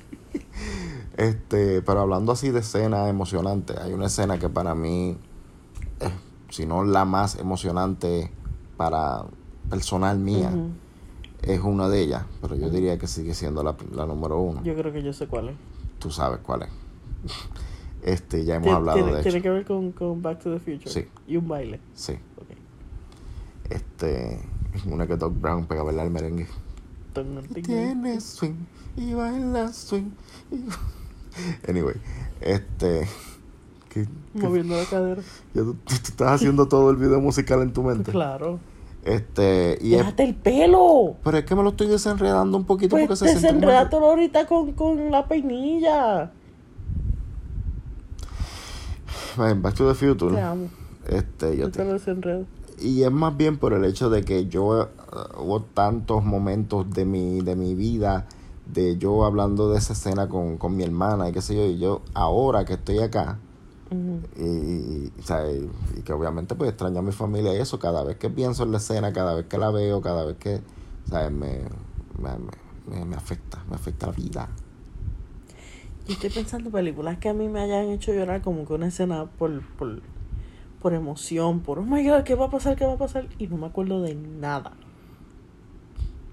Este, 1.18 1.82
pero 1.82 2.02
hablando 2.02 2.34
así 2.34 2.50
de 2.52 2.60
escena 2.60 3.08
emocionante, 3.08 3.74
hay 3.80 3.94
una 3.94 4.08
escena 4.08 4.38
que 4.38 4.50
para 4.50 4.76
mí, 4.76 5.18
es, 6.02 6.12
si 6.50 6.66
no 6.66 6.84
la 6.84 7.06
más 7.06 7.38
emocionante 7.40 8.32
para 8.76 9.24
personal 9.70 10.20
mía. 10.20 10.52
Es 11.46 11.60
una 11.62 11.88
de 11.90 12.02
ellas, 12.02 12.24
pero 12.42 12.56
yo 12.56 12.70
diría 12.70 12.98
que 12.98 13.08
sigue 13.08 13.34
siendo 13.34 13.64
la, 13.64 13.76
la 13.94 14.06
número 14.06 14.40
uno. 14.40 14.64
Yo 14.64 14.76
creo 14.76 14.92
que 14.92 15.02
yo 15.04 15.14
sé 15.14 15.28
cuál 15.28 15.50
es. 15.50 15.56
Tú 16.00 16.12
sabes 16.12 16.40
cuál 16.40 16.64
es. 16.64 16.70
Este, 18.04 18.46
ya 18.46 18.56
hemos 18.56 18.70
hablado 18.70 18.98
tiene, 19.00 19.16
de 19.16 19.24
tiene 19.24 19.38
hecho. 19.40 19.44
que 19.44 19.50
ver 19.50 19.66
con, 19.66 19.92
con 19.92 20.22
Back 20.22 20.44
to 20.44 20.54
the 20.54 20.60
Future. 20.60 20.90
Sí. 20.92 21.08
Y 21.28 21.38
un 21.38 21.48
baile. 21.48 21.80
Sí. 21.96 22.14
Ok. 22.38 22.48
Este, 23.70 24.40
una 24.86 25.08
que 25.08 25.16
Doc 25.18 25.34
Brown 25.40 25.66
pega 25.66 25.82
a 25.82 25.84
bailar 25.86 26.06
el 26.06 26.12
merengue. 26.12 26.48
Tiene 27.64 28.20
swing 28.20 28.66
y 28.98 29.14
baila 29.14 29.72
swing. 29.72 30.12
y- 30.52 30.66
Anyway, 31.70 31.96
este. 32.42 33.08
Que, 33.90 34.04
que- 34.34 34.40
Moviendo 34.40 34.76
la 34.78 34.86
cadera. 34.86 35.22
ya 35.54 35.62
tú, 35.64 35.74
tú 35.76 35.94
estás 35.96 36.32
haciendo 36.34 36.68
todo 36.68 36.90
el 36.92 36.98
video 36.98 37.20
musical 37.22 37.62
en 37.62 37.72
tu 37.74 37.84
mente. 37.84 38.12
Claro. 38.12 38.60
Este, 39.06 39.78
y 39.82 39.94
es, 39.94 40.00
Déjate 40.00 40.24
el 40.24 40.34
pelo. 40.36 41.16
pero 41.24 41.38
es 41.38 41.46
que 41.46 41.54
me 41.56 41.62
lo 41.64 41.70
estoy 41.70 41.86
desenredando 41.88 42.58
un 42.58 42.66
poquito 42.66 42.96
Pues 42.96 43.04
porque 43.04 43.16
se 43.18 43.26
siente 43.30 43.48
desenredátelo 43.48 44.06
ahorita 44.08 44.48
con, 44.48 44.72
con 44.74 45.12
la 45.12 45.28
peinilla. 45.28 46.32
Ven, 49.38 49.62
Back 49.62 49.76
to 49.76 49.88
the 49.88 49.94
Future. 49.94 50.36
Te 50.36 50.42
amo. 50.42 50.68
Este, 51.08 51.56
yo 51.56 51.66
Yo 51.66 51.72
te- 51.72 51.80
te 51.80 51.86
lo 51.86 51.94
desenredo. 51.94 52.46
Y 52.82 53.04
es 53.04 53.12
más 53.12 53.38
bien 53.38 53.58
por 53.58 53.74
el 53.74 53.86
hecho 53.86 54.10
de 54.10 54.24
que 54.24 54.48
yo 54.48 54.82
eh, 54.84 54.88
hubo 55.40 55.62
tantos 55.62 56.24
momentos 56.26 56.90
de 56.92 57.06
mi, 57.06 57.42
de 57.42 57.56
mi 57.56 57.74
vida, 57.76 58.26
de 58.74 58.98
yo 58.98 59.24
hablando 59.24 59.70
de 59.72 59.78
esa 59.78 59.94
escena 59.94 60.28
con, 60.28 60.58
con 60.58 60.76
mi 60.76 60.84
hermana 60.84 61.30
y 61.30 61.32
qué 61.32 61.42
sé 61.42 61.56
yo, 61.56 61.66
y 61.66 61.78
yo 61.78 62.02
ahora 62.16 62.66
que 62.66 62.74
estoy 62.74 63.00
acá, 63.00 63.38
Y, 64.38 65.12
sea, 65.24 65.50
y- 65.52 65.70
que 66.04 66.14
obviamente 66.14 66.56
pues 66.56 66.70
extraño 66.72 67.00
a 67.00 67.02
mi 67.02 67.12
familia 67.12 67.54
y 67.54 67.58
eso, 67.58 67.80
cada 67.80 68.04
vez 68.04 68.18
que 68.18 68.30
pienso 68.30 68.64
en 68.64 68.72
la 68.72 68.78
escena, 68.78 69.14
cada 69.14 69.34
vez 69.36 69.46
que 69.46 69.58
la 69.58 69.72
veo, 69.72 70.02
cada 70.02 70.26
vez 70.26 70.38
que, 70.38 70.62
¿sabes? 71.10 71.32
Me, 71.32 71.62
me, 72.20 72.30
me, 72.90 73.06
me- 73.06 73.16
afecta, 73.16 73.64
me 73.70 73.76
afecta 73.76 74.08
la 74.08 74.12
vida. 74.14 74.50
Yo 76.08 76.14
estoy 76.14 76.30
pensando 76.30 76.70
películas 76.70 77.18
que 77.18 77.30
a 77.30 77.34
mí 77.34 77.48
me 77.48 77.62
hayan 77.62 77.90
hecho 77.90 78.14
llorar 78.14 78.42
como 78.42 78.66
que 78.66 78.74
una 78.74 78.88
escena 78.88 79.26
por, 79.26 79.62
por, 79.78 80.02
por 80.82 80.94
emoción, 80.94 81.62
por, 81.62 81.80
oh 81.80 81.84
my 81.84 82.08
god, 82.08 82.24
¿qué 82.24 82.36
va 82.36 82.46
a 82.46 82.50
pasar? 82.52 82.76
¿Qué 82.76 82.86
va 82.86 82.94
a 82.94 82.98
pasar? 82.98 83.28
Y 83.40 83.48
no 83.48 83.58
me 83.58 83.68
acuerdo 83.68 84.02
de 84.02 84.14
nada. 84.16 84.74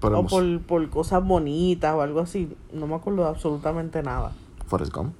O 0.02 0.26
por, 0.30 0.60
por 0.62 0.90
cosas 0.90 1.24
bonitas 1.24 1.94
o 1.94 2.02
algo 2.02 2.20
así. 2.20 2.54
No 2.72 2.86
me 2.86 2.96
acuerdo 2.96 3.22
de 3.22 3.28
absolutamente 3.28 4.02
nada. 4.02 4.32
Forrest 4.66 4.92
Gump, 4.92 5.14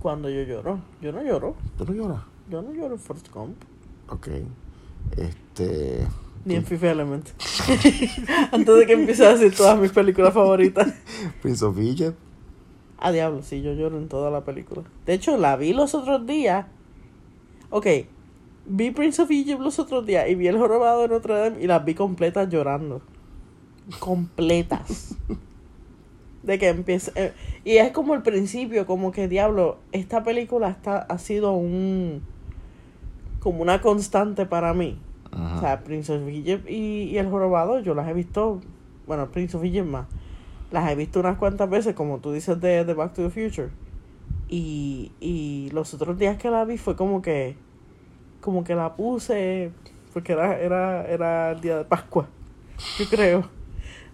Cuando 0.00 0.28
yo 0.30 0.42
lloro. 0.42 0.80
Yo 1.00 1.12
no 1.12 1.22
lloro. 1.22 1.56
¿tú 1.76 1.84
no 1.84 1.92
lloras? 1.92 2.22
Yo 2.48 2.62
no 2.62 2.72
lloro 2.72 2.94
en 2.94 3.00
Forrest 3.00 3.32
Gump. 3.32 3.56
Ok. 4.08 4.28
Este... 5.16 6.06
Ni 6.44 6.54
en 6.54 6.64
Fifth 6.64 6.84
Element. 6.84 7.28
Antes 8.52 8.76
de 8.76 8.86
que 8.86 8.92
empiece 8.92 9.26
a 9.26 9.34
decir 9.34 9.54
todas 9.54 9.78
mis 9.78 9.92
películas 9.92 10.32
favoritas. 10.32 10.94
Prince 11.42 11.64
of 11.64 11.78
Egypt. 11.78 12.16
A 12.98 13.12
diablo, 13.12 13.42
sí, 13.42 13.62
yo 13.62 13.74
lloro 13.74 13.98
en 13.98 14.08
toda 14.08 14.30
la 14.30 14.44
película. 14.44 14.82
De 15.06 15.14
hecho, 15.14 15.36
la 15.36 15.56
vi 15.56 15.72
los 15.72 15.94
otros 15.94 16.26
días. 16.26 16.66
Ok, 17.70 17.86
vi 18.66 18.90
Prince 18.90 19.22
of 19.22 19.30
Egypt 19.30 19.60
los 19.60 19.78
otros 19.78 20.06
días 20.06 20.28
y 20.28 20.34
vi 20.34 20.46
El 20.46 20.58
Jorobado 20.58 21.02
de 21.02 21.08
Notre 21.08 21.34
Dame 21.34 21.62
y 21.62 21.66
las 21.66 21.84
vi 21.84 21.94
completas 21.94 22.48
llorando. 22.48 23.02
Completas. 23.98 25.14
De 26.48 26.58
que 26.58 26.68
empieza... 26.68 27.12
eh, 27.14 27.34
y 27.62 27.76
es 27.76 27.92
como 27.92 28.14
el 28.14 28.22
principio, 28.22 28.86
como 28.86 29.12
que 29.12 29.28
diablo, 29.28 29.76
esta 29.92 30.22
película 30.24 30.70
está, 30.70 30.96
ha 30.96 31.18
sido 31.18 31.52
un... 31.52 32.22
como 33.38 33.60
una 33.60 33.82
constante 33.82 34.46
para 34.46 34.72
mí. 34.72 34.98
Ajá. 35.30 35.56
O 35.56 35.60
sea, 35.60 35.84
Prince 35.84 36.10
of 36.10 36.26
Egypt 36.26 36.66
y, 36.66 37.02
y 37.02 37.18
El 37.18 37.28
Jorobado, 37.28 37.80
yo 37.80 37.94
las 37.94 38.08
he 38.08 38.14
visto, 38.14 38.62
bueno, 39.06 39.30
Prince 39.30 39.58
of 39.58 39.62
Egypt 39.62 39.86
más, 39.86 40.06
las 40.70 40.90
he 40.90 40.94
visto 40.94 41.20
unas 41.20 41.36
cuantas 41.36 41.68
veces, 41.68 41.94
como 41.94 42.16
tú 42.16 42.32
dices 42.32 42.58
de, 42.62 42.86
de 42.86 42.94
Back 42.94 43.12
to 43.12 43.28
the 43.28 43.30
Future. 43.30 43.68
Y, 44.48 45.12
y 45.20 45.68
los 45.74 45.92
otros 45.92 46.16
días 46.16 46.38
que 46.38 46.48
la 46.48 46.64
vi 46.64 46.78
fue 46.78 46.96
como 46.96 47.20
que, 47.20 47.56
como 48.40 48.64
que 48.64 48.74
la 48.74 48.96
puse, 48.96 49.70
porque 50.14 50.32
era, 50.32 50.58
era, 50.58 51.06
era 51.06 51.50
el 51.50 51.60
día 51.60 51.76
de 51.76 51.84
Pascua, 51.84 52.26
yo 52.98 53.04
creo. 53.10 53.57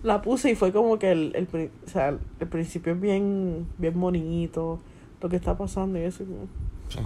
La 0.05 0.23
puse 0.23 0.51
y 0.51 0.55
fue 0.55 0.71
como 0.73 0.99
que 0.99 1.11
el, 1.11 1.33
el, 1.35 1.71
o 1.85 1.89
sea, 1.91 2.11
el 2.39 2.49
principio 2.49 2.93
es 2.93 3.01
bien, 3.01 3.67
bien 3.79 3.99
bonito, 3.99 4.79
lo 5.21 5.29
que 5.29 5.37
está 5.37 5.57
pasando 5.57 5.99
y 5.99 6.03
eso. 6.03 6.25
Sí. 6.91 6.99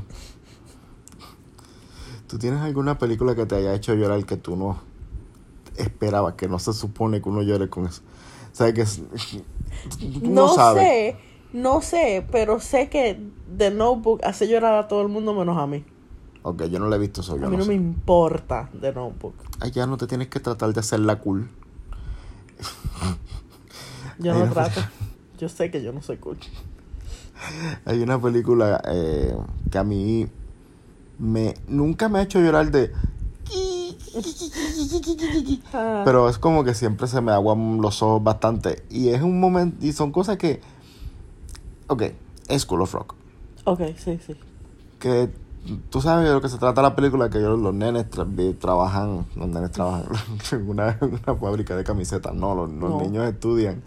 ¿Tú 2.26 2.38
tienes 2.38 2.61
alguna 2.61 2.98
película 2.98 3.34
que 3.34 3.46
te 3.46 3.54
haya 3.56 3.72
hecho 3.74 3.94
llorar 3.94 4.24
que 4.26 4.37
tú 4.37 4.56
no 4.56 4.80
esperabas, 5.76 6.34
que 6.34 6.48
no 6.48 6.58
se 6.58 6.72
supone 6.72 7.22
que 7.22 7.28
uno 7.28 7.42
llore 7.42 7.70
con 7.70 7.87
eso? 7.87 8.02
O 8.52 8.54
sea, 8.54 8.72
que 8.74 8.82
es- 8.82 9.00
tú 9.00 10.20
no, 10.22 10.46
No 10.48 10.54
sabes. 10.54 10.82
sé, 10.82 11.16
no 11.52 11.80
sé, 11.80 12.26
pero 12.30 12.61
sé 12.61 12.90
que 12.90 13.18
The 13.56 13.70
Notebook 13.70 14.20
hace 14.24 14.48
llorar 14.48 14.74
a 14.74 14.88
todo 14.88 15.02
el 15.02 15.08
mundo 15.08 15.32
menos 15.34 15.56
a 15.56 15.66
mí. 15.66 15.84
Ok, 16.42 16.64
yo 16.64 16.78
no 16.78 16.88
la 16.88 16.96
he 16.96 16.98
visto 16.98 17.20
eso, 17.20 17.37
yo 17.38 17.46
a 17.46 17.50
mí 17.50 17.52
no 17.52 17.58
no 17.58 17.64
sé. 17.64 17.68
me 17.70 17.74
importa 17.76 18.68
The 18.80 18.92
Notebook. 18.92 19.34
Ay, 19.61 19.70
ya 19.70 19.87
no 19.87 19.96
te 19.96 20.06
tienes 20.06 20.28
que 20.28 20.40
tratar 20.40 20.72
de 20.74 20.80
hacer 20.80 21.00
la 21.00 21.20
cool. 21.20 21.48
Yo 24.18 24.35
no 24.35 24.53
trato. 24.53 24.81
Yo 25.38 25.49
sé 25.49 25.71
que 25.71 25.83
yo 25.83 25.92
no 25.92 26.03
soy 26.03 26.16
cool. 26.16 26.38
Hay 27.85 28.03
una 28.03 28.21
película 28.21 28.83
eh, 28.88 29.33
que 29.71 29.79
a 29.79 29.85
mí 29.85 30.27
me 31.18 31.55
nunca 31.68 32.09
me 32.09 32.18
ha 32.18 32.23
hecho 32.23 32.40
llorar 32.40 32.73
de... 32.73 32.92
Pero 36.05 36.29
es 36.29 36.38
como 36.38 36.64
que 36.64 36.75
siempre 36.75 37.07
se 37.07 37.21
me 37.21 37.31
aguan 37.31 37.81
los 37.81 38.03
ojos 38.03 38.23
bastante. 38.25 38.83
Y 38.90 39.11
es 39.11 39.23
un 39.23 39.38
momento... 39.38 39.85
Y 39.85 39.92
son 39.92 40.11
cosas 40.11 40.37
que... 40.37 40.61
Ok, 41.87 42.03
es 42.49 42.62
School 42.62 42.83
of 42.83 42.92
Rock. 42.92 43.14
ok, 43.64 43.83
sí, 43.97 44.18
sí. 44.27 44.35
que 44.99 45.31
tú 45.90 46.00
sabes 46.00 46.26
de 46.28 46.33
lo 46.35 46.40
que 46.40 46.48
se 46.48 46.59
trata 46.59 46.83
la 46.83 46.94
película 46.96 47.28
que 47.31 47.38
los 47.38 47.74
nenes 47.74 48.11
tra- 48.11 48.59
trabajan 48.59 49.26
los 49.37 49.48
nenes 49.48 49.70
trabajan 49.72 50.04
en 50.52 50.68
una, 50.68 50.98
una 51.00 51.38
fábrica 51.38 51.76
de 51.76 51.85
camisetas 51.85 52.35
no 52.35 52.54
los, 52.54 52.70
los 52.70 52.90
No. 52.90 53.00
niños 53.00 53.26
estudian 53.26 53.83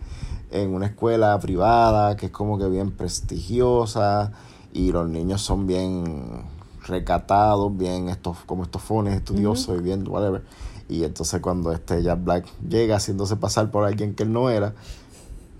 en 0.51 0.73
una 0.73 0.87
escuela 0.87 1.39
privada 1.39 2.15
que 2.17 2.27
es 2.27 2.31
como 2.31 2.57
que 2.57 2.67
bien 2.67 2.91
prestigiosa 2.91 4.31
y 4.73 4.91
los 4.91 5.07
niños 5.09 5.41
son 5.41 5.65
bien 5.67 6.43
recatados 6.87 7.75
bien 7.77 8.09
estos 8.09 8.37
como 8.45 8.63
estos 8.63 8.81
fones 8.81 9.15
estudiosos 9.15 9.77
y 9.79 9.81
bien 9.81 10.07
whatever. 10.07 10.43
Y 10.89 11.03
entonces 11.05 11.39
cuando 11.39 11.71
este 11.71 12.03
Jack 12.03 12.21
Black 12.23 12.45
llega 12.67 12.97
haciéndose 12.97 13.37
pasar 13.37 13.71
por 13.71 13.85
alguien 13.85 14.13
que 14.13 14.23
él 14.23 14.33
no 14.33 14.49
era 14.49 14.73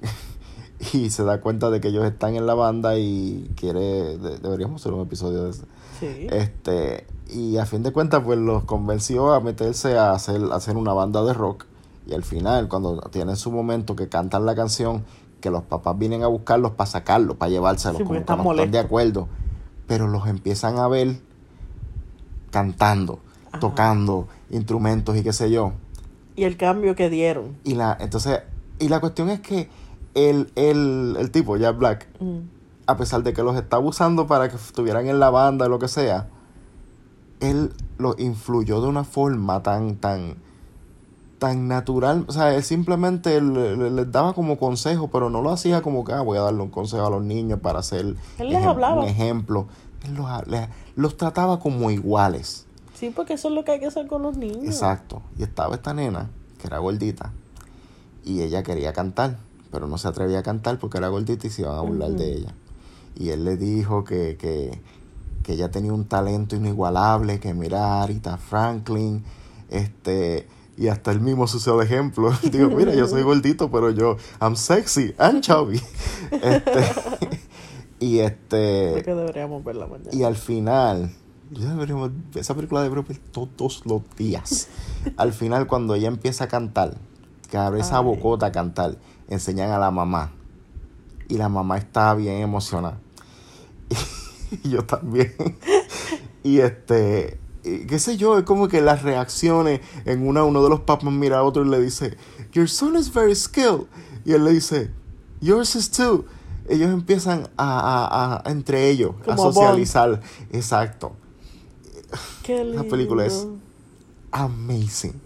y 0.93 1.09
se 1.09 1.23
da 1.23 1.39
cuenta 1.41 1.69
de 1.69 1.79
que 1.79 1.89
ellos 1.89 2.03
están 2.05 2.35
en 2.35 2.45
la 2.45 2.53
banda 2.55 2.97
y 2.97 3.49
quiere 3.55 4.17
de- 4.17 4.37
deberíamos 4.39 4.81
hacer 4.81 4.93
un 4.93 5.01
episodio 5.01 5.43
de 5.43 5.53
Sí. 6.01 6.27
este 6.29 7.05
y 7.29 7.55
a 7.57 7.65
fin 7.65 7.81
de 7.83 7.93
cuentas 7.93 8.21
pues 8.25 8.37
los 8.37 8.65
convenció 8.65 9.31
a 9.33 9.39
meterse 9.39 9.97
a 9.97 10.11
hacer 10.11 10.41
a 10.51 10.55
hacer 10.55 10.75
una 10.75 10.91
banda 10.93 11.23
de 11.23 11.33
rock 11.33 11.65
y 12.05 12.13
al 12.13 12.23
final 12.23 12.67
cuando 12.67 12.99
tienen 13.11 13.37
su 13.37 13.51
momento 13.51 13.95
que 13.95 14.09
cantan 14.09 14.45
la 14.45 14.53
canción 14.55 15.05
que 15.39 15.49
los 15.49 15.63
papás 15.63 15.97
vienen 15.97 16.23
a 16.23 16.27
buscarlos 16.27 16.71
para 16.71 16.89
sacarlos 16.89 17.37
para 17.37 17.49
llevárselos 17.51 17.97
Sí, 17.99 18.03
como 18.03 18.19
que 18.25 18.25
no 18.35 18.51
están 18.51 18.71
de 18.71 18.79
acuerdo 18.79 19.27
pero 19.87 20.07
los 20.07 20.27
empiezan 20.27 20.77
a 20.77 20.87
ver 20.89 21.17
cantando 22.49 23.19
Ajá. 23.51 23.59
tocando 23.59 24.27
instrumentos 24.49 25.15
y 25.17 25.23
qué 25.23 25.33
sé 25.33 25.51
yo 25.51 25.73
Y 26.35 26.43
el 26.43 26.57
cambio 26.57 26.95
que 26.95 27.09
dieron. 27.09 27.57
y 27.63 27.75
la, 27.75 27.97
entonces, 27.99 28.39
y 28.79 28.89
la 28.89 28.99
cuestión 28.99 29.29
es 29.29 29.39
que 29.41 29.69
el, 30.13 30.51
el, 30.55 31.15
el 31.19 31.31
tipo, 31.31 31.55
Jack 31.57 31.77
Black, 31.77 32.07
Mm. 32.19 32.39
A 32.91 32.97
pesar 32.97 33.23
de 33.23 33.33
que 33.33 33.43
los 33.43 33.55
estaba 33.55 33.83
usando 33.83 34.27
para 34.27 34.49
que 34.49 34.55
estuvieran 34.55 35.07
en 35.07 35.19
la 35.19 35.29
banda, 35.29 35.67
lo 35.67 35.79
que 35.79 35.87
sea, 35.87 36.27
él 37.39 37.73
los 37.97 38.19
influyó 38.19 38.81
de 38.81 38.87
una 38.87 39.03
forma 39.03 39.63
tan, 39.63 39.95
tan, 39.95 40.35
tan 41.39 41.67
natural. 41.67 42.25
O 42.27 42.31
sea, 42.31 42.53
él 42.53 42.63
simplemente 42.63 43.41
le- 43.41 43.75
le- 43.75 43.89
les 43.89 44.11
daba 44.11 44.33
como 44.33 44.57
consejo, 44.59 45.09
pero 45.09 45.29
no 45.29 45.41
lo 45.41 45.49
hacía 45.51 45.81
como 45.81 46.03
que 46.03 46.13
ah, 46.13 46.21
voy 46.21 46.37
a 46.37 46.41
darle 46.41 46.61
un 46.61 46.69
consejo 46.69 47.05
a 47.05 47.09
los 47.09 47.23
niños 47.23 47.59
para 47.59 47.79
hacer 47.79 48.01
Él 48.01 48.17
les 48.49 48.61
ejem- 48.61 48.67
hablaba. 48.69 49.01
un 49.01 49.07
ejemplo. 49.07 49.67
Él 50.05 50.13
los, 50.15 50.27
los 50.95 51.17
trataba 51.17 51.59
como 51.59 51.89
iguales. 51.91 52.65
Sí, 52.93 53.09
porque 53.15 53.33
eso 53.33 53.47
es 53.47 53.55
lo 53.55 53.63
que 53.63 53.71
hay 53.71 53.79
que 53.79 53.87
hacer 53.87 54.05
con 54.07 54.21
los 54.21 54.37
niños. 54.37 54.63
Exacto. 54.65 55.21
Y 55.37 55.43
estaba 55.43 55.73
esta 55.75 55.93
nena, 55.93 56.29
que 56.59 56.67
era 56.67 56.77
gordita, 56.77 57.31
y 58.23 58.41
ella 58.41 58.61
quería 58.61 58.93
cantar, 58.93 59.37
pero 59.71 59.87
no 59.87 59.97
se 59.97 60.07
atrevía 60.07 60.39
a 60.39 60.43
cantar 60.43 60.77
porque 60.77 60.99
era 60.99 61.07
gordita 61.07 61.47
y 61.47 61.49
se 61.49 61.63
iban 61.63 61.75
a 61.75 61.81
burlar 61.81 62.11
de 62.11 62.33
ella. 62.33 62.53
Y 63.21 63.29
él 63.29 63.45
le 63.45 63.55
dijo 63.55 64.03
que, 64.03 64.35
que, 64.35 64.81
que 65.43 65.53
ella 65.53 65.69
tenía 65.69 65.93
un 65.93 66.05
talento 66.05 66.55
inigualable, 66.55 67.39
que 67.39 67.53
mira 67.53 67.85
a 67.99 68.03
Arita 68.03 68.37
Franklin, 68.39 69.23
este, 69.69 70.47
y 70.75 70.87
hasta 70.87 71.11
él 71.11 71.19
mismo 71.21 71.43
usó 71.43 71.77
de 71.77 71.85
ejemplo. 71.85 72.31
Digo, 72.51 72.69
mira, 72.69 72.95
yo 72.95 73.07
soy 73.07 73.21
gordito, 73.21 73.69
pero 73.69 73.91
yo, 73.91 74.17
I'm 74.41 74.55
sexy 74.55 75.13
and 75.19 75.41
chubby. 75.41 75.79
Este, 76.31 76.83
y 77.99 78.19
este... 78.19 78.91
Creo 78.93 79.03
que 79.03 79.13
deberíamos 79.15 79.63
verla 79.63 79.85
mañana. 79.85 80.09
Y 80.11 80.23
al 80.23 80.35
final, 80.35 81.11
deberíamos- 81.51 82.09
esa 82.33 82.55
película 82.55 82.81
debería 82.81 83.05
ver 83.07 83.19
todos 83.19 83.85
los 83.85 84.01
días. 84.17 84.67
al 85.17 85.33
final, 85.33 85.67
cuando 85.67 85.93
ella 85.93 86.07
empieza 86.07 86.45
a 86.45 86.47
cantar, 86.47 86.97
que 87.51 87.57
abre 87.57 87.81
esa 87.81 87.99
bocota 87.99 88.47
a 88.47 88.51
cantar, 88.51 88.97
enseñan 89.27 89.69
a 89.69 89.77
la 89.77 89.91
mamá. 89.91 90.31
Y 91.27 91.37
la 91.37 91.49
mamá 91.49 91.77
está 91.77 92.15
bien 92.15 92.41
emocionada. 92.41 92.97
Y 94.63 94.69
yo 94.69 94.83
también. 94.85 95.33
y 96.43 96.59
este, 96.59 97.39
y 97.63 97.85
qué 97.85 97.99
sé 97.99 98.17
yo, 98.17 98.37
es 98.39 98.43
como 98.45 98.67
que 98.67 98.81
las 98.81 99.03
reacciones 99.03 99.81
en 100.05 100.27
una, 100.27 100.43
uno 100.43 100.63
de 100.63 100.69
los 100.69 100.81
papás 100.81 101.11
mira 101.11 101.39
a 101.39 101.43
otro 101.43 101.65
y 101.65 101.69
le 101.69 101.79
dice, 101.79 102.17
Your 102.51 102.67
son 102.69 102.95
is 102.97 103.13
very 103.13 103.35
skilled. 103.35 103.85
Y 104.25 104.33
él 104.33 104.43
le 104.43 104.51
dice, 104.51 104.91
Yours 105.39 105.75
is 105.75 105.89
too. 105.91 106.25
Ellos 106.69 106.91
empiezan 106.91 107.49
a, 107.57 107.79
a- 107.79 108.35
a- 108.45 108.51
entre 108.51 108.89
ellos 108.89 109.15
a 109.21 109.35
Como 109.35 109.41
a 109.43 109.45
bond. 109.45 109.53
socializar. 109.55 110.21
Exacto. 110.51 111.13
Qué 112.43 112.63
lindo. 112.63 112.81
Esa 112.81 112.89
película 112.89 113.25
es 113.25 113.47
amazing. 114.31 115.19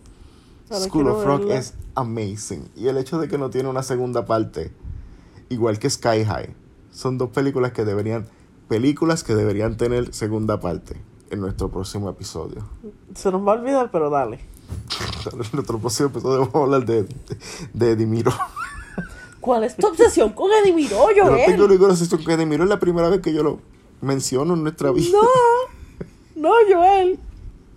Ahora 0.69 0.85
School 0.85 1.07
of 1.09 1.25
Rock 1.25 1.39
verla. 1.41 1.57
es 1.57 1.73
amazing. 1.95 2.69
Y 2.75 2.87
el 2.87 2.97
hecho 2.97 3.19
de 3.19 3.27
que 3.27 3.37
no 3.37 3.49
tiene 3.49 3.69
una 3.69 3.83
segunda 3.83 4.25
parte, 4.25 4.71
igual 5.49 5.77
que 5.79 5.89
Sky 5.89 6.23
High, 6.25 6.55
son 6.91 7.17
dos 7.17 7.29
películas 7.29 7.71
que 7.71 7.85
deberían, 7.85 8.27
películas 8.67 9.23
que 9.23 9.35
deberían 9.35 9.77
tener 9.77 10.13
segunda 10.13 10.59
parte 10.59 10.95
en 11.29 11.41
nuestro 11.41 11.69
próximo 11.69 12.09
episodio. 12.09 12.63
Se 13.13 13.31
nos 13.31 13.45
va 13.45 13.53
a 13.53 13.55
olvidar, 13.55 13.91
pero 13.91 14.09
dale. 14.09 14.39
En 15.31 15.37
nuestro 15.39 15.79
próximo 15.79 16.09
episodio 16.09 16.39
vamos 16.41 16.55
a 16.55 16.59
hablar 16.59 16.85
de, 16.85 17.07
de 17.73 17.91
Eddie 17.91 18.05
Miro. 18.05 18.31
¿Cuál 19.41 19.63
es 19.63 19.75
tu 19.75 19.87
obsesión 19.87 20.31
con 20.33 20.51
Eddie 20.51 20.73
Miro, 20.73 21.11
Yo 21.15 21.29
no 21.29 21.37
tengo 21.37 21.67
ninguna 21.67 21.93
obsesión 21.93 22.23
con 22.23 22.31
Eddie 22.33 22.45
Miro, 22.45 22.63
es 22.63 22.69
la 22.69 22.79
primera 22.79 23.09
vez 23.09 23.21
que 23.21 23.33
yo 23.33 23.41
lo 23.41 23.59
menciono 24.01 24.53
en 24.53 24.61
nuestra 24.61 24.91
vida. 24.91 25.17
No, 26.35 26.41
no, 26.49 26.51
Joel. 26.71 27.19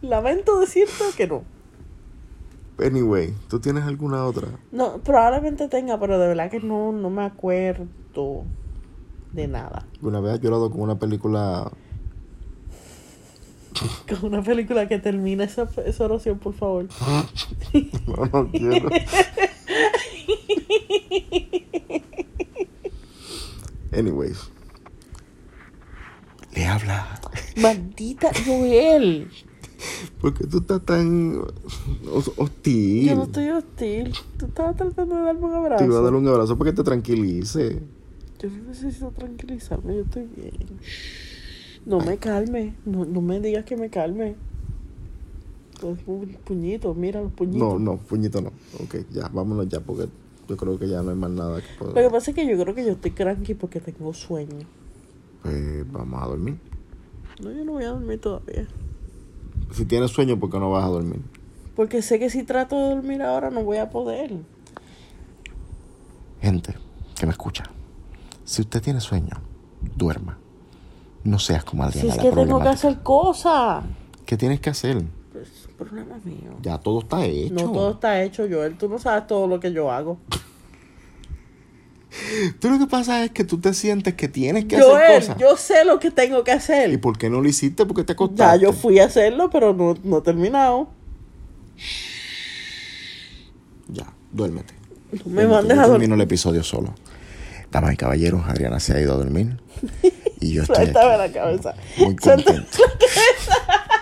Lamento 0.03 0.61
decirte 0.61 1.05
que 1.17 1.27
no. 1.27 1.43
Anyway, 2.79 3.35
¿tú 3.49 3.61
tienes 3.61 3.85
alguna 3.85 4.25
otra? 4.25 4.49
No, 4.71 4.99
probablemente 4.99 5.69
tenga, 5.69 5.99
pero 5.99 6.19
de 6.19 6.29
verdad 6.29 6.51
que 6.51 6.61
no, 6.61 6.93
no 6.93 7.11
me 7.11 7.25
acuerdo 7.25 8.45
de 9.33 9.49
nada. 9.49 9.87
¿Alguna 9.97 10.21
vez 10.21 10.35
has 10.35 10.41
llorado 10.41 10.71
con 10.71 10.81
una 10.83 10.99
película? 10.99 11.71
Con 14.09 14.25
una 14.33 14.43
película 14.43 14.89
que 14.89 14.99
termina 14.99 15.45
esa, 15.45 15.69
esa 15.87 16.05
oración, 16.07 16.39
por 16.39 16.53
favor. 16.55 16.87
No, 18.07 18.27
no 18.43 18.51
quiero. 18.51 18.89
Anyways. 23.93 24.51
Le 26.55 26.67
habla. 26.67 27.21
Maldita 27.57 28.31
Joel. 28.47 29.31
¿Por 30.21 30.35
qué 30.35 30.47
tú 30.47 30.59
estás 30.59 30.85
tan 30.85 31.41
hos- 32.13 32.33
hostil? 32.37 33.09
Yo 33.09 33.15
no 33.17 33.23
estoy 33.25 33.49
hostil. 33.51 34.13
Tú 34.39 34.47
estabas 34.47 34.77
tratando 34.77 35.15
de 35.17 35.23
darme 35.23 35.47
un 35.47 35.55
abrazo. 35.55 35.85
Te 35.85 35.91
iba 35.91 35.99
a 35.99 36.03
dar 36.03 36.15
un 36.15 36.27
abrazo 36.27 36.59
para 36.59 36.71
que 36.73 36.77
te 36.77 36.83
tranquilice. 36.85 37.81
Yo 38.41 38.49
no 38.51 38.69
necesito 38.69 39.11
tranquilizarme, 39.11 39.97
yo 39.97 40.03
estoy 40.03 40.27
bien. 40.37 40.55
No 41.87 41.99
me 41.99 42.19
calme, 42.19 42.75
no, 42.85 43.05
no 43.05 43.21
me 43.21 43.41
digas 43.41 43.65
que 43.65 43.77
me 43.77 43.91
calme. 43.91 44.37
Los 45.83 45.99
pu- 46.01 46.37
puñitos, 46.39 46.97
mira 46.97 47.21
los 47.23 47.33
puñitos. 47.33 47.59
No, 47.61 47.79
no, 47.79 47.97
puñito 47.99 48.41
no. 48.41 48.49
Ok, 48.83 48.97
ya, 49.11 49.29
vámonos 49.29 49.69
ya 49.69 49.81
porque 49.81 50.09
yo 50.49 50.57
creo 50.57 50.79
que 50.79 50.89
ya 50.89 51.03
no 51.03 51.11
hay 51.11 51.17
más 51.17 51.31
nada 51.31 51.61
que 51.61 51.67
Lo 51.81 51.87
que 51.89 51.95
poder. 51.95 52.11
pasa 52.11 52.31
es 52.31 52.35
que 52.35 52.47
yo 52.47 52.61
creo 52.63 52.75
que 52.75 52.85
yo 52.85 52.93
estoy 52.93 53.11
cranky 53.13 53.55
porque 53.55 53.81
tengo 53.81 54.13
sueño. 54.15 54.67
Pues 55.43 55.91
vamos 55.93 56.23
a 56.23 56.27
dormir. 56.27 56.57
No, 57.43 57.51
yo 57.53 57.65
no 57.65 57.73
voy 57.73 57.85
a 57.85 57.89
dormir 57.91 58.21
todavía. 58.21 58.67
Si 59.73 59.85
tienes 59.85 60.11
sueño, 60.11 60.39
¿por 60.39 60.51
qué 60.51 60.59
no 60.59 60.71
vas 60.71 60.85
a 60.85 60.89
dormir? 60.89 61.21
Porque 61.77 62.03
sé 62.03 62.19
que 62.19 62.29
si 62.31 62.43
trato 62.43 62.77
de 62.77 62.95
dormir 62.95 63.23
ahora 63.23 63.51
no 63.51 63.63
voy 63.63 63.77
a 63.79 63.91
poder. 63.91 64.33
Gente 66.41 66.75
que 67.19 67.27
me 67.27 67.33
escucha, 67.33 67.65
si 68.49 68.63
usted 68.63 68.81
tiene 68.81 69.01
sueño, 69.01 69.37
duerma. 69.95 70.39
No 71.25 71.39
seas 71.39 71.65
como 71.65 71.85
Adriana. 71.85 72.13
Si 72.13 72.19
es 72.19 72.25
que 72.25 72.31
tengo 72.33 72.61
que 72.63 72.69
hacer 72.69 73.01
cosas. 73.03 73.85
¿Qué 74.25 74.37
tienes 74.39 74.61
que 74.61 74.71
hacer? 74.71 75.05
Pues 75.33 75.49
es 75.51 75.67
un 75.67 75.75
problema 75.75 76.17
mío. 76.25 76.53
Ya 76.63 76.79
todo 76.79 77.01
está 77.01 77.25
hecho. 77.27 77.53
No 77.55 77.73
todo 77.73 77.91
está 77.93 78.23
hecho, 78.23 78.47
Joel. 78.51 78.79
Tú 78.79 78.89
no 78.89 78.99
sabes 78.99 79.27
todo 79.27 79.47
lo 79.47 79.61
que 79.61 79.73
yo 79.73 79.91
hago. 79.93 80.19
Tú 82.59 82.71
lo 82.71 82.79
que 82.79 82.87
pasa 82.87 83.23
es 83.23 83.33
que 83.33 83.45
tú 83.45 83.59
te 83.61 83.75
sientes 83.75 84.15
que 84.15 84.29
tienes 84.29 84.65
que 84.65 84.77
hacer 84.77 84.89
Joel, 84.91 85.21
cosas. 85.21 85.37
yo 85.39 85.57
sé 85.59 85.85
lo 85.85 86.01
que 86.01 86.11
tengo 86.11 86.43
que 86.43 86.53
hacer. 86.53 86.91
¿Y 86.91 86.97
por 86.97 87.19
qué 87.19 87.29
no 87.29 87.43
lo 87.43 87.49
hiciste? 87.49 87.85
Porque 87.85 88.03
te 88.03 88.13
Ya 88.13 88.15
acostaste. 88.15 88.61
yo 88.65 88.73
fui 88.73 88.99
a 88.99 89.05
hacerlo, 89.05 89.51
pero 89.51 89.75
no, 89.75 89.95
no 90.03 90.19
he 90.19 90.23
terminado. 90.23 90.89
Ya, 93.89 94.11
duérmete. 94.33 94.73
No 95.13 95.19
me 95.27 95.45
Duérmete, 95.45 95.49
mandes 95.49 95.77
yo 95.77 95.83
a 95.83 95.87
dormir. 95.87 96.11
el 96.13 96.21
episodio 96.23 96.65
solo. 96.65 96.95
Damas 97.71 97.95
y 97.95 97.97
caballeros, 97.97 98.43
Adriana 98.47 98.81
se 98.81 98.95
ha 98.95 99.01
ido 99.01 99.15
a 99.15 99.17
dormir. 99.17 99.57
Y 100.41 100.53
yo 100.53 100.63
estoy 100.63 100.85
aquí, 100.85 100.93
la 100.93 101.33
cabeza. 101.33 101.75
muy 101.97 102.15
contento. 102.15 102.53
la 102.53 102.63
cabeza. 102.63 103.98